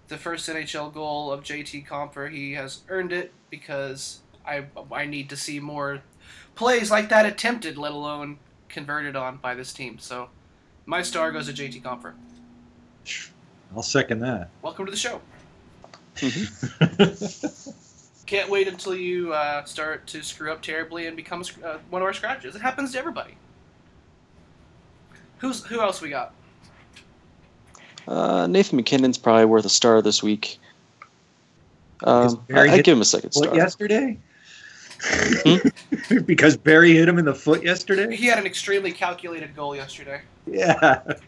the 0.08 0.16
first 0.16 0.48
NHL 0.48 0.90
goal 0.90 1.30
of 1.30 1.42
JT 1.44 1.86
Compher. 1.86 2.30
He 2.30 2.54
has 2.54 2.80
earned 2.88 3.12
it 3.12 3.30
because 3.50 4.20
I 4.46 4.64
I 4.90 5.04
need 5.04 5.28
to 5.28 5.36
see 5.36 5.60
more 5.60 6.00
plays 6.54 6.90
like 6.90 7.10
that 7.10 7.26
attempted, 7.26 7.76
let 7.76 7.92
alone 7.92 8.38
converted 8.70 9.16
on 9.16 9.36
by 9.36 9.54
this 9.54 9.70
team. 9.70 9.98
So 9.98 10.30
my 10.90 11.02
star 11.02 11.30
goes 11.30 11.46
to 11.46 11.52
JT 11.52 11.82
Compher. 11.82 12.14
I'll 13.74 13.82
second 13.82 14.18
that. 14.18 14.50
Welcome 14.60 14.86
to 14.86 14.90
the 14.90 14.98
show. 14.98 15.20
Can't 18.26 18.50
wait 18.50 18.66
until 18.66 18.96
you 18.96 19.32
uh, 19.32 19.64
start 19.64 20.08
to 20.08 20.22
screw 20.22 20.50
up 20.50 20.62
terribly 20.62 21.06
and 21.06 21.16
become 21.16 21.44
a 21.62 21.66
uh, 21.66 21.78
one 21.90 22.02
of 22.02 22.06
our 22.06 22.12
scratches. 22.12 22.56
It 22.56 22.60
happens 22.60 22.92
to 22.92 22.98
everybody. 22.98 23.36
Who's 25.38 25.64
who 25.64 25.80
else 25.80 26.00
we 26.00 26.10
got? 26.10 26.34
Uh, 28.08 28.48
Nathan 28.48 28.76
MacKinnon's 28.76 29.16
probably 29.16 29.44
worth 29.44 29.64
a 29.64 29.70
star 29.70 30.02
this 30.02 30.24
week. 30.24 30.58
Um, 32.02 32.42
I, 32.52 32.62
I'd 32.62 32.84
give 32.84 32.96
him 32.96 33.02
a 33.02 33.04
second 33.04 33.30
star. 33.30 33.54
yesterday? 33.54 34.18
because 36.26 36.56
Barrie 36.56 36.94
hit 36.94 37.08
him 37.08 37.18
in 37.18 37.24
the 37.24 37.34
foot 37.34 37.62
yesterday? 37.62 38.14
He 38.14 38.26
had 38.26 38.38
an 38.38 38.46
extremely 38.46 38.92
calculated 38.92 39.54
goal 39.54 39.76
yesterday. 39.76 40.20
Yeah. 40.50 41.02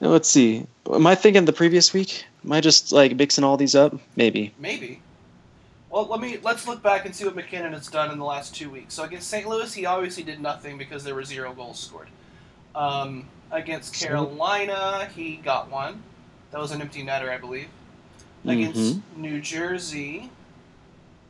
Now, 0.00 0.08
let's 0.08 0.28
see. 0.28 0.66
Am 0.92 1.06
I 1.06 1.14
thinking 1.14 1.44
the 1.46 1.52
previous 1.52 1.92
week? 1.92 2.24
Am 2.44 2.52
I 2.52 2.60
just 2.60 2.92
like 2.92 3.16
mixing 3.16 3.44
all 3.44 3.56
these 3.56 3.74
up? 3.74 3.98
Maybe. 4.14 4.52
Maybe. 4.58 5.00
Well, 5.90 6.06
let 6.06 6.20
me 6.20 6.38
let's 6.42 6.68
look 6.68 6.82
back 6.82 7.06
and 7.06 7.14
see 7.16 7.24
what 7.24 7.34
MacKinnon 7.34 7.72
has 7.72 7.86
done 7.88 8.10
in 8.10 8.18
the 8.18 8.24
last 8.24 8.54
two 8.54 8.68
weeks. 8.68 8.92
So 8.92 9.04
against 9.04 9.28
St. 9.28 9.48
Louis, 9.48 9.72
he 9.72 9.86
obviously 9.86 10.22
did 10.22 10.40
nothing 10.40 10.76
because 10.76 11.02
there 11.02 11.14
were 11.14 11.24
zero 11.24 11.52
goals 11.54 11.78
scored. 11.78 12.08
Um, 12.74 13.26
against 13.50 13.94
Carolina, 13.94 15.08
he 15.16 15.36
got 15.36 15.70
one. 15.70 16.02
That 16.50 16.60
was 16.60 16.72
an 16.72 16.82
empty 16.82 17.02
netter, 17.02 17.30
I 17.30 17.38
believe. 17.38 17.68
Against 18.44 19.00
New 19.16 19.40
Jersey, 19.40 20.30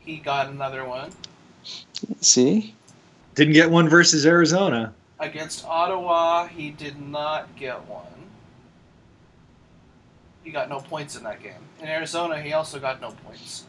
he 0.00 0.16
got 0.16 0.48
another 0.48 0.84
one. 0.84 1.12
See? 2.20 2.74
Didn't 3.36 3.54
get 3.54 3.70
one 3.70 3.88
versus 3.88 4.26
Arizona. 4.26 4.92
Against 5.18 5.64
Ottawa, 5.64 6.46
he 6.46 6.70
did 6.70 7.00
not 7.00 7.54
get 7.56 7.86
one. 7.86 8.02
He 10.44 10.50
got 10.50 10.68
no 10.68 10.80
points 10.80 11.16
in 11.16 11.24
that 11.24 11.42
game. 11.42 11.54
In 11.80 11.88
Arizona, 11.88 12.40
he 12.40 12.52
also 12.52 12.78
got 12.78 13.00
no 13.00 13.10
points. 13.24 13.64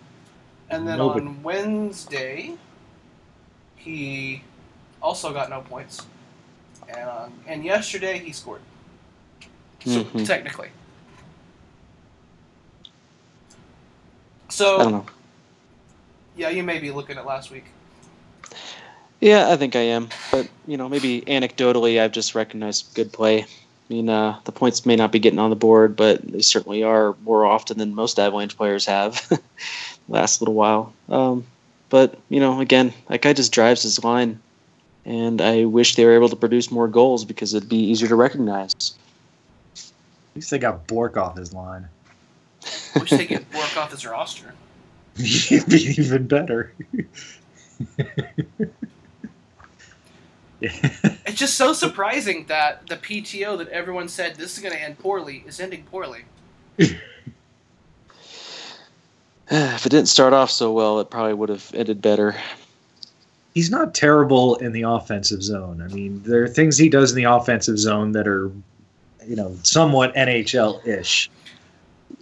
And 0.70 0.88
then 0.88 0.98
Nobody. 0.98 1.26
on 1.26 1.42
Wednesday, 1.44 2.56
he 3.78 4.44
also 5.02 5.32
got 5.34 5.50
no 5.50 5.62
points. 5.62 6.06
And 6.90 7.10
on, 7.10 7.34
and 7.48 7.64
yesterday, 7.64 8.20
he 8.20 8.32
scored. 8.34 8.62
So 9.86 10.04
Mhm. 10.04 10.26
technically. 10.26 10.70
I 14.78 14.84
don't 14.84 14.90
So 14.90 14.90
know. 14.92 15.06
yeah, 16.36 16.50
you 16.50 16.64
may 16.64 16.80
be 16.80 16.92
looking 16.92 17.18
at 17.18 17.26
last 17.26 17.52
week. 17.52 17.66
Yeah, 19.28 19.52
I 19.52 19.58
think 19.58 19.76
I 19.76 19.82
am. 19.82 20.08
But, 20.32 20.48
you 20.68 20.78
know, 20.78 20.88
maybe 20.88 21.20
anecdotally, 21.20 22.00
I've 22.00 22.14
just 22.14 22.34
recognized 22.34 22.94
good 22.94 23.12
play. 23.12 23.42
I 23.42 23.48
mean, 23.90 24.08
uh, 24.08 24.40
the 24.46 24.54
points 24.54 24.86
may 24.86 24.96
not 24.96 25.12
be 25.12 25.20
getting 25.20 25.38
on 25.38 25.50
the 25.50 25.56
board, 25.58 25.98
but 25.98 26.22
they 26.26 26.42
certainly 26.42 26.82
are 26.84 27.14
more 27.26 27.46
often 27.46 27.78
than 27.78 27.94
most 27.94 28.20
Avalanche 28.20 28.56
players 28.56 28.86
have 28.86 29.30
last 30.08 30.40
little 30.40 30.54
while. 30.54 30.94
Um, 31.10 31.46
but, 31.90 32.18
you 32.30 32.40
know, 32.40 32.62
again, 32.62 32.94
that 33.10 33.22
guy 33.22 33.34
just 33.34 33.52
drives 33.52 33.84
his 33.84 34.02
line. 34.02 34.40
And 35.04 35.42
I 35.42 35.66
wish 35.66 35.96
they 35.96 36.06
were 36.06 36.16
able 36.16 36.30
to 36.30 36.38
produce 36.38 36.72
more 36.72 36.88
goals 36.88 37.26
because 37.26 37.54
it'd 37.54 37.68
be 37.68 37.76
easier 37.76 38.08
to 38.08 38.16
recognize. 38.16 38.94
At 39.76 40.36
least 40.36 40.52
they 40.52 40.58
got 40.58 40.88
Bourque 40.88 41.18
off 41.18 41.36
his 41.36 41.52
line. 41.52 41.90
Wish 42.96 43.10
they 43.10 43.28
get 43.28 43.52
Bourque 43.52 43.76
off 43.76 43.92
his 43.92 44.06
roster. 44.06 44.54
It'd 45.18 45.68
be 45.68 45.96
even 45.98 46.28
better. 46.28 46.74
yeah. 50.60 50.72
It's 51.26 51.38
just 51.38 51.56
so 51.56 51.74
surprising 51.74 52.46
that 52.48 52.88
the 52.88 52.96
PTO 52.96 53.58
that 53.58 53.68
everyone 53.68 54.08
said 54.08 54.36
this 54.36 54.58
is 54.58 54.64
going 54.64 54.74
to 54.74 54.82
end 54.82 54.98
poorly 54.98 55.44
is 55.46 55.60
ending 55.60 55.84
poorly. 55.84 56.22
if 56.78 56.96
it 59.50 59.90
didn't 59.90 60.08
start 60.08 60.34
off 60.34 60.50
so 60.50 60.72
well, 60.72 61.00
it 61.00 61.10
probably 61.10 61.34
would 61.34 61.50
have 61.50 61.72
ended 61.74 62.02
better. 62.02 62.36
He's 63.54 63.70
not 63.70 63.94
terrible 63.94 64.56
in 64.56 64.72
the 64.72 64.84
offensive 64.84 65.44
zone. 65.44 65.82
I 65.82 65.94
mean, 65.94 66.22
there 66.24 66.44
are 66.44 66.48
things 66.48 66.78
he 66.78 66.90
does 66.90 67.12
in 67.12 67.18
the 67.18 67.26
offensive 67.26 67.78
zone 67.78 68.14
that 68.14 68.28
are, 68.28 68.52
you 69.26 69.36
know, 69.36 69.58
somewhat 69.64 70.16
NHL 70.16 70.86
ish. 70.88 71.30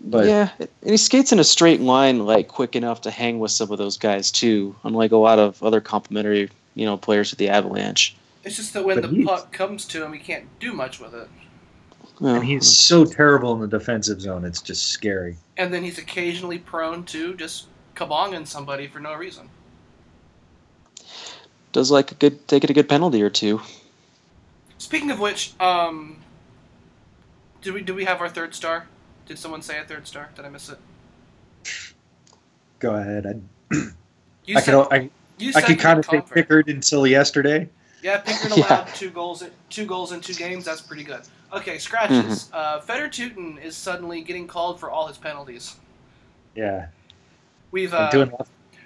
But 0.01 0.25
yeah, 0.25 0.49
and 0.59 0.69
he 0.83 0.97
skates 0.97 1.31
in 1.31 1.39
a 1.39 1.43
straight 1.43 1.81
line, 1.81 2.25
like 2.25 2.47
quick 2.47 2.75
enough 2.75 3.01
to 3.01 3.11
hang 3.11 3.39
with 3.39 3.51
some 3.51 3.71
of 3.71 3.77
those 3.77 3.97
guys 3.97 4.31
too. 4.31 4.75
Unlike 4.83 5.11
a 5.11 5.17
lot 5.17 5.39
of 5.39 5.61
other 5.61 5.81
complimentary, 5.81 6.49
you 6.73 6.85
know, 6.85 6.97
players 6.97 7.31
with 7.31 7.39
the 7.39 7.49
Avalanche. 7.49 8.15
It's 8.45 8.55
just 8.55 8.73
that 8.73 8.85
when 8.85 9.01
But 9.01 9.11
the 9.11 9.25
puck 9.25 9.51
comes 9.51 9.85
to 9.85 10.05
him, 10.05 10.13
he 10.13 10.19
can't 10.19 10.45
do 10.59 10.71
much 10.71 10.99
with 10.99 11.15
it. 11.15 11.27
Well, 12.19 12.35
and 12.35 12.45
he's 12.45 12.67
so 12.67 13.03
terrible 13.03 13.53
in 13.53 13.59
the 13.59 13.67
defensive 13.67 14.21
zone, 14.21 14.45
it's 14.45 14.61
just 14.61 14.89
scary. 14.89 15.35
And 15.57 15.73
then 15.73 15.83
he's 15.83 15.97
occasionally 15.97 16.59
prone 16.59 17.03
to 17.05 17.33
just 17.33 17.65
kabonging 17.95 18.47
somebody 18.47 18.87
for 18.87 18.99
no 18.99 19.15
reason. 19.15 19.49
does 21.73 21.91
like 21.91 22.11
a 22.11 22.15
good 22.15 22.47
take 22.47 22.63
it 22.63 22.69
a 22.69 22.73
good 22.73 22.87
penalty 22.87 23.21
or 23.21 23.29
two. 23.29 23.59
Speaking 24.77 25.11
of 25.11 25.19
which, 25.19 25.59
um, 25.59 26.17
did 27.61 27.73
we 27.73 27.81
do 27.81 27.93
we 27.93 28.05
have 28.05 28.21
our 28.21 28.29
third 28.29 28.53
star? 28.55 28.87
Did 29.25 29.39
someone 29.39 29.61
say 29.61 29.79
a 29.79 29.83
third 29.83 30.07
star? 30.07 30.29
Did 30.35 30.45
I 30.45 30.49
miss 30.49 30.69
it? 30.69 30.77
Go 32.79 32.95
ahead. 32.95 33.25
I, 33.73 33.75
You 34.45 34.57
I 34.57 34.61
could, 34.61 34.87
I, 34.91 35.09
you 35.39 35.51
I 35.55 35.61
could 35.61 35.79
kind 35.79 35.97
of 35.97 36.05
say 36.05 36.17
Compher. 36.17 36.33
Pickard 36.33 36.69
until 36.69 37.07
yesterday. 37.07 37.67
Yeah, 38.05 38.17
Pickard 38.19 38.51
Yeah. 38.57 38.67
allowed 38.67 38.87
two 38.93 39.09
goals, 39.09 39.43
two 39.71 39.87
goals 39.87 40.11
in 40.11 40.21
two 40.21 40.35
games. 40.35 40.63
That's 40.63 40.79
pretty 40.79 41.03
good. 41.03 41.21
Okay, 41.51 41.79
scratches. 41.79 42.51
Uh, 42.53 42.79
Fedor 42.79 43.07
Tyutin 43.09 43.59
is 43.63 43.75
suddenly 43.75 44.21
getting 44.21 44.45
called 44.45 44.79
for 44.79 44.91
all 44.91 45.07
his 45.07 45.17
penalties. 45.17 45.77
Yeah. 46.53 46.87
We've 47.71 47.91
I'm 47.95 48.03
uh, 48.03 48.11
doing 48.11 48.31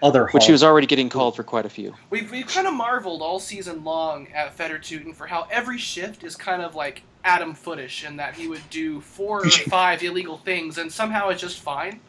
other 0.02 0.28
Which 0.28 0.46
he 0.46 0.54
was 0.54 0.64
already 0.64 0.88
getting 0.88 1.10
called 1.10 1.36
for 1.36 1.44
quite 1.44 1.66
a 1.66 1.70
few. 1.70 1.94
we've 2.10 2.32
we've 2.32 2.48
kind 2.48 2.66
of 2.66 2.74
marveled 2.74 3.22
all 3.22 3.42
season 3.42 3.84
long 3.84 4.30
at 4.34 4.54
Fedor 4.54 4.80
Tyutin 4.80 5.14
for 5.14 5.28
how 5.28 5.48
every 5.52 5.78
shift 5.78 6.24
is 6.24 6.38
kind 6.38 6.62
of 6.62 6.74
like 6.74 7.02
Adam 7.26 7.54
Footish 7.54 8.08
in 8.08 8.16
that 8.16 8.36
he 8.36 8.48
would 8.48 8.68
do 8.70 9.02
four 9.02 9.46
or 9.46 9.50
five 9.70 10.02
illegal 10.02 10.38
things 10.38 10.78
and 10.78 10.90
somehow 10.90 11.28
it's 11.28 11.42
just 11.42 11.60
fine. 11.60 12.00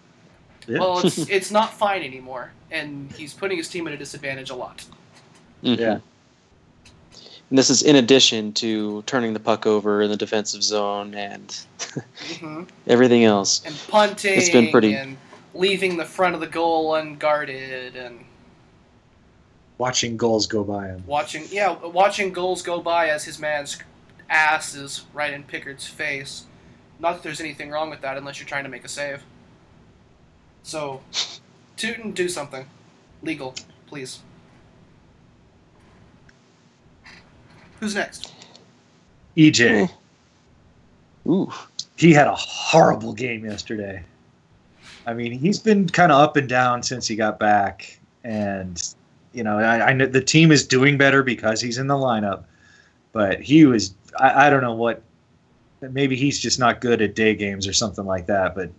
Yeah. 0.68 0.78
Well, 0.78 1.00
it's 1.04 1.18
it's 1.28 1.50
not 1.50 1.72
fine 1.74 2.04
anymore, 2.04 2.52
and 2.70 3.11
he's 3.11 3.34
putting 3.34 3.56
his 3.58 3.66
team 3.68 3.88
at 3.88 3.92
a 3.92 3.96
disadvantage 3.96 4.50
a 4.50 4.54
lot. 4.54 4.84
Mhm. 5.64 5.76
Yeah. 5.76 5.98
And 7.51 7.59
this 7.59 7.68
is 7.68 7.82
in 7.82 7.96
addition 7.96 8.53
to 8.55 9.03
turning 9.03 9.32
the 9.34 9.40
puck 9.40 9.66
over 9.66 10.03
in 10.03 10.11
the 10.11 10.16
defensive 10.16 10.62
zone 10.62 11.14
and 11.14 11.53
hmm 12.38 12.62
everything 12.86 13.24
else. 13.24 13.62
And 13.64 13.74
punting, 13.88 14.34
It's 14.38 14.51
been 14.51 14.70
pretty- 14.70 14.94
and 14.94 15.16
leaving 15.53 15.96
the 15.96 16.05
front 16.05 16.34
of 16.36 16.40
the 16.40 16.46
goal 16.46 16.94
unguarded, 16.94 17.96
and 17.96 18.24
watching 19.78 20.16
goals 20.16 20.46
go 20.46 20.62
by 20.62 20.86
him. 20.88 21.03
watching 21.07 21.44
yeah 21.51 21.72
watching 21.72 22.32
goals 22.32 22.62
go 22.62 22.80
by 22.80 23.09
as 23.09 23.24
his 23.24 23.38
man's 23.40 23.78
ass 24.28 24.74
is 24.76 25.05
right 25.12 25.32
in 25.32 25.42
Pickard's 25.42 25.86
face. 25.88 26.44
Not 27.01 27.14
that 27.14 27.22
there's 27.24 27.40
anything 27.40 27.70
wrong 27.70 27.90
with 27.90 28.01
that 28.03 28.16
unless 28.16 28.38
you're 28.38 28.46
trying 28.48 28.64
to 28.64 28.70
make 28.70 28.84
a 28.84 28.88
save. 28.88 29.22
So, 30.62 31.01
Tyutin, 31.76 32.14
do 32.14 32.28
something 32.28 32.66
legal, 33.22 33.55
please. 33.86 34.20
Who's 37.81 37.95
next? 37.95 38.33
EJ, 39.37 39.91
Ooh. 41.26 41.51
he 41.97 42.12
had 42.12 42.26
a 42.26 42.35
horrible 42.35 43.14
game 43.14 43.45
yesterday. 43.45 44.05
I 45.07 45.14
mean, 45.14 45.33
he's 45.33 45.59
been 45.59 45.89
kind 45.89 46.12
of 46.12 46.20
up 46.20 46.37
and 46.37 46.49
down 46.49 46.83
since 46.83 47.07
he 47.07 47.16
got 47.16 47.39
back, 47.39 47.99
and 48.22 48.83
you 49.33 49.43
know, 49.43 49.59
I, 49.59 49.89
I 49.89 49.93
know 49.95 50.07
the 50.07 50.20
team 50.20 50.53
is 50.53 50.66
doing 50.66 50.99
better 50.99 51.22
because 51.22 51.61
he's 51.61 51.78
in 51.78 51.87
the 51.87 51.95
lineup, 51.95 52.45
but 53.12 53.41
he 53.41 53.64
was. 53.64 53.95
I, 54.18 54.47
I 54.47 54.51
don't 54.51 54.62
know 54.62 54.74
what. 54.74 55.03
Maybe 55.81 56.16
he's 56.16 56.39
just 56.39 56.59
not 56.59 56.83
good 56.83 57.01
at 57.01 57.14
day 57.14 57.35
games 57.35 57.66
or 57.66 57.72
something 57.72 58.05
like 58.05 58.26
that. 58.26 58.55
But 58.55 58.70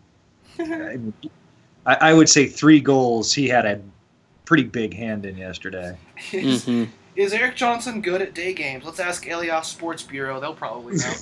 I, 0.59 0.99
I 1.87 2.09
I 2.09 2.13
would 2.13 2.29
say 2.29 2.45
three 2.45 2.79
goals. 2.79 3.33
He 3.33 3.47
had 3.47 3.65
a 3.65 3.81
pretty 4.45 4.63
big 4.63 4.93
hand 4.93 5.25
in 5.25 5.37
yesterday. 5.37 5.97
Is, 6.33 6.65
hmm 6.65 6.83
is 7.15 7.33
Erik 7.33 7.55
Johnson 7.55 8.01
good 8.01 8.21
at 8.21 8.33
day 8.33 8.53
games? 8.53 8.85
Let's 8.85 8.99
ask 8.99 9.27
Elias 9.29 9.67
Sports 9.67 10.03
Bureau. 10.03 10.39
They'll 10.39 10.53
probably 10.53 10.97
know. 10.97 11.13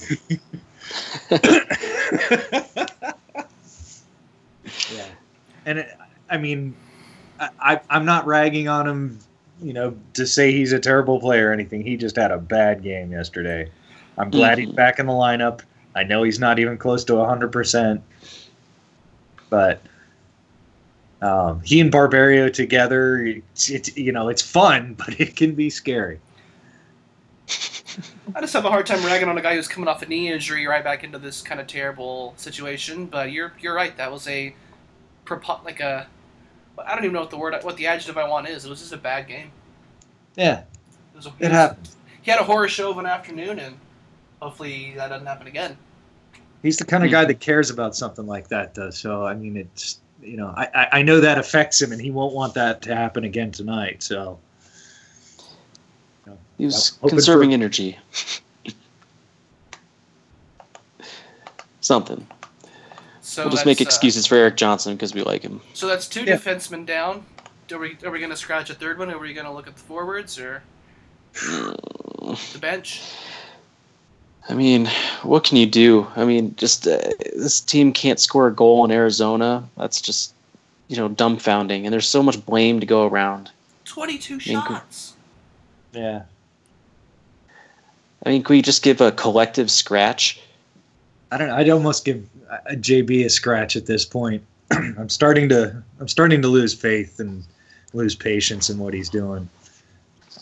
yeah, 4.94 5.06
and 5.66 5.80
it, 5.80 5.98
I 6.30 6.38
mean, 6.38 6.76
I, 7.40 7.50
I 7.60 7.82
I'm 7.90 8.06
not 8.06 8.26
ragging 8.26 8.68
on 8.68 8.88
him, 8.88 9.20
you 9.62 9.74
know, 9.74 9.96
to 10.14 10.26
say 10.28 10.52
he's 10.52 10.72
a 10.74 10.80
terrible 10.80 11.20
player 11.20 11.50
or 11.50 11.54
anything. 11.54 11.82
He 11.84 11.98
just 11.98 12.16
had 12.16 12.32
a 12.32 12.38
bad 12.38 12.84
game 12.84 13.12
yesterday. 13.12 13.70
I'm 14.18 14.30
glad 14.30 14.58
he's 14.58 14.70
Mhm. 14.70 14.76
back 14.76 15.00
in 15.00 15.06
the 15.06 15.14
lineup. 15.14 15.62
I 15.96 16.04
know 16.04 16.24
he's 16.24 16.40
not 16.40 16.60
even 16.60 16.78
close 16.78 17.04
to 17.06 17.24
hundred 17.24 17.52
percent, 17.52 18.02
but 19.50 19.82
um, 21.22 21.62
he 21.62 21.80
and 21.80 21.92
Barberio 21.92 22.50
together, 22.50 23.26
it's, 23.26 23.70
it's 23.70 23.96
you 23.98 24.12
know, 24.12 24.30
it's 24.30 24.42
fun, 24.42 24.94
but 24.98 25.20
it 25.20 25.36
can 25.36 25.56
be 25.56 25.70
scary. 25.70 26.20
I 28.36 28.42
just 28.42 28.54
have 28.54 28.66
a 28.66 28.70
hard 28.70 28.86
time 28.86 29.04
ragging 29.04 29.28
on 29.28 29.38
a 29.38 29.42
guy 29.42 29.56
who's 29.56 29.68
coming 29.68 29.88
off 29.88 30.02
a 30.04 30.06
knee 30.06 30.32
injury 30.32 30.68
right 30.68 30.84
back 30.84 31.04
into 31.04 31.18
this 31.18 31.42
kind 31.42 31.60
of 31.60 31.68
terrible 31.68 32.34
situation. 32.38 33.08
But 33.08 33.32
you're 33.32 33.54
you're 33.60 33.74
right. 33.74 33.96
That 33.98 34.12
was 34.12 34.28
a 34.28 34.54
propo- 35.26 35.64
like 35.66 35.80
a 35.80 36.08
I 36.78 36.96
don't 36.96 37.04
even 37.04 37.14
know 37.14 37.22
what 37.22 37.32
the 37.32 37.38
word 37.38 37.56
what 37.64 37.76
the 37.78 37.88
adjective 37.88 38.18
I 38.18 38.28
want 38.28 38.48
is. 38.48 38.66
It 38.66 38.70
was 38.70 38.80
just 38.80 38.94
a 38.94 38.98
bad 38.98 39.28
game. 39.28 39.52
Yeah, 40.36 40.60
It 41.14 41.16
was 41.16 41.26
a, 41.26 41.34
it 41.40 41.52
happens. 41.52 41.96
He 42.08 42.26
he 42.26 42.32
had 42.32 42.40
a 42.40 42.44
horror 42.44 42.68
show 42.68 42.92
of 42.92 43.00
an 43.00 43.08
afternoon, 43.08 43.58
and 43.60 43.76
hopefully 44.40 44.94
that 44.96 45.08
doesn't 45.08 45.26
happen 45.26 45.48
again. 45.48 45.76
He's 46.62 46.78
the 46.78 46.86
kind 46.86 47.04
of 47.04 47.10
guy 47.10 47.26
that 47.26 47.40
cares 47.40 47.70
about 47.70 47.96
something 47.96 48.28
like 48.28 48.50
that, 48.50 48.76
though. 48.76 48.92
So 48.92 49.26
I 49.26 49.34
mean, 49.34 49.58
it's 49.58 50.00
you 50.22 50.38
know, 50.38 50.54
I 50.56 50.68
I- 50.74 50.88
I 51.00 51.02
know 51.02 51.20
that 51.22 51.38
affects 51.38 51.82
him, 51.82 51.92
and 51.92 52.02
he 52.02 52.12
won't 52.12 52.34
want 52.34 52.54
that 52.56 52.82
to 52.84 52.96
happen 52.96 53.24
again 53.24 53.52
tonight. 53.52 54.04
So 54.04 54.40
He 56.58 56.66
was 56.66 56.92
conserving 57.08 57.50
for- 57.52 57.54
energy. 57.54 57.98
Something. 61.82 62.28
So 63.22 63.44
we'll 63.44 63.52
just 63.52 63.66
make 63.66 63.78
that's, 63.78 63.88
uh, 63.88 63.90
excuses 63.90 64.26
for 64.28 64.36
Erik 64.36 64.58
Johnson 64.58 64.96
because 64.96 65.14
we 65.14 65.22
like 65.24 65.42
him. 65.44 65.62
so 65.74 65.88
that's 65.88 66.08
two 66.08 66.24
Yeah. 66.24 66.36
defensemen 66.36 66.86
down. 66.86 67.26
Are 67.72 67.78
we 67.78 67.98
are 68.04 68.12
we 68.12 68.20
going 68.20 68.32
to 68.32 68.36
scratch 68.38 68.70
a 68.70 68.74
third 68.74 68.98
one? 69.00 69.12
Or 69.12 69.16
are 69.16 69.20
we 69.20 69.34
going 69.34 69.46
to 69.46 69.52
look 69.52 69.68
at 69.68 69.76
the 69.76 69.82
forwards 69.82 70.38
or 70.40 70.64
the 71.34 72.58
bench? 72.60 73.02
I 74.50 74.56
mean, 74.56 74.88
what 75.22 75.43
can 75.43 75.58
you 75.58 75.68
do? 75.68 76.08
I 76.16 76.26
mean, 76.26 76.56
just 76.56 76.88
uh, 76.88 76.97
this 77.36 77.62
team 77.62 77.93
can't 77.93 78.20
score 78.20 78.47
a 78.47 78.54
goal 78.54 78.84
in 78.84 78.91
Arizona. 78.91 79.64
That's 79.78 80.02
just, 80.02 80.34
you 80.88 80.97
know, 80.97 81.08
dumbfounding. 81.08 81.84
And 81.84 81.93
there's 81.93 82.08
so 82.08 82.24
much 82.24 82.43
blame 82.45 82.80
to 82.80 82.86
go 82.88 83.06
around. 83.06 83.52
Twenty-two 83.86 84.38
Inc- 84.38 84.68
shots. 84.68 85.14
yeah, 85.93 86.24
I 88.26 88.30
mean, 88.30 88.43
can 88.43 88.56
we 88.56 88.62
just 88.62 88.84
give 88.84 89.02
a 89.02 89.12
collective 89.12 89.72
scratch? 89.72 90.41
I 91.32 91.38
don't 91.38 91.47
know. 91.47 91.56
I'd 91.56 91.70
almost 91.70 92.06
give 92.06 92.28
a 92.66 92.76
JB 92.76 93.26
a 93.26 93.30
scratch 93.30 93.76
at 93.76 93.86
this 93.86 94.04
point. 94.04 94.43
I'm 94.72 95.10
starting 95.10 95.50
to 95.50 95.82
I'm 96.00 96.08
starting 96.08 96.41
to 96.41 96.47
lose 96.47 96.74
faith 96.74 97.20
and 97.20 97.43
lose 97.93 98.16
patience 98.16 98.70
in 98.70 98.80
what 98.80 98.93
he's 98.93 99.10
doing. 99.10 99.47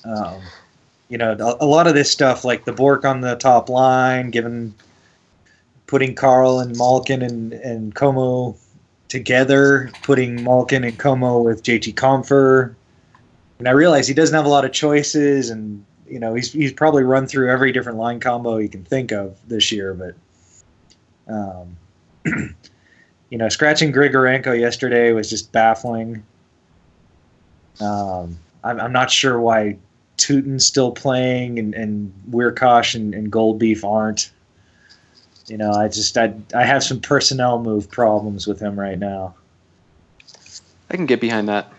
Um, 0.06 0.42
you 1.10 1.18
know, 1.18 1.36
a, 1.60 1.66
lot 1.66 1.88
of 1.88 1.94
this 1.94 2.12
stuff, 2.12 2.44
like 2.44 2.66
the 2.66 2.74
Bourque 2.74 3.06
on 3.06 3.22
the 3.22 3.36
top 3.36 3.70
line, 3.70 4.30
given 4.30 4.74
putting 5.86 6.16
Carl 6.16 6.60
and 6.60 6.78
Malkin 6.78 7.22
and 7.22 7.54
and 7.54 7.96
Comeau 7.96 8.58
together, 9.08 9.90
putting 10.04 10.44
Malkin 10.44 10.84
and 10.84 10.98
Comeau 11.00 11.44
with 11.44 11.64
JT 11.64 11.96
Compher. 11.96 12.76
And 13.60 13.68
I 13.68 13.72
realize 13.72 14.08
he 14.08 14.14
doesn't 14.14 14.36
have 14.36 14.46
a 14.46 14.50
lot 14.50 14.66
of 14.66 14.72
choices, 14.72 15.50
and 15.50 15.84
you 16.10 16.20
know 16.20 16.34
he's 16.34 16.52
he's 16.52 16.74
probably 16.74 17.04
run 17.04 17.26
through 17.26 17.50
every 17.50 17.72
different 17.72 17.98
line 17.98 18.20
combo 18.20 18.58
he 18.58 18.68
can 18.68 18.84
think 18.84 19.12
of 19.12 19.38
this 19.48 19.72
year, 19.72 19.94
but 19.94 20.14
um, 21.34 21.78
you 23.30 23.38
know, 23.38 23.50
scratching 23.50 23.92
Grigorenko 23.92 24.58
yesterday 24.60 25.12
was 25.12 25.30
just 25.30 25.52
baffling. 25.52 26.24
Um, 27.80 28.38
I'm, 28.64 28.80
I'm 28.80 28.92
not 28.92 29.12
sure 29.12 29.40
why 29.40 29.78
Tyutin's 30.18 30.66
still 30.66 30.92
playing 30.92 31.60
and, 31.60 31.74
and 31.74 32.14
Wiercioch 32.32 32.96
and, 32.96 33.14
and 33.14 33.32
Goloubef 33.32 33.84
aren't. 33.84 34.32
You 35.48 35.58
know, 35.58 35.72
I 35.72 35.88
just 35.88 36.18
I 36.18 36.34
I 36.54 36.64
have 36.64 36.84
some 36.84 37.00
personnel 37.00 37.62
move 37.62 37.90
problems 37.90 38.48
with 38.48 38.60
him 38.60 38.78
right 38.78 39.00
now. 39.00 39.36
I 40.90 40.96
can 40.96 41.06
get 41.06 41.22
behind 41.22 41.48
that. 41.48 41.72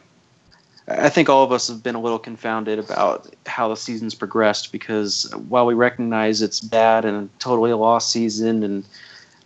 I 0.91 1.11
think 1.11 1.29
all 1.29 1.45
of 1.45 1.53
us 1.53 1.69
have 1.69 1.83
been 1.83 1.95
a 1.95 2.01
little 2.01 2.19
confounded 2.19 2.79
about 2.79 3.35
how 3.45 3.69
the 3.69 3.77
season's 3.77 4.15
progressed 4.15 4.73
because 4.73 5.31
while 5.49 5.67
we 5.67 5.75
recognize 5.75 6.41
it's 6.41 6.61
bad 6.61 7.05
and 7.05 7.29
totally 7.41 7.71
a 7.71 7.77
lost 7.77 8.11
season 8.11 8.63
and 8.63 8.85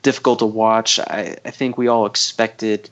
difficult 0.02 0.38
to 0.38 0.46
watch, 0.46 1.00
I, 1.00 1.36
I 1.44 1.50
think 1.50 1.76
we 1.76 1.88
all 1.88 2.06
expected 2.06 2.90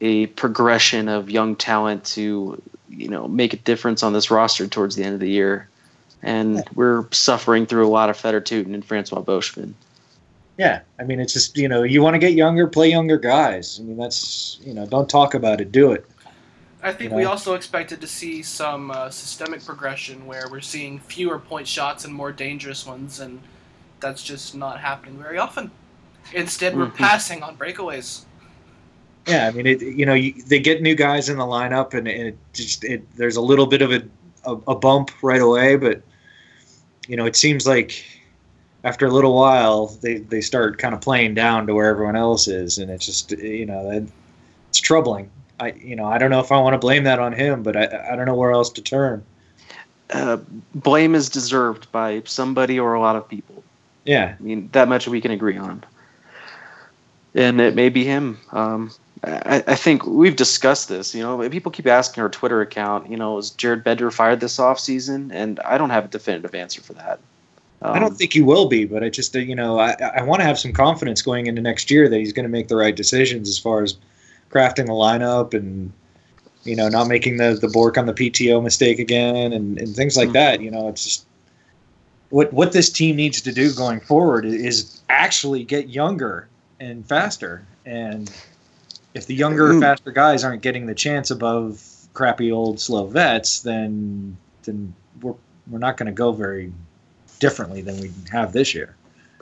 a 0.00 0.26
progression 0.28 1.08
of 1.08 1.28
young 1.28 1.56
talent 1.56 2.04
to, 2.04 2.60
you 2.90 3.08
know, 3.08 3.28
make 3.28 3.52
a 3.52 3.56
difference 3.56 4.02
on 4.02 4.12
this 4.12 4.30
roster 4.30 4.66
towards 4.66 4.96
the 4.96 5.04
end 5.04 5.14
of 5.14 5.20
the 5.20 5.30
year. 5.30 5.68
And 6.22 6.62
we're 6.74 7.06
suffering 7.12 7.64
through 7.64 7.86
a 7.86 7.88
lot 7.88 8.10
of 8.10 8.16
Fedor 8.16 8.42
Tyutin 8.42 8.74
and 8.74 8.84
Francois 8.84 9.22
Beauchemin. 9.22 9.72
Yeah, 10.58 10.80
I 10.98 11.04
mean, 11.04 11.20
it's 11.20 11.32
just 11.32 11.56
you 11.56 11.68
know, 11.68 11.82
you 11.82 12.02
want 12.02 12.14
to 12.14 12.18
get 12.18 12.34
younger, 12.34 12.66
play 12.66 12.90
younger 12.90 13.16
guys. 13.16 13.80
I 13.80 13.84
mean, 13.84 13.96
that's 13.96 14.58
you 14.62 14.74
know, 14.74 14.84
don't 14.84 15.08
talk 15.08 15.32
about 15.32 15.60
it, 15.62 15.72
do 15.72 15.92
it. 15.92 16.04
I 16.82 16.92
think 16.92 17.10
You 17.10 17.16
we 17.16 17.24
also 17.24 17.54
expected 17.54 18.00
to 18.00 18.06
see 18.06 18.42
some 18.42 18.90
uh, 18.90 19.10
systemic 19.10 19.64
progression 19.64 20.26
where 20.26 20.48
we're 20.50 20.60
seeing 20.60 20.98
fewer 20.98 21.38
point 21.38 21.66
shots 21.66 22.04
and 22.04 22.12
more 22.12 22.32
dangerous 22.32 22.86
ones, 22.86 23.20
and 23.20 23.40
that's 24.00 24.22
just 24.22 24.54
not 24.54 24.80
happening 24.80 25.18
very 25.18 25.38
often. 25.38 25.70
Instead, 26.34 26.76
we're 26.76 26.86
Mhm. 26.86 26.94
passing 26.94 27.42
on 27.42 27.56
breakaways. 27.56 28.24
Yeah, 29.26 29.46
I 29.46 29.50
mean, 29.50 29.66
it, 29.66 29.82
you 29.82 30.06
know, 30.06 30.14
you, 30.14 30.32
they 30.32 30.58
get 30.58 30.82
new 30.82 30.94
guys 30.94 31.28
in 31.28 31.36
the 31.36 31.44
lineup, 31.44 31.94
and, 31.94 32.08
and 32.08 32.28
it 32.28 32.38
just 32.52 32.84
it 32.84 33.04
there's 33.16 33.36
a 33.36 33.40
little 33.40 33.66
bit 33.66 33.82
of 33.82 33.92
a, 33.92 34.02
a 34.44 34.56
a 34.68 34.74
bump 34.74 35.10
right 35.22 35.40
away, 35.40 35.76
but 35.76 36.02
you 37.06 37.16
know, 37.16 37.26
it 37.26 37.36
seems 37.36 37.66
like 37.66 38.04
after 38.84 39.06
a 39.06 39.10
little 39.10 39.34
while 39.34 39.86
they 40.02 40.18
they 40.18 40.40
start 40.40 40.78
kind 40.78 40.94
of 40.94 41.00
playing 41.00 41.34
down 41.34 41.66
to 41.66 41.74
where 41.74 41.90
everyone 41.90 42.16
else 42.16 42.48
is, 42.48 42.78
and 42.78 42.90
it's 42.90 43.06
just 43.06 43.32
you 43.32 43.66
know 43.66 43.90
that 43.90 44.08
it's 44.68 44.80
troubling. 44.80 45.30
I 45.58 45.72
you 45.72 45.96
know 45.96 46.06
I 46.06 46.18
don't 46.18 46.30
know 46.30 46.40
if 46.40 46.50
I 46.50 46.58
want 46.60 46.74
to 46.74 46.78
blame 46.78 47.04
that 47.04 47.18
on 47.18 47.32
him, 47.32 47.62
but 47.62 47.76
I 47.76 48.12
I 48.12 48.16
don't 48.16 48.26
know 48.26 48.34
where 48.34 48.52
else 48.52 48.70
to 48.70 48.82
turn. 48.82 49.24
Uh, 50.12 50.38
blame 50.74 51.14
is 51.14 51.28
deserved 51.28 51.90
by 51.92 52.22
somebody 52.24 52.80
or 52.80 52.94
a 52.94 53.00
lot 53.00 53.16
of 53.16 53.28
people. 53.28 53.62
Yeah, 54.04 54.34
I 54.38 54.42
mean, 54.42 54.68
that 54.72 54.88
much 54.88 55.06
we 55.06 55.20
can 55.20 55.30
agree 55.30 55.56
on. 55.56 55.84
And 57.34 57.60
it 57.60 57.76
may 57.76 57.90
be 57.90 58.04
him. 58.04 58.40
Um, 58.50 58.90
I, 59.22 59.62
I 59.66 59.74
think 59.74 60.06
we've 60.06 60.36
discussed 60.36 60.88
this. 60.88 61.14
You 61.14 61.22
know, 61.22 61.48
people 61.50 61.70
keep 61.70 61.86
asking 61.86 62.22
our 62.22 62.28
Twitter 62.30 62.60
account. 62.62 63.10
You 63.10 63.16
know, 63.16 63.36
is 63.38 63.50
Jared 63.50 63.84
Bednar 63.84 64.12
fired 64.12 64.40
this 64.40 64.56
offseason? 64.56 65.30
And 65.32 65.60
I 65.60 65.76
don't 65.76 65.90
have 65.90 66.06
a 66.06 66.08
definitive 66.08 66.54
answer 66.54 66.80
for 66.80 66.94
that. 66.94 67.20
Um, 67.82 67.92
I 67.94 67.98
don't 67.98 68.16
think 68.16 68.32
he 68.32 68.42
will 68.42 68.66
be, 68.66 68.84
but 68.84 69.02
I 69.02 69.08
just 69.08 69.34
you 69.34 69.54
know 69.54 69.78
I 69.78 69.94
I 70.16 70.22
want 70.22 70.40
to 70.40 70.46
have 70.46 70.58
some 70.58 70.72
confidence 70.72 71.22
going 71.22 71.46
into 71.46 71.62
next 71.62 71.90
year 71.90 72.08
that 72.08 72.18
he's 72.18 72.32
going 72.32 72.44
to 72.44 72.50
make 72.50 72.68
the 72.68 72.76
right 72.76 72.94
decisions 72.94 73.48
as 73.48 73.58
far 73.58 73.82
as 73.82 73.96
crafting 74.50 74.86
the 74.86 74.92
lineup 74.92 75.54
and 75.54 75.92
you 76.64 76.76
know 76.76 76.88
not 76.88 77.08
making 77.08 77.36
the 77.38 77.58
the 77.60 77.68
Bourque 77.68 77.96
on 77.98 78.06
the 78.06 78.12
PTO 78.12 78.62
mistake 78.62 78.98
again 78.98 79.52
and, 79.52 79.78
and 79.78 79.94
things 79.94 80.16
like 80.16 80.30
Mhm. 80.30 80.34
that. 80.34 80.60
You 80.60 80.70
know, 80.70 80.88
it's 80.88 81.04
just 81.04 81.26
what 82.30 82.52
what 82.52 82.72
this 82.72 82.90
team 82.90 83.16
needs 83.16 83.40
to 83.42 83.52
do 83.52 83.72
going 83.72 84.00
forward 84.00 84.44
is 84.44 85.00
actually 85.08 85.64
get 85.64 85.88
younger 85.88 86.48
and 86.80 87.06
faster. 87.06 87.62
And 87.86 88.30
if 89.14 89.26
the 89.26 89.34
younger, 89.34 89.68
Mm. 89.72 89.80
faster 89.80 90.10
guys 90.12 90.44
aren't 90.44 90.62
getting 90.62 90.86
the 90.86 90.94
chance 90.94 91.30
above 91.30 91.82
crappy 92.14 92.50
old 92.52 92.80
slow 92.80 93.06
vets, 93.06 93.60
then 93.60 94.36
then 94.64 94.94
we're 95.22 95.34
we're 95.70 95.78
not 95.78 95.96
going 95.96 96.06
to 96.06 96.12
go 96.12 96.32
very 96.32 96.72
differently 97.38 97.80
than 97.80 97.98
we 98.00 98.10
have 98.30 98.52
this 98.52 98.74
year. 98.74 98.94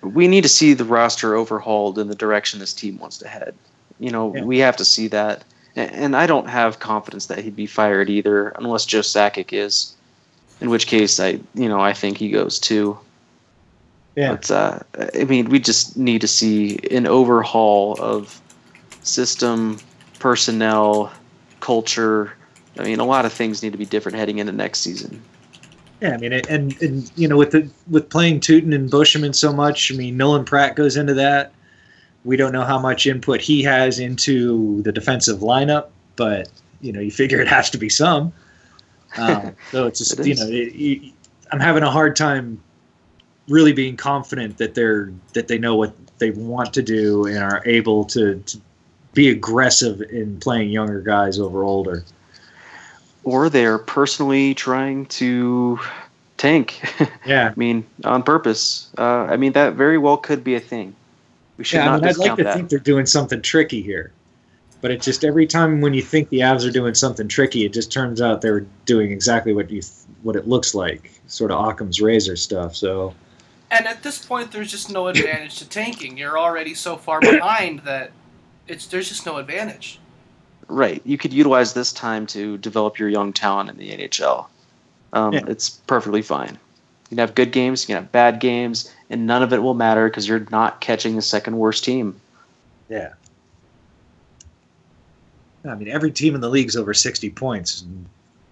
we 0.03 0.29
need 0.29 0.43
to 0.43 0.49
see 0.49 0.75
the 0.75 0.85
roster 0.85 1.35
overhauled 1.35 1.99
in 1.99 2.07
the 2.07 2.14
direction 2.14 2.61
this 2.61 2.73
team 2.73 2.97
wants 2.99 3.19
to 3.19 3.27
head. 3.27 3.53
You 3.99 4.11
know, 4.12 4.33
Yeah. 4.33 4.45
we 4.45 4.59
have 4.59 4.77
to 4.77 4.85
see 4.85 5.09
that. 5.09 5.43
And 5.75 6.14
I 6.14 6.27
don't 6.29 6.49
have 6.49 6.79
confidence 6.79 7.27
that 7.27 7.39
he'd 7.41 7.57
be 7.57 7.66
fired 7.66 8.09
either, 8.09 8.51
unless 8.51 8.87
Joe 8.87 9.01
Sakic 9.01 9.53
is. 9.53 9.95
In 10.61 10.71
which 10.71 10.87
case, 10.87 11.19
I, 11.19 11.41
you 11.55 11.69
know, 11.69 11.81
I 11.81 11.95
think 11.95 12.16
he 12.16 12.31
goes 12.31 12.61
too. 12.61 12.97
Yeah. 14.14 14.33
But 14.37 14.51
uh, 14.53 14.79
I 15.21 15.25
mean, 15.25 15.49
we 15.49 15.59
just 15.59 15.97
need 15.97 16.21
to 16.21 16.29
see 16.29 16.79
an 16.93 17.07
overhaul 17.09 17.97
of 18.01 18.41
system, 19.09 19.78
personnel, 20.18 21.12
culture. 21.61 22.32
I 22.78 22.84
mean, 22.84 23.00
a 23.00 23.04
lot 23.04 23.24
of 23.24 23.32
things 23.32 23.62
need 23.62 23.72
to 23.72 23.78
be 23.78 23.86
different 23.86 24.16
heading 24.16 24.38
into 24.38 24.52
next 24.52 24.80
season. 24.80 25.22
Yeah, 26.00 26.14
I 26.14 26.16
mean, 26.16 26.32
and 26.32 26.80
and 26.80 27.11
you 27.16 27.26
know, 27.26 27.36
with 27.36 27.50
the 27.50 27.68
with 27.88 28.09
playing 28.09 28.40
Tyutin 28.40 28.74
and 28.74 28.90
Beauchemin 28.90 29.34
so 29.34 29.52
much, 29.52 29.92
I 29.92 29.96
mean, 29.96 30.16
Nolan 30.16 30.44
Pratt 30.44 30.76
goes 30.76 30.96
into 30.96 31.14
that. 31.14 31.52
We 32.24 32.36
don't 32.36 32.52
know 32.52 32.64
how 32.64 32.78
much 32.78 33.06
input 33.06 33.40
he 33.40 33.62
has 33.64 33.98
into 33.98 34.82
the 34.82 34.92
defensive 34.92 35.40
lineup, 35.40 35.88
but 36.14 36.48
you 36.80 36.92
know, 36.92 37.00
you 37.00 37.11
figure 37.11 37.40
it 37.40 37.48
has 37.48 37.70
to 37.70 37.78
be 37.78 37.88
some. 37.88 38.32
Um, 39.16 39.56
so 39.72 39.86
it's 39.86 39.98
just 39.98 40.20
It 40.20 40.26
you 40.26 40.34
know, 40.36 40.46
it, 40.46 40.72
it, 40.74 41.12
I'm 41.50 41.61
having 41.61 41.82
a 41.82 41.90
hard 41.90 42.14
time 42.14 42.61
really 43.48 43.72
being 43.72 43.96
confident 43.96 44.59
that 44.59 44.74
they're 44.74 45.12
that 45.32 45.48
they 45.48 45.59
know 45.59 45.74
what 45.74 45.94
they 46.18 46.30
want 46.30 46.72
to 46.74 46.82
do 46.82 47.26
and 47.26 47.38
are 47.38 47.62
able 47.64 48.04
to, 48.04 48.36
to 48.40 48.61
be 49.19 49.31
aggressive 49.31 50.01
in 50.01 50.39
playing 50.39 50.71
younger 50.71 51.01
guys 51.01 51.41
over 51.41 51.64
older. 51.64 52.05
Or 53.25 53.51
they're 53.51 53.79
personally 53.79 54.55
trying 54.55 55.07
to 55.07 55.81
tank. 56.37 56.81
Yeah, 57.27 57.51
I 57.51 57.59
mean, 57.59 57.85
on 58.05 58.23
purpose. 58.23 58.89
Uh, 58.97 59.27
I 59.29 59.37
mean, 59.37 59.53
that 59.53 59.75
very 59.75 59.99
well 59.99 60.16
could 60.16 60.45
be 60.45 60.55
a 60.55 60.61
thing. 60.61 60.95
We 61.57 61.64
should 61.64 61.79
yeah, 61.79 61.83
I 61.83 61.87
not 61.87 62.01
mean, 62.01 62.11
I'd 62.11 62.16
like 62.16 62.37
to 62.37 62.45
that. 62.45 62.55
think 62.55 62.69
they're 62.71 62.79
doing 62.79 63.07
something 63.07 63.43
tricky 63.43 63.83
here, 63.83 64.12
but 64.81 64.93
it 64.93 65.03
just 65.03 65.25
every 65.25 65.49
time 65.49 65.81
when 65.81 65.93
you 65.95 66.01
think 66.01 66.29
the 66.29 66.39
Avs 66.39 66.66
are 66.66 66.71
doing 66.71 66.95
something 66.95 67.27
tricky, 67.27 67.66
it 67.66 67.73
just 67.73 67.93
turns 67.93 68.23
out 68.23 68.41
they're 68.41 68.64
doing 68.87 69.11
exactly 69.11 69.53
what 69.53 69.69
you 69.69 69.83
what 70.23 70.37
it 70.37 70.47
looks 70.47 70.75
like, 70.77 71.11
sort 71.27 71.51
of 71.51 71.59
Occam's 71.59 72.01
razor 72.01 72.37
stuff. 72.37 72.77
So 72.77 73.12
And 73.73 73.87
at 73.87 74.03
this 74.05 74.25
point, 74.25 74.53
there's 74.53 74.71
just 74.71 74.91
no 74.91 75.09
advantage 75.09 75.59
to 75.59 75.69
tanking. 75.69 76.16
You're 76.16 76.39
already 76.39 76.73
so 76.75 76.97
far 76.97 77.21
behind 77.21 77.81
that 77.81 78.12
it's 78.69 78.87
there's 78.87 79.09
just 79.09 79.27
no 79.27 79.39
advantage. 79.39 79.99
Right. 80.69 81.03
You 81.05 81.19
could 81.19 81.33
utilize 81.33 81.73
this 81.73 81.93
time 81.93 82.27
to 82.29 82.59
develop 82.59 82.97
your 82.99 83.09
young 83.09 83.33
talent 83.33 83.71
in 83.71 83.79
the 83.79 83.91
NHL. 83.91 84.47
Um, 85.14 85.33
Yeah. 85.33 85.41
It's 85.49 85.71
perfectly 85.71 86.23
fine. 86.23 86.53
You 86.53 87.16
can 87.16 87.19
have 87.19 87.35
good 87.35 87.51
games, 87.53 87.83
you 87.83 87.95
can 87.95 88.03
have 88.03 88.12
bad 88.12 88.39
games, 88.39 88.93
and 89.09 89.27
none 89.27 89.43
of 89.43 89.55
it 89.55 89.62
will 89.62 89.73
matter 89.73 90.09
because 90.09 90.29
you're 90.29 90.47
not 90.51 90.83
catching 90.83 91.16
the 91.16 91.23
second 91.23 91.57
worst 91.57 91.85
team. 91.85 92.21
Yeah. 92.91 93.14
I 95.64 95.75
mean, 95.75 95.89
every 95.89 96.11
team 96.11 96.35
in 96.35 96.43
the 96.43 96.51
league's 96.51 96.77
over 96.77 96.93
60 96.93 97.31
points. 97.31 97.81
And 97.83 98.05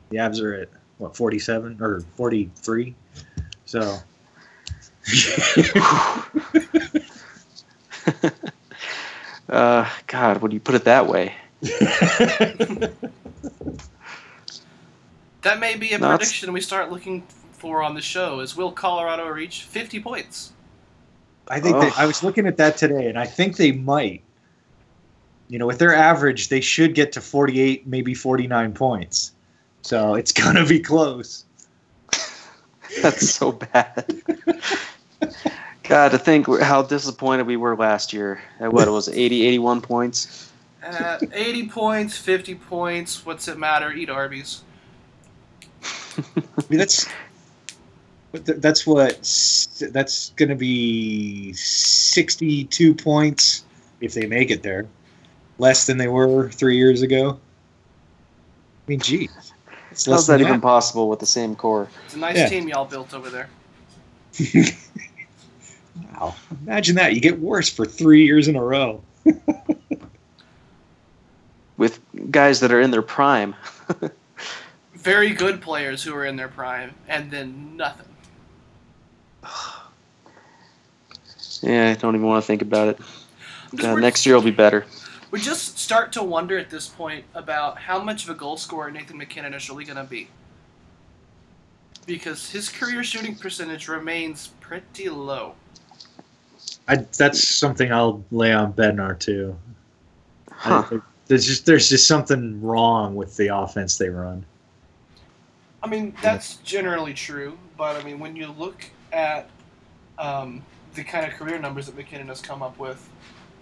the 0.08 0.16
Avs 0.16 0.40
are 0.40 0.54
at, 0.54 0.68
what, 0.98 1.14
47 1.14 1.76
or 1.80 2.00
43? 2.16 2.94
So. 3.66 3.98
uh, 9.48 9.88
God, 10.06 10.42
when 10.42 10.52
you 10.52 10.60
put 10.60 10.74
it 10.74 10.84
that 10.84 11.06
way. 11.06 11.34
That 15.42 15.60
may 15.60 15.76
be 15.76 15.92
a 15.92 15.98
No, 15.98 16.06
it's- 16.14 16.18
prediction 16.18 16.52
we 16.52 16.60
start 16.60 16.90
looking 16.90 17.22
for 17.52 17.80
on 17.82 17.94
the 17.94 18.00
show. 18.00 18.40
Is 18.40 18.56
will 18.56 18.72
Colorado 18.72 19.28
reach 19.28 19.62
50 19.62 20.00
points? 20.00 20.50
I 21.48 21.60
think 21.60 21.80
they, 21.80 21.90
I 21.96 22.04
was 22.06 22.24
looking 22.24 22.46
at 22.48 22.56
that 22.56 22.76
today, 22.76 23.06
and 23.08 23.16
I 23.16 23.26
think 23.26 23.56
they 23.56 23.70
might. 23.70 24.22
You 25.48 25.60
know, 25.60 25.66
with 25.66 25.78
their 25.78 25.94
average, 25.94 26.48
they 26.48 26.60
should 26.60 26.96
get 26.96 27.12
to 27.12 27.20
48, 27.20 27.86
maybe 27.86 28.12
49 28.14 28.72
points. 28.72 29.30
So 29.82 30.14
it's 30.14 30.32
going 30.42 30.56
to 30.56 30.66
be 30.66 30.80
close. 30.80 31.44
That's 33.00 33.30
so 33.30 33.52
bad. 33.52 34.04
God, 35.88 36.10
to 36.10 36.18
think 36.18 36.46
how 36.60 36.82
disappointed 36.82 37.46
we 37.46 37.56
were 37.56 37.76
last 37.76 38.12
year. 38.12 38.40
At 38.58 38.72
what 38.72 38.88
it 38.88 38.90
was 38.90 39.08
80, 39.08 39.46
81 39.46 39.80
points. 39.80 40.52
At 40.82 41.22
80 41.32 41.68
points, 41.68 42.16
50 42.18 42.54
points. 42.56 43.24
What's 43.24 43.48
it 43.48 43.58
matter? 43.58 43.92
Eat 43.92 44.10
Arby's. 44.10 44.62
I 45.82 46.22
mean, 46.68 46.78
that's 46.78 47.08
that's 48.32 48.86
what 48.86 49.16
that's 49.90 50.30
going 50.30 50.48
to 50.48 50.54
be 50.54 51.52
62 51.52 52.94
points 52.94 53.64
if 54.00 54.14
they 54.14 54.26
make 54.26 54.50
it 54.50 54.62
there, 54.62 54.86
less 55.58 55.86
than 55.86 55.98
they 55.98 56.08
were 56.08 56.50
three 56.50 56.76
years 56.76 57.02
ago. 57.02 57.38
I 58.86 58.90
mean, 58.90 59.00
geez, 59.00 59.28
it's 59.90 60.06
less 60.06 60.20
How's 60.20 60.26
that 60.28 60.38
than 60.38 60.48
even 60.48 60.60
possible 60.60 61.08
with 61.08 61.20
the 61.20 61.26
same 61.26 61.54
core? 61.56 61.88
It's 62.04 62.14
a 62.14 62.18
nice 62.18 62.36
Yeah. 62.36 62.48
team 62.48 62.68
y'all 62.68 62.84
built 62.84 63.14
over 63.14 63.30
there. 63.30 63.48
Wow, 66.18 66.34
imagine 66.62 66.96
that 66.96 67.14
you 67.14 67.20
get 67.20 67.38
worse 67.38 67.68
for 67.68 67.84
three 67.84 68.24
years 68.24 68.48
in 68.48 68.56
a 68.56 68.62
row. 68.62 69.02
With 71.76 72.00
guys 72.30 72.60
that 72.60 72.72
are 72.72 72.80
in 72.80 72.90
their 72.90 73.02
prime. 73.02 73.54
Very 74.94 75.30
good 75.30 75.60
players 75.60 76.02
who 76.02 76.14
are 76.14 76.24
in 76.24 76.36
their 76.36 76.48
prime, 76.48 76.94
and 77.08 77.30
then 77.30 77.76
nothing. 77.76 78.06
Yeah, 81.62 81.88
I 81.90 81.94
don't 81.94 82.14
even 82.14 82.26
want 82.26 82.44
to 82.44 82.46
think 82.46 82.60
about 82.60 82.88
it. 82.88 83.00
God, 83.74 83.98
next 83.98 84.26
year 84.26 84.34
will 84.34 84.42
be 84.42 84.50
better. 84.50 84.84
We 85.30 85.40
just 85.40 85.78
start 85.78 86.12
to 86.12 86.22
wonder 86.22 86.58
at 86.58 86.68
this 86.68 86.86
point 86.86 87.24
about 87.34 87.78
how 87.78 88.02
much 88.02 88.24
of 88.24 88.30
a 88.30 88.34
goal 88.34 88.58
scorer 88.58 88.90
Nathan 88.90 89.16
MacKinnon 89.16 89.54
is 89.54 89.68
really 89.70 89.84
going 89.84 89.96
to 89.96 90.04
be. 90.04 90.28
Because 92.04 92.50
his 92.50 92.68
career 92.68 93.02
shooting 93.02 93.36
percentage 93.36 93.88
remains 93.88 94.48
pretty 94.60 95.08
low. 95.08 95.54
I, 96.88 96.96
that's 96.96 97.42
something 97.42 97.92
I'll 97.92 98.24
lay 98.30 98.52
on 98.52 98.72
Bednar 98.72 99.18
too. 99.18 99.56
Huh. 100.50 100.82
think 100.82 101.02
there's 101.26 101.44
just 101.44 101.66
there's 101.66 101.88
just 101.88 102.06
something 102.06 102.62
wrong 102.62 103.14
with 103.14 103.36
the 103.36 103.54
offense 103.54 103.98
they 103.98 104.08
run. 104.08 104.44
I 105.82 105.88
mean, 105.88 106.14
that's 106.22 106.56
generally 106.56 107.14
true, 107.14 107.58
but 107.76 107.96
I 107.96 108.04
mean, 108.04 108.18
when 108.18 108.34
you 108.34 108.48
look 108.48 108.84
at 109.12 109.48
um, 110.18 110.62
the 110.94 111.04
kind 111.04 111.26
of 111.26 111.32
career 111.32 111.58
numbers 111.58 111.86
that 111.86 111.96
MacKinnon 111.96 112.28
has 112.28 112.40
come 112.40 112.62
up 112.62 112.78
with, 112.78 113.08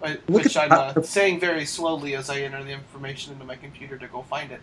uh, 0.01 0.15
Look 0.27 0.43
which 0.43 0.57
I'm 0.57 0.69
the- 0.69 0.75
uh, 0.75 1.01
saying 1.01 1.39
very 1.39 1.65
slowly 1.65 2.15
as 2.15 2.29
I 2.29 2.39
enter 2.39 2.63
the 2.63 2.71
information 2.71 3.33
into 3.33 3.45
my 3.45 3.55
computer 3.55 3.97
to 3.97 4.07
go 4.07 4.21
find 4.23 4.51
it. 4.51 4.61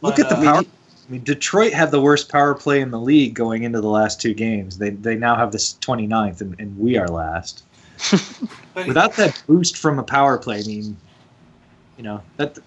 Look 0.00 0.18
at 0.18 0.28
the 0.28 0.36
uh, 0.36 0.42
power. 0.42 0.62
I 0.62 1.12
mean, 1.12 1.24
Detroit 1.24 1.72
had 1.72 1.90
the 1.90 2.00
worst 2.00 2.28
power 2.28 2.54
play 2.54 2.80
in 2.80 2.90
the 2.90 3.00
league 3.00 3.34
going 3.34 3.64
into 3.64 3.80
the 3.80 3.88
last 3.88 4.20
two 4.20 4.32
games. 4.32 4.78
They 4.78 4.90
they 4.90 5.16
now 5.16 5.36
have 5.36 5.52
this 5.52 5.74
29th, 5.80 6.40
and, 6.40 6.58
and 6.58 6.78
we 6.78 6.96
are 6.96 7.08
last. 7.08 7.64
But 8.74 8.86
Without 8.86 9.14
that 9.16 9.42
boost 9.46 9.76
from 9.76 9.98
a 9.98 10.02
power 10.02 10.38
play, 10.38 10.60
I 10.60 10.62
mean, 10.62 10.96
you 11.96 12.04
know 12.04 12.22
that 12.36 12.58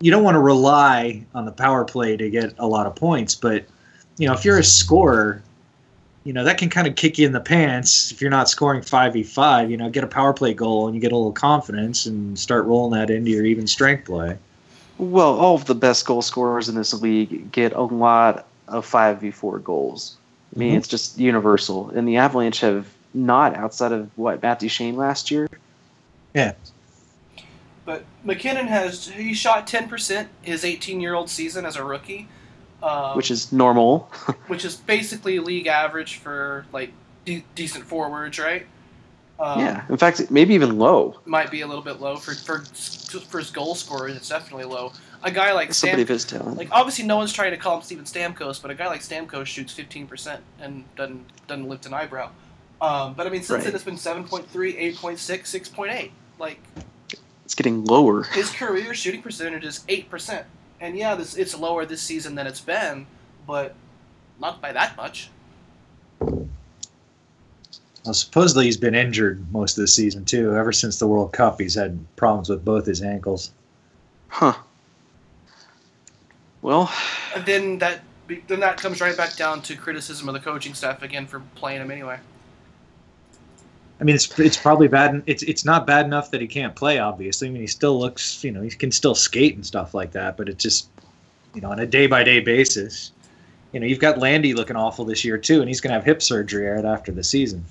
you 0.00 0.10
don't 0.10 0.24
want 0.24 0.34
to 0.34 0.40
rely 0.40 1.22
on 1.34 1.44
the 1.44 1.52
power 1.52 1.84
play 1.84 2.16
to 2.16 2.28
get 2.28 2.54
a 2.58 2.66
lot 2.66 2.86
of 2.86 2.96
points, 2.96 3.34
but 3.34 3.64
you 4.18 4.26
know 4.26 4.32
if 4.34 4.44
you're 4.44 4.58
a 4.58 4.64
scorer, 4.64 5.42
you 6.24 6.32
know 6.32 6.44
that 6.44 6.58
can 6.58 6.68
kind 6.68 6.86
of 6.86 6.96
kick 6.96 7.18
you 7.18 7.26
in 7.26 7.32
the 7.32 7.40
pants 7.40 8.10
if 8.10 8.20
you're 8.20 8.30
not 8.30 8.48
scoring 8.48 8.82
five 8.82 9.12
v 9.12 9.22
five. 9.22 9.70
You 9.70 9.76
know, 9.76 9.88
get 9.88 10.04
a 10.04 10.08
power 10.08 10.32
play 10.32 10.52
goal 10.54 10.86
and 10.86 10.94
you 10.94 11.00
get 11.00 11.12
a 11.12 11.16
little 11.16 11.32
confidence 11.32 12.04
and 12.06 12.38
start 12.38 12.64
rolling 12.66 12.98
that 12.98 13.10
into 13.10 13.30
your 13.30 13.44
even 13.44 13.66
strength 13.66 14.06
play. 14.06 14.36
Well, 14.98 15.38
all 15.38 15.54
of 15.54 15.64
the 15.64 15.74
best 15.74 16.04
goal 16.04 16.20
scorers 16.20 16.68
in 16.68 16.74
this 16.74 16.92
league 16.92 17.50
get 17.52 17.72
a 17.72 17.82
lot 17.82 18.46
of 18.68 18.84
5v4 18.86 19.62
goals. 19.64 20.16
I 20.54 20.58
mean, 20.58 20.74
Mhm. 20.74 20.76
it's 20.78 20.88
just 20.88 21.18
universal. 21.18 21.90
And 21.90 22.06
the 22.06 22.18
Avalanche 22.18 22.60
have 22.60 22.86
not, 23.14 23.54
outside 23.56 23.92
of 23.92 24.10
what, 24.16 24.42
Matt 24.42 24.58
Duchene 24.58 24.96
last 24.96 25.30
year? 25.30 25.48
Yeah. 26.34 26.52
But 27.84 28.04
MacKinnon 28.24 28.66
has 28.68 29.08
he 29.08 29.34
shot 29.34 29.66
ten 29.66 29.88
percent 29.88 30.28
his 30.42 30.64
eighteen 30.64 31.00
year 31.00 31.14
old 31.14 31.28
season 31.28 31.66
as 31.66 31.76
a 31.76 31.82
rookie, 31.84 32.28
um, 32.82 33.16
which 33.16 33.30
is 33.30 33.52
normal. 33.52 34.10
which 34.46 34.64
is 34.64 34.76
basically 34.76 35.38
league 35.40 35.66
average 35.66 36.16
for 36.16 36.66
like 36.72 36.92
de- 37.24 37.44
decent 37.54 37.84
forwards, 37.84 38.38
right? 38.38 38.66
Um, 39.40 39.58
yeah. 39.58 39.84
In 39.88 39.96
fact, 39.96 40.30
maybe 40.30 40.54
even 40.54 40.78
low. 40.78 41.18
might 41.24 41.50
be 41.50 41.62
a 41.62 41.66
little 41.66 41.82
bit 41.82 42.00
low 42.00 42.16
for 42.16 42.34
for 42.34 42.58
for 42.60 43.38
his 43.38 43.50
goal 43.50 43.74
scorers. 43.74 44.14
It's 44.14 44.28
definitely 44.28 44.66
low. 44.66 44.92
A 45.22 45.30
guy 45.30 45.52
like 45.52 45.74
Somebody 45.74 46.02
Stam, 46.02 46.02
of 46.02 46.08
his 46.08 46.24
talent. 46.24 46.56
like 46.58 46.68
obviously 46.70 47.04
no 47.06 47.16
one's 47.16 47.32
trying 47.32 47.50
to 47.50 47.56
call 47.56 47.76
him 47.76 47.82
Steven 47.82 48.04
Stamkos, 48.04 48.60
but 48.60 48.70
a 48.70 48.74
guy 48.74 48.86
like 48.86 49.00
Stamkos 49.00 49.46
shoots 49.46 49.72
fifteen 49.72 50.06
percent 50.06 50.42
and 50.60 50.84
doesn't 50.96 51.24
doesn't 51.46 51.68
lift 51.68 51.86
an 51.86 51.94
eyebrow. 51.94 52.30
Um, 52.82 53.14
but 53.14 53.26
I 53.26 53.30
mean, 53.30 53.42
since 53.42 53.50
Right. 53.58 53.64
then 53.64 53.74
it's 53.74 53.84
been 53.84 53.96
7.3, 53.96 54.46
8.6, 54.94 55.46
6.8. 55.46 56.10
Like 56.38 56.58
it's 57.44 57.54
getting 57.54 57.84
lower. 57.84 58.22
his 58.22 58.50
career 58.50 58.94
shooting 58.94 59.20
percentage 59.22 59.64
is 59.64 59.84
eight 59.88 60.08
percent, 60.08 60.46
and 60.80 60.96
yeah, 60.96 61.14
this 61.14 61.36
it's 61.36 61.54
lower 61.58 61.84
this 61.84 62.00
season 62.00 62.34
than 62.36 62.46
it's 62.46 62.60
been, 62.60 63.06
but 63.46 63.74
not 64.40 64.62
by 64.62 64.72
that 64.72 64.96
much. 64.96 65.28
Well, 66.20 68.14
supposedly 68.14 68.64
he's 68.64 68.78
been 68.78 68.94
injured 68.94 69.44
most 69.52 69.76
of 69.76 69.82
the 69.82 69.88
season 69.88 70.24
too. 70.24 70.56
Ever 70.56 70.72
since 70.72 70.98
the 70.98 71.06
World 71.06 71.32
Cup, 71.34 71.60
he's 71.60 71.74
had 71.74 71.98
problems 72.16 72.48
with 72.48 72.64
both 72.64 72.86
his 72.86 73.02
ankles. 73.02 73.52
Huh. 74.28 74.54
Well, 76.62 76.90
And 77.34 77.44
then 77.44 77.78
that 77.78 78.00
then 78.48 78.60
that 78.60 78.76
comes 78.78 79.00
right 79.00 79.16
back 79.16 79.36
down 79.36 79.60
to 79.62 79.76
criticism 79.76 80.28
of 80.28 80.34
the 80.34 80.40
coaching 80.40 80.72
staff 80.72 81.02
again 81.02 81.26
for 81.26 81.40
playing 81.56 81.82
him 81.82 81.90
anyway. 81.90 82.18
I 84.00 84.04
mean, 84.04 84.14
it's 84.14 84.38
it's 84.38 84.56
probably 84.56 84.88
bad. 84.88 85.22
It's 85.26 85.42
it's 85.42 85.64
not 85.64 85.86
bad 85.86 86.06
enough 86.06 86.30
that 86.30 86.40
he 86.40 86.46
can't 86.46 86.74
play. 86.74 86.98
Obviously, 86.98 87.48
I 87.48 87.50
mean, 87.50 87.60
he 87.60 87.66
still 87.66 87.98
looks, 87.98 88.42
you 88.42 88.50
know, 88.50 88.62
he 88.62 88.70
can 88.70 88.90
still 88.90 89.14
skate 89.14 89.54
and 89.54 89.66
stuff 89.66 89.92
like 89.92 90.12
that. 90.12 90.38
But 90.38 90.48
it's 90.48 90.62
just, 90.62 90.88
you 91.54 91.60
know, 91.60 91.70
on 91.70 91.80
a 91.80 91.86
day 91.86 92.06
by 92.06 92.24
day 92.24 92.40
basis. 92.40 93.12
You 93.72 93.78
know, 93.78 93.86
you've 93.86 94.00
got 94.00 94.18
Landy 94.18 94.52
looking 94.52 94.74
awful 94.74 95.04
this 95.04 95.24
year 95.24 95.38
too, 95.38 95.60
and 95.60 95.68
he's 95.68 95.80
going 95.80 95.90
to 95.90 95.94
have 95.94 96.04
hip 96.04 96.22
surgery 96.22 96.66
right 96.66 96.84
after 96.84 97.12
the 97.12 97.22
season. 97.22 97.64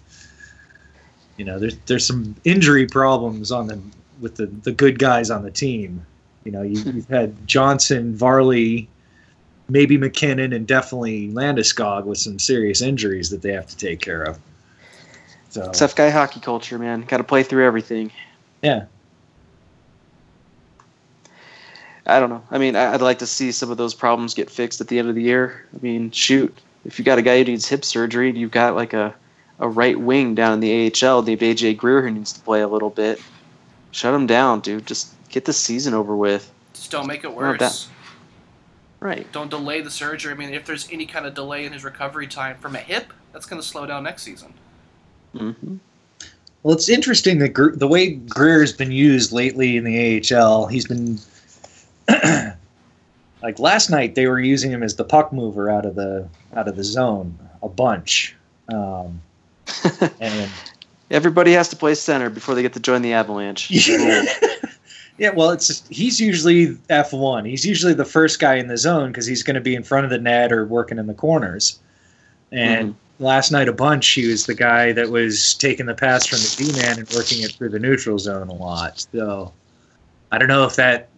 You 1.35 1.45
know, 1.45 1.59
there's 1.59 1.77
there's 1.87 2.05
some 2.05 2.35
injury 2.45 2.85
problems 2.85 3.51
on 3.51 3.67
the 3.67 3.81
with 4.21 4.35
the 4.35 4.45
the 4.45 4.71
good 4.71 4.99
guys 4.99 5.31
on 5.31 5.43
the 5.43 5.51
team. 5.51 6.05
You 6.45 6.51
know, 6.51 6.61
you, 6.61 6.79
you've 6.91 7.09
had 7.09 7.47
Johnson, 7.47 8.15
Varley, 8.15 8.87
maybe 9.67 9.97
MacKinnon, 9.97 10.53
and 10.53 10.67
definitely 10.67 11.29
Landeskog 11.29 12.05
with 12.05 12.17
some 12.19 12.39
serious 12.39 12.81
injuries 12.81 13.29
that 13.31 13.41
they 13.41 13.51
have 13.51 13.67
to 13.67 13.75
take 13.75 13.99
care 13.99 14.23
of. 14.23 14.39
So 15.49 15.71
tough 15.71 15.95
guy 15.95 16.09
hockey 16.09 16.39
culture, 16.39 16.77
man. 16.77 17.01
Got 17.01 17.17
to 17.17 17.23
play 17.23 17.43
through 17.43 17.65
everything. 17.65 18.11
yeah. 18.61 18.85
I 22.05 22.19
don't 22.19 22.29
know. 22.29 22.41
I 22.49 22.57
mean, 22.57 22.75
I- 22.75 22.93
I'd 22.93 23.01
like 23.01 23.19
to 23.19 23.27
see 23.27 23.51
some 23.51 23.69
of 23.69 23.77
those 23.77 23.93
problems 23.93 24.33
get 24.33 24.49
fixed 24.49 24.81
at 24.81 24.87
the 24.87 24.97
end 24.97 25.09
of 25.09 25.15
the 25.15 25.21
year. 25.21 25.65
I 25.75 25.77
mean, 25.83 26.09
shoot, 26.11 26.57
if 26.85 26.97
you 26.97 27.05
got 27.05 27.19
a 27.19 27.21
guy 27.21 27.37
who 27.37 27.43
needs 27.45 27.67
hip 27.67 27.85
surgery 27.85 28.29
and 28.29 28.37
you've 28.37 28.49
got 28.51 28.75
like 28.75 28.93
a, 28.93 29.13
a 29.59 29.69
right 29.69 29.99
wing 29.99 30.33
down 30.33 30.53
in 30.53 30.59
the 30.59 30.87
AHL, 30.87 31.21
Dave 31.21 31.39
AJ 31.39 31.77
Greer 31.77 32.01
who 32.01 32.09
needs 32.11 32.33
to 32.33 32.39
play 32.41 32.61
a 32.61 32.67
little 32.67 32.89
bit, 32.89 33.21
shut 33.91 34.13
him 34.13 34.25
down, 34.25 34.61
dude. 34.61 34.87
Just 34.87 35.13
get 35.29 35.45
the 35.45 35.53
season 35.53 35.93
over 35.93 36.15
with. 36.15 36.51
Just 36.73 36.89
don't 36.89 37.05
make 37.05 37.23
it 37.23 37.29
No 37.29 37.35
worse. 37.35 37.59
doubt. 37.59 37.87
Right. 39.01 39.31
don't 39.31 39.49
delay 39.49 39.79
the 39.81 39.91
surgery. 39.91 40.33
I 40.33 40.35
mean, 40.35 40.53
if 40.53 40.65
there's 40.65 40.89
any 40.91 41.05
kind 41.05 41.25
of 41.27 41.33
delay 41.35 41.63
in 41.65 41.71
his 41.73 41.83
recovery 41.85 42.27
time 42.27 42.57
from 42.57 42.75
a 42.75 42.79
hip, 42.79 43.13
that's 43.33 43.45
going 43.45 43.61
to 43.61 43.67
slow 43.67 43.85
down 43.85 44.03
next 44.03 44.23
season. 44.23 44.53
Hmm 45.37 45.77
Well, 46.63 46.75
it's 46.75 46.89
interesting 46.89 47.39
that 47.39 47.49
Gre- 47.49 47.75
the 47.75 47.87
way 47.87 48.11
Greer's 48.11 48.73
been 48.73 48.91
used 48.91 49.31
lately 49.31 49.77
in 49.77 49.83
the 49.83 50.35
AHL, 50.35 50.67
he's 50.67 50.87
been 50.87 51.19
like 53.41 53.59
last 53.59 53.89
night 53.89 54.15
they 54.15 54.27
were 54.27 54.39
using 54.39 54.71
him 54.71 54.83
as 54.83 54.95
the 54.95 55.03
puck 55.03 55.31
mover 55.31 55.69
out 55.69 55.85
of 55.85 55.95
the 55.95 56.27
out 56.55 56.67
of 56.67 56.75
the 56.75 56.83
zone. 56.83 57.37
a 57.61 57.69
bunch. 57.69 58.35
Um, 58.73 59.21
and 60.19 60.49
Everybody 61.11 61.53
has 61.53 61.69
to 61.69 61.75
play 61.75 61.95
center 61.95 62.29
before 62.29 62.53
they 62.53 62.61
get 62.61 62.73
to 62.73 62.79
join 62.79 63.01
the 63.01 63.13
Avalanche. 63.13 63.71
yeah, 65.17 65.31
well, 65.31 65.49
it's 65.49 65.65
just, 65.65 65.87
he's 65.87 66.21
usually 66.21 66.77
F 66.89 67.13
one. 67.13 67.45
He's 67.45 67.65
usually 67.65 67.93
the 67.95 68.05
first 68.05 68.39
guy 68.39 68.55
in 68.55 68.67
the 68.67 68.77
zone 68.77 69.11
because 69.11 69.25
he's 69.25 69.41
going 69.41 69.55
to 69.55 69.61
be 69.61 69.73
in 69.73 69.83
front 69.83 70.05
of 70.05 70.11
the 70.11 70.19
net 70.19 70.51
or 70.51 70.65
working 70.65 70.99
in 70.99 71.07
the 71.07 71.15
corners. 71.15 71.79
And 72.51 72.95
last 73.19 73.51
night, 73.51 73.67
a 73.67 73.73
bunch, 73.73 74.07
he 74.09 74.27
was 74.27 74.45
the 74.45 74.55
guy 74.55 74.91
that 74.93 75.09
was 75.09 75.53
taking 75.55 75.85
the 75.85 75.93
pass 75.93 76.25
from 76.25 76.39
the 76.39 76.55
D 76.57 76.81
man 76.81 76.99
and 76.99 77.09
working 77.09 77.41
it 77.43 77.51
through 77.51 77.69
the 77.69 77.79
neutral 77.79 78.17
zone 78.17 78.47
a 78.47 78.53
lot. 78.53 79.05
So 79.11 79.53
I 80.31 80.37
don't 80.37 80.47
know 80.47 80.65
if 80.65 80.75
that 80.77 81.09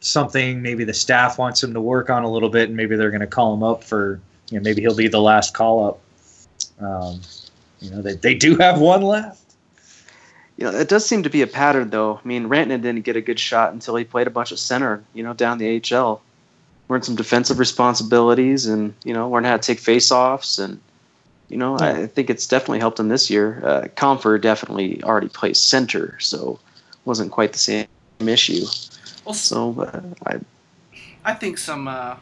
something 0.00 0.62
maybe 0.62 0.84
the 0.84 0.94
staff 0.94 1.38
wants 1.38 1.62
him 1.62 1.74
to 1.74 1.80
work 1.80 2.10
on 2.10 2.24
a 2.24 2.30
little 2.30 2.48
bit, 2.48 2.68
and 2.68 2.76
maybe 2.76 2.96
they're 2.96 3.10
going 3.10 3.20
to 3.20 3.26
call 3.26 3.54
him 3.54 3.62
up 3.62 3.84
for 3.84 4.20
you 4.50 4.58
know 4.58 4.64
maybe 4.64 4.80
he'll 4.82 4.96
be 4.96 5.08
the 5.08 5.20
last 5.20 5.54
call 5.54 5.86
up. 5.86 6.00
Um, 6.80 7.20
you 7.80 7.90
know 7.90 8.02
they 8.02 8.14
they 8.14 8.34
do 8.34 8.56
have 8.56 8.80
one 8.80 9.02
left. 9.02 9.38
You 10.56 10.70
know, 10.70 10.78
it 10.78 10.90
does 10.90 11.06
seem 11.06 11.22
to 11.22 11.30
be 11.30 11.40
a 11.40 11.46
pattern, 11.46 11.88
though. 11.88 12.20
I 12.22 12.28
mean, 12.28 12.48
Rantanen 12.48 12.82
didn't 12.82 13.00
get 13.00 13.16
a 13.16 13.22
good 13.22 13.40
shot 13.40 13.72
until 13.72 13.96
he 13.96 14.04
played 14.04 14.26
a 14.26 14.30
bunch 14.30 14.52
of 14.52 14.58
center, 14.58 15.02
you 15.14 15.22
know, 15.22 15.32
down 15.32 15.56
the 15.56 15.80
AHL. 15.82 16.20
Learned 16.90 17.06
some 17.06 17.16
defensive 17.16 17.58
responsibilities 17.58 18.66
and, 18.66 18.92
you 19.02 19.14
know, 19.14 19.30
learned 19.30 19.46
how 19.46 19.56
to 19.56 19.62
take 19.62 19.78
face-offs. 19.78 20.58
And, 20.58 20.78
you 21.50 21.56
know, 21.56 21.76
I 21.78 22.06
think 22.06 22.30
it's 22.30 22.46
definitely 22.46 22.78
helped 22.78 23.00
him 23.00 23.08
this 23.08 23.28
year. 23.28 23.60
Uh, 23.64 23.88
Compher 23.96 24.40
definitely 24.40 25.02
already 25.02 25.28
plays 25.28 25.58
center, 25.58 26.16
so 26.20 26.60
wasn't 27.04 27.32
quite 27.32 27.52
the 27.52 27.58
same 27.58 27.86
issue. 28.20 28.64
Well, 29.24 29.34
So 29.34 29.80
uh, 29.80 30.00
I, 30.26 30.40
I 31.24 31.34
think 31.34 31.58
some 31.58 31.88
uh, 31.88 32.16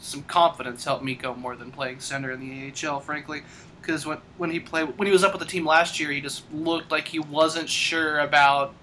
some 0.00 0.22
confidence 0.24 0.84
helped 0.84 1.02
Mikko 1.02 1.34
more 1.34 1.56
than 1.56 1.70
playing 1.72 2.00
center 2.00 2.30
in 2.30 2.40
the 2.40 2.72
AHL, 2.86 3.00
frankly. 3.00 3.42
Because 3.80 4.04
when 4.04 4.18
when 4.36 4.50
he 4.50 4.60
played 4.60 4.98
when 4.98 5.06
he 5.06 5.12
was 5.12 5.24
up 5.24 5.32
with 5.32 5.40
the 5.40 5.48
team 5.48 5.64
last 5.64 5.98
year, 5.98 6.10
he 6.10 6.20
just 6.20 6.44
looked 6.52 6.90
like 6.90 7.08
he 7.08 7.18
wasn't 7.18 7.70
sure 7.70 8.18
about 8.18 8.74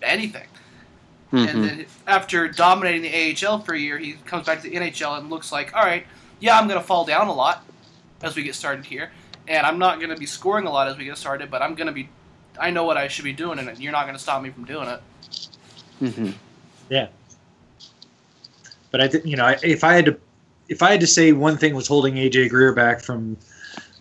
anything. 0.00 0.46
mhm. 1.32 1.48
And 1.48 1.64
then 1.64 1.86
after 2.06 2.46
dominating 2.46 3.02
the 3.02 3.46
AHL 3.46 3.60
for 3.60 3.74
a 3.74 3.78
year, 3.78 3.98
he 3.98 4.12
comes 4.26 4.46
back 4.46 4.62
to 4.62 4.70
the 4.70 4.76
NHL 4.76 5.18
and 5.18 5.28
looks 5.28 5.50
like, 5.50 5.74
all 5.74 5.82
right, 5.82 6.06
yeah, 6.38 6.56
I'm 6.56 6.68
going 6.68 6.80
to 6.80 6.86
fall 6.86 7.04
down 7.04 7.26
a 7.26 7.32
lot 7.32 7.64
as 8.22 8.36
we 8.36 8.42
get 8.42 8.54
started 8.54 8.84
here, 8.84 9.10
and 9.48 9.66
I'm 9.66 9.78
not 9.78 9.98
going 9.98 10.10
to 10.10 10.16
be 10.16 10.26
scoring 10.26 10.66
a 10.66 10.70
lot 10.70 10.88
as 10.88 10.96
we 10.96 11.04
get 11.04 11.18
started, 11.18 11.50
but 11.50 11.62
I'm 11.62 11.74
going 11.74 11.86
to 11.86 11.92
be, 11.92 12.08
I 12.58 12.70
know 12.70 12.84
what 12.84 12.96
I 12.96 13.08
should 13.08 13.24
be 13.24 13.32
doing, 13.32 13.58
and 13.58 13.78
you're 13.78 13.92
not 13.92 14.04
going 14.04 14.16
to 14.16 14.22
stop 14.22 14.42
me 14.42 14.50
from 14.50 14.64
doing 14.64 14.88
it. 14.88 15.00
Mhm. 16.00 16.34
Yeah. 16.88 17.08
But 18.90 19.00
I, 19.00 19.08
think 19.08 19.26
you 19.26 19.36
know, 19.36 19.54
if 19.62 19.82
I 19.82 19.94
had 19.94 20.04
to, 20.06 20.16
if 20.68 20.82
I 20.82 20.92
had 20.92 21.00
to 21.00 21.06
say 21.06 21.32
one 21.32 21.56
thing 21.56 21.74
was 21.74 21.86
holding 21.86 22.14
AJ 22.14 22.50
Greer 22.50 22.72
back 22.72 23.00
from 23.00 23.36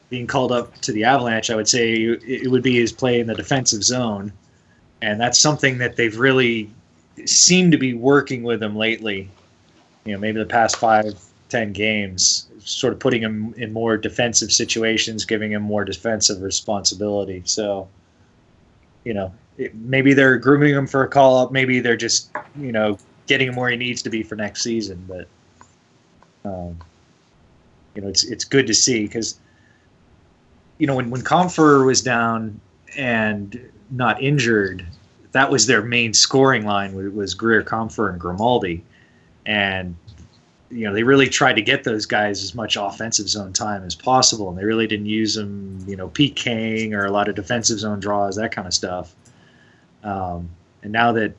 being 0.09 0.27
called 0.27 0.51
up 0.51 0.75
to 0.81 0.91
the 0.91 1.03
Avalanche, 1.03 1.49
I 1.49 1.55
would 1.55 1.67
say 1.67 1.93
it 1.93 2.23
it 2.23 2.47
would 2.51 2.61
be 2.61 2.75
his 2.75 2.91
play 2.91 3.19
in 3.19 3.27
the 3.27 3.33
defensive 3.33 3.83
zone, 3.83 4.31
and 5.01 5.19
that's 5.19 5.39
something 5.39 5.79
that 5.79 5.95
they've 5.95 6.17
really 6.17 6.69
seemed 7.25 7.71
to 7.71 7.77
be 7.77 7.93
working 7.93 8.43
with 8.43 8.61
him 8.61 8.75
lately. 8.75 9.29
You 10.05 10.13
know, 10.13 10.19
maybe 10.19 10.39
the 10.39 10.45
past 10.45 10.75
five, 10.77 11.19
ten 11.53 11.71
games, 11.71 12.47
sort 12.59 12.93
of 12.93 12.99
putting 12.99 13.21
him 13.21 13.53
in 13.57 13.71
more 13.71 13.95
defensive 13.95 14.51
situations, 14.51 15.23
giving 15.23 15.51
him 15.51 15.61
more 15.61 15.85
defensive 15.85 16.41
responsibility. 16.41 17.43
So, 17.45 17.87
you 19.03 19.13
know, 19.13 19.31
it, 19.57 19.75
maybe 19.75 20.15
they're 20.15 20.37
grooming 20.37 20.73
him 20.73 20.87
for 20.87 21.03
a 21.03 21.07
call 21.07 21.37
up. 21.37 21.51
Maybe 21.51 21.79
they're 21.79 21.95
just, 21.95 22.31
you 22.57 22.71
know, 22.71 22.97
getting 23.27 23.49
him 23.49 23.55
where 23.55 23.69
he 23.69 23.77
needs 23.77 24.01
to 24.01 24.09
be 24.09 24.23
for 24.23 24.35
next 24.35 24.63
season. 24.63 25.05
But, 25.07 25.27
um, 26.43 26.79
you 27.93 28.01
know, 28.01 28.07
it's 28.09 28.23
it's 28.23 28.45
good 28.45 28.65
to 28.65 28.73
see 28.73 29.03
because, 29.03 29.39
you 30.79 30.87
know, 30.87 30.95
when 30.95 31.11
when 31.11 31.21
Compher 31.21 31.85
was 31.85 32.01
down 32.01 32.59
and 32.97 33.59
not 33.91 34.23
injured, 34.23 34.83
that 35.33 35.51
was 35.51 35.67
their 35.67 35.83
main 35.83 36.13
scoring 36.13 36.65
line 36.65 36.95
was, 36.95 37.13
was 37.13 37.33
Greer, 37.35 37.63
Compher, 37.63 38.09
and 38.09 38.19
Grimaldi, 38.19 38.83
and 39.45 39.95
you 40.73 40.85
know 40.85 40.93
they 40.93 41.03
really 41.03 41.29
tried 41.29 41.53
to 41.53 41.61
get 41.61 41.83
those 41.83 42.05
guys 42.05 42.43
as 42.43 42.55
much 42.55 42.75
offensive 42.75 43.29
zone 43.29 43.53
time 43.53 43.83
as 43.83 43.95
possible, 43.95 44.49
and 44.49 44.57
they 44.57 44.65
really 44.65 44.87
didn't 44.87 45.05
use 45.05 45.35
them, 45.35 45.83
you 45.87 45.95
know, 45.95 46.09
PKing 46.09 46.93
or 46.93 47.05
a 47.05 47.11
lot 47.11 47.29
of 47.29 47.35
defensive 47.35 47.79
zone 47.79 47.99
draws, 47.99 48.35
that 48.35 48.51
kind 48.51 48.67
of 48.67 48.73
stuff. 48.73 49.13
Um, 50.03 50.49
and 50.81 50.91
now 50.91 51.11
that 51.13 51.33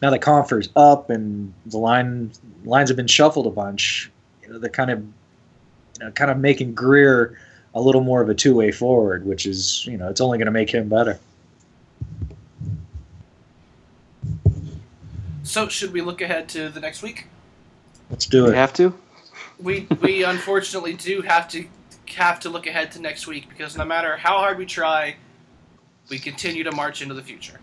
now 0.00 0.10
that 0.10 0.20
Compher's 0.20 0.68
up 0.76 1.10
and 1.10 1.52
the 1.66 1.78
line 1.78 2.30
lines 2.64 2.88
have 2.88 2.96
been 2.96 3.06
shuffled 3.06 3.46
a 3.46 3.50
bunch, 3.50 4.10
you 4.42 4.52
know, 4.52 4.58
they're 4.58 4.70
kind 4.70 4.90
of 4.90 5.00
you 5.00 6.04
know, 6.04 6.10
kind 6.12 6.30
of 6.30 6.38
making 6.38 6.74
Greer 6.74 7.38
a 7.74 7.80
little 7.80 8.02
more 8.02 8.22
of 8.22 8.28
a 8.28 8.34
two 8.34 8.54
way 8.54 8.70
forward, 8.70 9.26
which 9.26 9.46
is 9.46 9.84
you 9.86 9.96
know 9.96 10.08
it's 10.08 10.20
only 10.20 10.38
going 10.38 10.46
to 10.46 10.52
make 10.52 10.70
him 10.70 10.88
better. 10.88 11.18
So, 15.42 15.68
should 15.68 15.92
we 15.92 16.02
look 16.02 16.20
ahead 16.20 16.48
to 16.50 16.68
the 16.68 16.80
next 16.80 17.02
week? 17.02 17.26
Let's 18.10 18.26
do 18.26 18.38
You 18.44 18.48
it. 18.48 18.54
have 18.54 18.72
to? 18.74 18.94
We 19.58 19.86
we 20.00 20.22
unfortunately 20.34 20.94
do 20.94 21.22
have 21.22 21.48
to 21.48 21.66
have 22.14 22.40
to 22.40 22.48
look 22.50 22.66
ahead 22.66 22.92
to 22.92 23.00
next 23.00 23.26
week 23.26 23.48
because 23.48 23.76
no 23.76 23.84
matter 23.84 24.16
how 24.16 24.38
hard 24.38 24.58
we 24.58 24.66
try, 24.66 25.16
we 26.08 26.18
continue 26.18 26.62
to 26.64 26.72
march 26.72 27.02
into 27.02 27.14
the 27.14 27.22
future. 27.22 27.60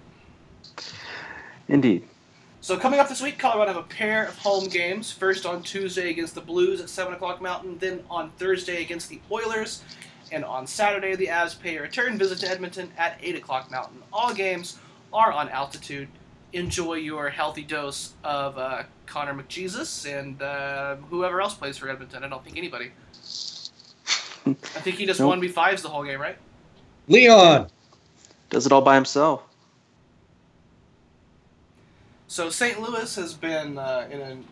Indeed. 1.67 2.07
So 2.61 2.77
coming 2.77 2.99
up 2.99 3.09
this 3.09 3.21
week, 3.21 3.37
Colorado 3.39 3.73
have 3.73 3.83
a 3.83 3.87
pair 3.87 4.25
of 4.25 4.37
home 4.37 4.67
games. 4.69 5.11
First 5.11 5.45
on 5.45 5.63
Tuesday 5.63 6.09
against 6.09 6.35
the 6.35 6.41
Blues 6.41 6.79
at 6.81 6.89
seven 6.89 7.13
o'clock 7.13 7.41
Mountain, 7.41 7.77
then 7.79 8.03
on 8.09 8.31
Thursday 8.37 8.81
against 8.81 9.09
the 9.09 9.19
Oilers, 9.31 9.83
and 10.31 10.45
on 10.45 10.65
Saturday 10.67 11.15
the 11.15 11.27
Avs 11.27 11.59
pay 11.59 11.77
a 11.77 11.81
return 11.81 12.17
visit 12.17 12.39
to 12.39 12.49
Edmonton 12.49 12.91
at 12.97 13.17
eight 13.21 13.35
o'clock 13.35 13.69
Mountain. 13.71 14.01
All 14.11 14.33
games 14.33 14.77
are 15.11 15.31
on 15.31 15.49
altitude. 15.49 16.07
Enjoy 16.53 16.93
your 16.95 17.29
healthy 17.29 17.63
dose 17.63 18.13
of 18.23 18.57
uh, 18.57 18.83
Connor 19.07 19.33
McJesus 19.33 20.05
and 20.07 20.41
uh, 20.41 20.95
whoever 21.09 21.41
else 21.41 21.55
plays 21.55 21.77
for 21.77 21.89
Edmonton. 21.89 22.23
I 22.23 22.29
don't 22.29 22.43
think 22.43 22.57
anybody. 22.57 22.91
I 24.45 24.53
think 24.53 24.97
he 24.97 25.05
just 25.05 25.19
Nope. 25.19 25.29
one 25.29 25.41
v 25.41 25.47
fives 25.47 25.81
the 25.81 25.89
whole 25.89 26.03
game, 26.03 26.21
right? 26.21 26.37
Leon. 27.07 27.69
Does 28.49 28.65
it 28.65 28.71
all 28.71 28.81
by 28.81 28.95
himself. 28.95 29.41
So 32.27 32.49
St. 32.49 32.81
Louis 32.81 33.15
has 33.15 33.33
been 33.33 33.77
uh, 33.77 34.07
in 34.11 34.19
an, 34.21 34.45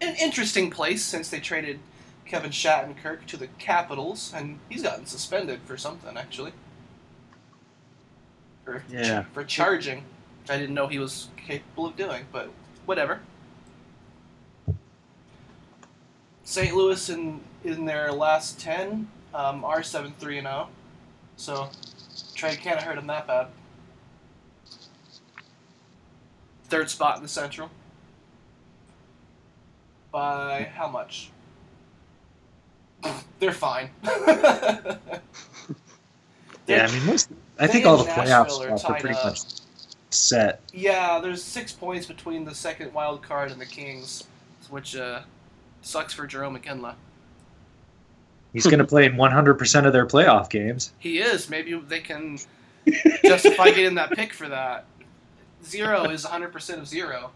an 0.00 0.14
interesting 0.16 0.70
place 0.70 1.04
since 1.04 1.28
they 1.28 1.40
traded 1.40 1.78
Kevin 2.24 2.50
Shattenkirk 2.50 3.24
to 3.26 3.36
the 3.36 3.46
Capitals, 3.58 4.32
and 4.34 4.58
he's 4.68 4.82
gotten 4.82 5.06
suspended 5.06 5.60
for 5.64 5.76
something 5.76 6.16
actually. 6.16 6.52
For 8.64 8.82
Yeah. 8.90 9.24
for 9.32 9.44
charging, 9.44 9.98
which 9.98 10.06
I 10.48 10.58
didn't 10.58 10.74
know 10.74 10.86
he 10.86 10.98
was 10.98 11.28
capable 11.36 11.86
of 11.86 11.96
doing, 11.96 12.24
but 12.32 12.50
whatever. 12.84 13.20
St. 16.44 16.74
Louis 16.74 17.08
in 17.08 17.40
in 17.64 17.84
their 17.84 18.12
last 18.12 18.60
ten 18.60 19.08
um, 19.34 19.64
are 19.64 19.82
seven 19.82 20.12
three 20.18 20.38
and 20.38 20.46
zero, 20.46 20.68
so 21.36 21.68
trade 22.34 22.58
can't 22.60 22.78
have 22.78 22.86
hurt 22.86 22.98
him 22.98 23.06
that 23.08 23.26
bad. 23.26 23.48
Third 26.64 26.90
spot 26.90 27.16
in 27.16 27.22
the 27.22 27.28
Central. 27.28 27.70
By 30.12 30.70
how 30.74 30.88
much? 30.88 31.30
They're 33.40 33.52
fine. 33.52 33.90
Yeah, 36.66 36.86
I 36.88 36.92
mean, 36.92 37.06
most, 37.06 37.30
I 37.60 37.68
think 37.68 37.86
all 37.86 37.96
the 37.96 38.10
and 38.10 38.28
playoff 38.28 38.60
are 38.60 38.92
are 38.92 38.98
pretty 38.98 39.14
up. 39.14 39.24
much 39.24 39.42
set. 40.16 40.60
Yeah, 40.72 41.20
there's 41.20 41.42
six 41.42 41.72
points 41.72 42.06
between 42.06 42.44
the 42.44 42.54
second 42.54 42.92
wild 42.92 43.22
card 43.22 43.50
and 43.50 43.60
the 43.60 43.66
Kings, 43.66 44.24
which 44.70 44.96
uh, 44.96 45.20
sucks 45.82 46.14
for 46.14 46.26
Jarome 46.26 46.62
Iginla. 46.62 46.94
He's 48.52 48.66
going 48.66 48.78
to 48.78 48.86
play 48.86 49.04
in 49.04 49.16
100% 49.16 49.86
of 49.86 49.92
their 49.92 50.06
playoff 50.06 50.48
games. 50.48 50.92
He 50.98 51.18
is. 51.18 51.50
Maybe 51.50 51.78
they 51.78 52.00
can 52.00 52.38
justify 53.24 53.70
getting 53.70 53.96
that 53.96 54.12
pick 54.12 54.32
for 54.32 54.48
that. 54.48 54.86
Zero 55.64 56.04
is 56.04 56.24
100% 56.24 56.78
of 56.78 56.86
zero. 56.86 57.30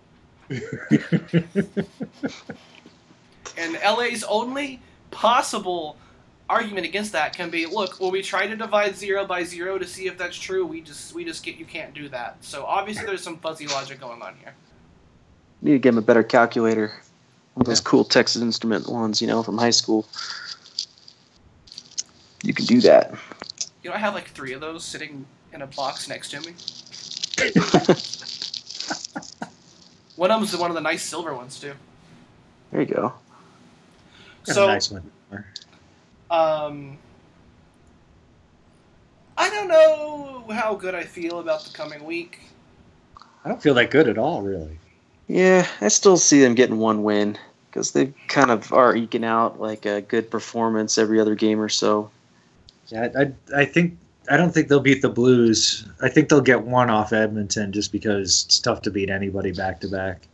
And 3.56 3.78
LA's 3.84 4.24
only 4.24 4.80
possible 5.10 5.96
argument 6.50 6.84
against 6.86 7.12
that 7.12 7.34
can 7.34 7.48
be, 7.48 7.64
look, 7.66 8.00
well, 8.00 8.10
we 8.10 8.22
try 8.22 8.46
to 8.46 8.56
divide 8.56 8.96
zero 8.96 9.24
by 9.26 9.44
zero 9.44 9.78
to 9.78 9.86
see 9.86 10.06
if 10.06 10.18
that's 10.18 10.36
true. 10.36 10.66
We 10.66 10.80
just, 10.80 11.14
we 11.14 11.24
just 11.24 11.44
get, 11.44 11.56
you 11.56 11.64
can't 11.64 11.94
do 11.94 12.08
that. 12.08 12.36
So 12.40 12.64
obviously, 12.64 13.06
there's 13.06 13.22
some 13.22 13.38
fuzzy 13.38 13.66
logic 13.66 14.00
going 14.00 14.20
on 14.20 14.36
here. 14.36 14.54
Need 15.62 15.72
to 15.72 15.78
get 15.78 15.90
him 15.90 15.98
a 15.98 16.02
better 16.02 16.22
calculator. 16.22 16.92
One 17.54 17.62
of 17.62 17.66
those 17.66 17.80
cool 17.80 18.04
Texas 18.04 18.42
Instrument 18.42 18.88
ones, 18.88 19.22
you 19.22 19.28
know, 19.28 19.42
from 19.42 19.58
high 19.58 19.70
school. 19.70 20.06
You 22.42 22.52
can 22.54 22.64
do 22.64 22.80
that. 22.82 23.14
You 23.82 23.90
know, 23.90 23.96
I 23.96 23.98
have 23.98 24.14
like 24.14 24.28
three 24.30 24.52
of 24.52 24.60
those 24.60 24.84
sitting 24.84 25.26
in 25.52 25.62
a 25.62 25.66
box 25.66 26.08
next 26.08 26.30
to 26.30 26.40
me. 26.40 26.54
One 30.20 30.30
of 30.30 30.38
them's 30.38 30.54
one 30.54 30.70
of 30.70 30.74
the 30.74 30.82
nice 30.82 31.02
silver 31.02 31.34
ones 31.34 31.58
too. 31.58 31.72
There 32.70 32.82
you 32.82 32.86
go. 32.86 33.14
Got 34.44 34.54
So 34.54 34.64
a 34.64 34.66
nice 34.66 34.90
one. 34.90 35.10
Um, 36.30 36.96
I 39.36 39.50
don't 39.50 39.68
know 39.68 40.44
how 40.52 40.74
good 40.74 40.94
I 40.94 41.04
feel 41.04 41.40
about 41.40 41.64
the 41.64 41.72
coming 41.72 42.04
week. 42.04 42.40
I 43.44 43.48
don't 43.48 43.62
feel 43.62 43.74
that 43.74 43.90
good 43.90 44.08
at 44.08 44.18
all, 44.18 44.42
really. 44.42 44.78
Yeah, 45.26 45.66
I 45.80 45.88
still 45.88 46.16
see 46.16 46.40
them 46.40 46.54
getting 46.54 46.78
one 46.78 47.02
win 47.02 47.38
because 47.70 47.92
they 47.92 48.12
kind 48.28 48.50
of 48.50 48.72
are 48.72 48.94
eking 48.94 49.24
out 49.24 49.60
like 49.60 49.86
a 49.86 50.02
good 50.02 50.30
performance 50.30 50.98
every 50.98 51.20
other 51.20 51.34
game 51.34 51.60
or 51.60 51.68
so. 51.68 52.10
Yeah, 52.88 53.08
I, 53.16 53.22
I, 53.22 53.32
I 53.62 53.64
think 53.64 53.96
I 54.30 54.36
don't 54.36 54.52
think 54.52 54.68
they'll 54.68 54.80
beat 54.80 55.02
the 55.02 55.08
Blues. 55.08 55.86
I 56.02 56.08
think 56.08 56.28
they'll 56.28 56.40
get 56.40 56.62
one 56.62 56.90
off 56.90 57.12
Edmonton 57.12 57.72
just 57.72 57.92
because 57.92 58.44
it's 58.46 58.58
tough 58.58 58.82
to 58.82 58.90
beat 58.90 59.10
anybody 59.10 59.52
back 59.52 59.80
to 59.80 59.88
back. 59.88 60.26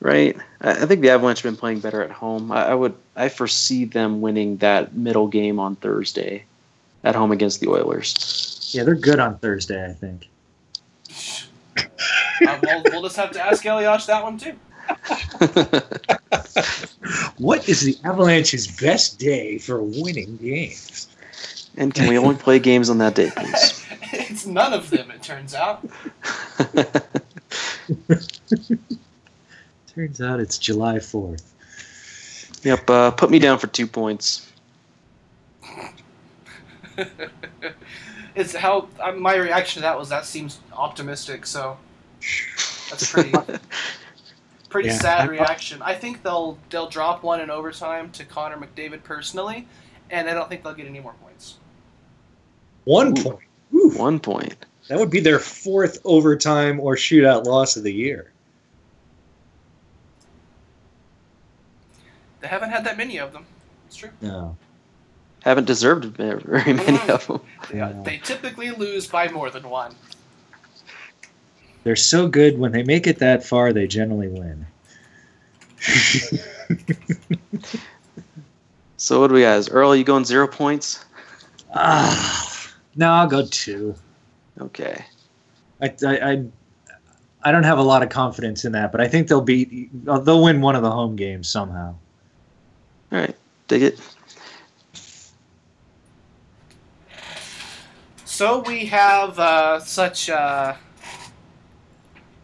Right. 0.00 0.36
I 0.60 0.70
I 0.70 0.86
think 0.86 1.02
the 1.02 1.10
Avalanche 1.10 1.42
have 1.42 1.52
been 1.52 1.58
playing 1.58 1.80
better 1.80 2.02
at 2.02 2.10
home. 2.10 2.50
I, 2.52 2.68
I 2.68 2.74
would 2.74 2.94
I 3.16 3.28
foresee 3.28 3.84
them 3.84 4.20
winning 4.20 4.56
that 4.58 4.94
middle 4.94 5.28
game 5.28 5.58
on 5.58 5.76
Thursday 5.76 6.44
at 7.04 7.14
home 7.14 7.32
against 7.32 7.60
the 7.60 7.68
Oilers. 7.68 8.70
Yeah, 8.72 8.84
they're 8.84 8.94
good 8.94 9.18
on 9.18 9.38
Thursday. 9.38 9.84
I 9.84 9.92
think. 9.92 10.28
Uh, 12.42 12.58
we'll, 12.62 12.82
we'll 12.84 13.02
just 13.02 13.16
have 13.16 13.30
to 13.30 13.38
ask 13.38 13.62
Eliash 13.64 14.06
that 14.06 14.22
one 14.22 14.38
too. 14.38 14.54
What 17.40 17.68
is 17.70 17.80
the 17.80 17.96
Avalanche's 18.04 18.66
best 18.66 19.18
day 19.18 19.56
for 19.56 19.82
winning 19.82 20.36
games? 20.36 21.08
and 21.76 21.94
can 21.94 22.08
we 22.08 22.18
only 22.18 22.34
play 22.34 22.58
games 22.58 22.90
on 22.90 22.98
that 22.98 23.14
day, 23.14 23.30
please? 23.34 23.86
it's 24.12 24.44
none 24.44 24.74
of 24.74 24.90
them, 24.90 25.10
it 25.10 25.22
turns 25.22 25.54
out. 25.54 25.82
Turns 30.00 30.22
out 30.22 30.40
it's 30.40 30.56
July 30.56 30.98
fourth. 30.98 31.54
yep. 32.64 32.88
Uh, 32.88 33.10
put 33.10 33.30
me 33.30 33.38
down 33.38 33.58
for 33.58 33.66
two 33.66 33.86
points. 33.86 34.50
it's 38.34 38.54
how 38.54 38.88
uh, 38.98 39.12
my 39.12 39.34
reaction 39.36 39.80
to 39.80 39.82
that 39.82 39.98
was 39.98 40.08
that 40.08 40.24
seems 40.24 40.58
optimistic. 40.72 41.44
So 41.44 41.76
that's 42.88 43.12
pretty 43.12 43.34
pretty 44.70 44.88
Yeah. 44.88 44.96
sad 44.98 45.28
reaction. 45.28 45.82
I 45.82 45.94
think 45.94 46.22
they'll 46.22 46.56
they'll 46.70 46.88
drop 46.88 47.22
one 47.22 47.42
in 47.42 47.50
overtime 47.50 48.10
to 48.12 48.24
Connor 48.24 48.56
McDavid 48.56 49.04
personally, 49.04 49.66
and 50.08 50.30
I 50.30 50.32
don't 50.32 50.48
think 50.48 50.64
they'll 50.64 50.72
get 50.72 50.86
any 50.86 51.00
more 51.00 51.12
points. 51.22 51.58
One 52.84 53.18
Ooh. 53.18 53.22
point. 53.22 53.38
Ooh, 53.74 53.90
One 53.98 54.18
point. 54.18 54.56
that 54.88 54.98
would 54.98 55.10
be 55.10 55.20
their 55.20 55.38
fourth 55.38 55.98
overtime 56.06 56.80
or 56.80 56.96
shootout 56.96 57.44
loss 57.44 57.76
of 57.76 57.82
the 57.82 57.92
year. 57.92 58.32
They 62.40 62.48
haven't 62.48 62.70
had 62.70 62.84
that 62.84 62.96
many 62.96 63.18
of 63.18 63.32
them. 63.32 63.44
It's 63.86 63.96
true. 63.96 64.10
No. 64.20 64.56
Haven't 65.42 65.64
deserved 65.66 66.04
very 66.04 66.40
very 66.40 66.72
many 66.72 66.98
of 67.08 67.26
them. 67.26 67.40
They, 67.70 67.76
Yeah. 67.78 67.92
they 68.04 68.18
typically 68.18 68.70
lose 68.70 69.06
by 69.06 69.28
more 69.28 69.50
than 69.50 69.68
one. 69.68 69.94
They're 71.84 71.96
so 71.96 72.28
good 72.28 72.58
when 72.58 72.72
they 72.72 72.82
make 72.82 73.06
it 73.06 73.18
that 73.20 73.44
far, 73.44 73.72
they 73.72 73.86
generally 73.86 74.28
win. 74.28 74.66
So 78.96 79.18
what 79.18 79.28
do 79.28 79.34
we 79.34 79.40
guys? 79.40 79.70
Earl, 79.70 79.96
you 79.96 80.04
going 80.04 80.26
zero 80.26 80.46
points? 80.46 81.02
ah, 81.74 82.70
no, 82.96 83.10
I'll 83.10 83.26
go 83.26 83.46
two. 83.46 83.94
Okay. 84.60 85.02
I, 85.80 85.86
I, 86.06 86.30
I, 86.32 86.44
I 87.44 87.50
don't 87.50 87.62
have 87.62 87.78
a 87.78 87.82
lot 87.82 88.02
of 88.02 88.10
confidence 88.10 88.66
in 88.66 88.72
that, 88.72 88.92
but 88.92 89.00
I 89.00 89.08
think 89.08 89.28
they'll 89.28 89.40
beat. 89.40 89.88
They'll 90.04 90.42
win 90.44 90.60
one 90.60 90.76
of 90.76 90.82
the 90.82 90.90
home 90.90 91.16
games 91.16 91.48
somehow. 91.48 91.94
All 93.12 93.18
right. 93.18 93.36
Dig 93.68 93.82
it. 93.82 94.00
So 98.24 98.60
we 98.60 98.86
have 98.86 99.38
uh, 99.38 99.80
such. 99.80 100.30
Uh, 100.30 100.74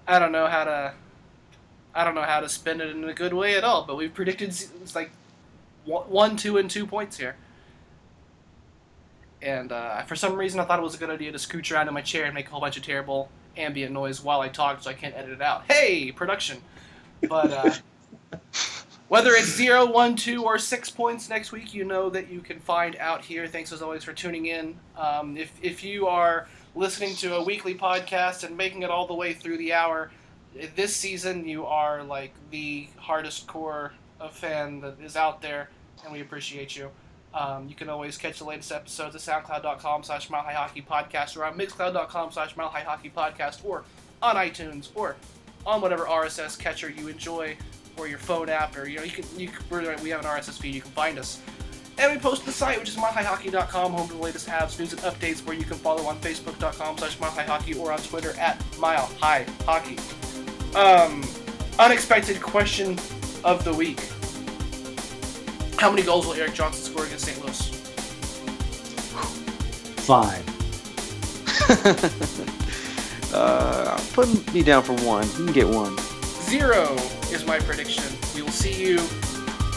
I 0.07 0.19
don't 0.19 0.33
know 0.33 0.47
how 0.47 0.64
to. 0.64 0.93
I 1.95 2.05
don't 2.05 2.14
know 2.14 2.23
how 2.23 2.41
to 2.41 2.49
spin 2.49 2.81
it 2.81 2.91
in 2.91 3.05
a 3.05 3.14
good 3.14 3.33
way 3.33 3.57
at 3.57 3.64
all, 3.64 3.85
but 3.87 3.97
we've 3.97 4.12
predicted 4.12 4.55
like 4.95 5.11
one, 5.87 6.03
one, 6.05 6.37
two, 6.37 6.59
and 6.59 6.69
two 6.71 6.87
points 6.87 7.17
here. 7.17 7.37
And 9.41 9.73
uh, 9.73 10.03
for 10.03 10.17
some 10.17 10.37
reason, 10.37 10.61
I 10.61 10.64
thought 10.64 10.79
it 10.79 10.83
was 10.83 10.95
a 10.95 10.99
good 10.99 11.09
idea 11.09 11.33
to 11.33 11.39
scooch 11.39 11.73
around 11.73 11.89
in 11.89 11.95
my 11.95 12.03
chair 12.03 12.25
and 12.25 12.35
make 12.35 12.49
a 12.49 12.51
whole 12.51 12.61
bunch 12.61 12.77
of 12.77 12.83
terrible 12.83 13.31
ambient 13.57 13.93
noise 13.93 14.23
while 14.23 14.41
I 14.41 14.49
talk, 14.49 14.83
so 14.83 14.91
I 14.91 14.95
can't 14.95 15.14
edit 15.14 15.31
it 15.31 15.41
out. 15.41 15.64
Hey, 15.71 16.12
production! 16.12 16.59
But 17.27 17.53
uh, 17.53 18.39
whether 19.09 19.30
it's 19.32 19.48
zero, 19.48 19.86
one, 19.86 20.16
two, 20.16 20.44
or 20.44 20.59
six 20.59 20.90
points 20.90 21.28
next 21.28 21.52
week, 21.52 21.72
you 21.72 21.84
know 21.84 22.11
that 22.11 22.28
you 22.28 22.40
can 22.40 22.59
find 22.59 22.96
out 22.96 23.24
here. 23.24 23.46
Thanks 23.46 23.72
as 23.72 23.82
always 23.82 24.02
for 24.02 24.12
tuning 24.12 24.46
in. 24.46 24.76
Um, 24.96 25.36
if 25.36 25.52
if 25.62 25.84
you 25.84 26.07
are 26.09 26.48
listening 26.74 27.14
to 27.16 27.36
a 27.36 27.42
weekly 27.42 27.74
podcast 27.74 28.44
and 28.44 28.57
making 28.57 28.82
it 28.82 28.90
all 28.90 29.07
the 29.07 29.14
way 29.14 29.32
through 29.32 29.59
the 29.59 29.72
hour, 29.72 30.11
this 30.74 30.94
season 30.94 31.46
you 31.46 31.66
are 31.66 32.02
like 32.02 32.32
the 32.50 32.88
hardest 32.96 33.46
core 33.46 33.92
of 34.18 34.32
fan 34.32 34.80
that 34.80 35.00
is 35.00 35.16
out 35.16 35.40
there, 35.40 35.70
and 36.04 36.12
we 36.12 36.20
appreciate 36.20 36.76
you. 36.76 36.90
Um, 37.32 37.68
you 37.68 37.74
can 37.74 37.90
always 37.90 38.16
catch 38.16 38.38
the 38.38 38.44
latest 38.44 38.72
episodes 38.72 39.14
at 39.14 39.20
soundcloud.com 39.20 40.02
slash 40.04 40.30
Mile 40.30 40.42
High 40.42 40.54
Hockey 40.54 40.80
Podcast 40.80 41.36
or 41.36 41.44
on 41.44 41.59
mixcloud.com 41.59 42.32
slash 42.32 42.57
Mile 42.57 42.68
High 42.68 42.80
Hockey 42.80 43.12
Podcast 43.14 43.62
or 43.62 43.84
on 44.22 44.36
iTunes 44.36 44.88
or 44.94 45.16
on 45.66 45.82
whatever 45.82 46.04
RSS 46.04 46.59
catcher 46.59 46.88
you 46.88 47.09
enjoy 47.09 47.57
or 47.97 48.09
your 48.09 48.18
phone 48.18 48.49
app 48.49 48.76
or 48.76 48.86
you 48.88 48.97
know 48.99 49.05
you 49.05 49.11
can 49.11 49.24
you 49.36 49.49
can, 49.49 49.64
we're- 49.70 49.97
we 50.03 50.11
have 50.11 50.20
an 50.20 50.26
RSS 50.26 50.59
feed 50.59 50.74
you 50.74 50.80
can 50.82 50.90
find 50.92 51.18
us. 51.18 51.40
And 51.99 52.12
we 52.12 52.18
post 52.18 52.44
the 52.44 52.53
site, 52.53 52.78
which 52.78 52.90
is 52.90 52.97
milehighhockey.com, 52.97 53.92
home 53.92 54.09
to 54.09 54.14
the 54.14 54.20
latest 54.20 54.49
Avs, 54.49 54.78
news, 54.78 54.92
and 54.92 55.01
updates, 55.01 55.42
where 55.47 55.57
you 55.57 55.64
can 55.64 55.78
follow 55.78 56.05
on 56.05 56.18
Facebook.com 56.20 56.99
slash 56.99 57.16
milehighhockey 57.16 57.78
or 57.78 57.90
on 57.90 57.99
Twitter 58.01 58.32
at 58.38 58.59
milehighhockey. 58.72 59.99
Um, 60.76 61.24
unexpected 61.78 62.42
question 62.42 62.99
of 63.44 63.64
the 63.64 63.72
week. 63.72 63.99
How 65.78 65.88
many 65.90 66.03
goals 66.03 66.26
will 66.26 66.34
Erik 66.34 66.53
Johnson 66.53 66.84
score 66.92 67.07
against 67.07 67.24
St. 67.24 67.42
Louis? 67.42 67.70
Five. 70.05 70.44
uh, 73.34 73.99
put 74.12 74.53
me 74.53 74.62
down 74.62 74.82
for 74.82 74.92
one. 75.05 75.26
You 75.30 75.44
can 75.47 75.53
get 75.53 75.66
one. 75.68 75.97
Zero 76.42 76.94
is 77.33 77.47
my 77.47 77.59
prediction. 77.59 78.05
We 78.35 78.43
will 78.43 78.51
see 78.51 78.72
you 78.72 78.97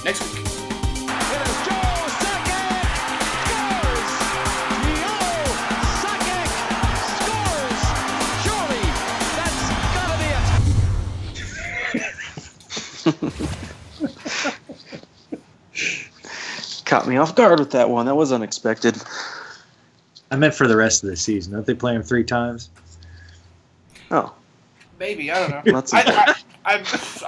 next 0.06 0.22
week. 0.22 0.40
It 0.40 0.46
is 0.46 1.58
Joe 1.66 2.08
Sakic 2.20 2.86
scores! 3.46 4.10
Joe 4.86 5.24
Sakic 6.04 6.52
scores! 7.18 7.82
Surely 8.44 8.84
that's 9.36 9.62
gotta 9.96 10.16
be 10.24 10.30
it. 16.70 16.84
Caught 16.86 17.08
me 17.08 17.18
off 17.18 17.36
guard 17.36 17.60
with 17.60 17.72
that 17.72 17.90
one. 17.90 18.06
That 18.06 18.16
was 18.16 18.32
unexpected. 18.32 18.96
I 20.32 20.36
meant 20.36 20.54
for 20.54 20.68
the 20.68 20.76
rest 20.78 21.04
of 21.04 21.10
the 21.10 21.18
season. 21.18 21.54
Don't 21.54 21.66
they 21.66 21.74
play 21.74 21.96
him 21.96 22.04
three 22.04 22.24
times? 22.24 22.70
Oh, 24.12 24.34
Maybe 25.00 25.32
I 25.32 25.40
don't 25.40 25.66
know. 25.66 25.74
That's 25.74 25.94
I, 25.94 26.36
I, 26.70 26.76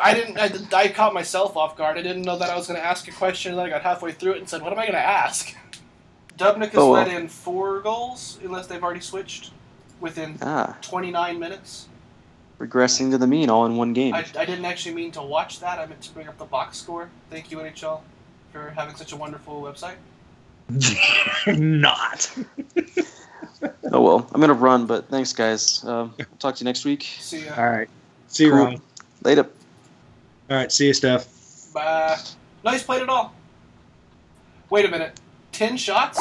I, 0.03 0.11
I 0.11 0.13
didn't. 0.13 0.73
I, 0.73 0.77
I 0.77 0.87
caught 0.89 1.13
myself 1.13 1.57
off 1.57 1.75
guard. 1.75 1.97
I 1.97 2.01
didn't 2.01 2.21
know 2.23 2.37
that 2.37 2.49
I 2.49 2.55
was 2.55 2.67
going 2.67 2.79
to 2.79 2.85
ask 2.85 3.07
a 3.07 3.11
question, 3.11 3.51
and 3.51 3.59
then 3.59 3.65
I 3.65 3.69
got 3.69 3.81
halfway 3.81 4.11
through 4.11 4.33
it 4.33 4.37
and 4.39 4.47
said, 4.49 4.61
"What 4.61 4.71
am 4.71 4.79
I 4.79 4.83
going 4.83 4.93
to 4.93 4.99
ask?" 4.99 5.55
Dubnyk 6.37 6.69
has 6.69 6.75
Oh, 6.77 6.91
well. 6.91 7.03
let 7.03 7.07
in 7.07 7.27
four 7.27 7.81
goals, 7.81 8.39
unless 8.43 8.67
they've 8.67 8.81
already 8.83 8.99
switched 9.01 9.51
within 9.99 10.37
ah, 10.41 10.75
29 10.81 11.37
minutes. 11.39 11.87
regressing 12.59 13.11
to 13.11 13.17
the 13.17 13.27
mean 13.27 13.49
all 13.49 13.65
in 13.65 13.75
one 13.77 13.93
game. 13.93 14.13
I, 14.15 14.25
I 14.37 14.45
didn't 14.45 14.65
actually 14.65 14.95
mean 14.95 15.11
to 15.11 15.21
watch 15.21 15.59
that. 15.59 15.77
I 15.79 15.85
meant 15.85 16.01
to 16.01 16.11
bring 16.11 16.27
up 16.27 16.37
the 16.37 16.45
box 16.45 16.77
score. 16.77 17.09
Thank 17.29 17.51
you, 17.51 17.57
NHL, 17.57 18.01
for 18.51 18.69
having 18.71 18.95
such 18.95 19.11
a 19.11 19.15
wonderful 19.17 19.61
website. 19.61 19.95
Not. 21.59 22.31
Oh 23.91 24.01
well, 24.01 24.27
I'm 24.33 24.41
gonna 24.41 24.53
run, 24.53 24.85
but 24.85 25.09
thanks 25.09 25.33
guys. 25.33 25.83
Um, 25.83 26.13
talk 26.39 26.55
to 26.55 26.63
you 26.63 26.65
next 26.65 26.85
week. 26.85 27.03
See 27.19 27.45
ya. 27.45 27.53
All 27.57 27.69
right. 27.69 27.89
See 28.27 28.45
you, 28.45 28.51
Cool. 28.51 28.65
Ron. 28.65 28.81
Later. 29.23 29.47
All 30.49 30.57
right. 30.57 30.71
See 30.71 30.87
you, 30.87 30.93
Steph. 30.93 31.27
Bye. 31.73 32.17
Nice 32.63 32.83
played 32.83 33.01
at 33.01 33.09
all. 33.09 33.33
Wait 34.69 34.85
a 34.85 34.87
minute. 34.87 35.19
Ten 35.51 35.77
shots? 35.77 36.19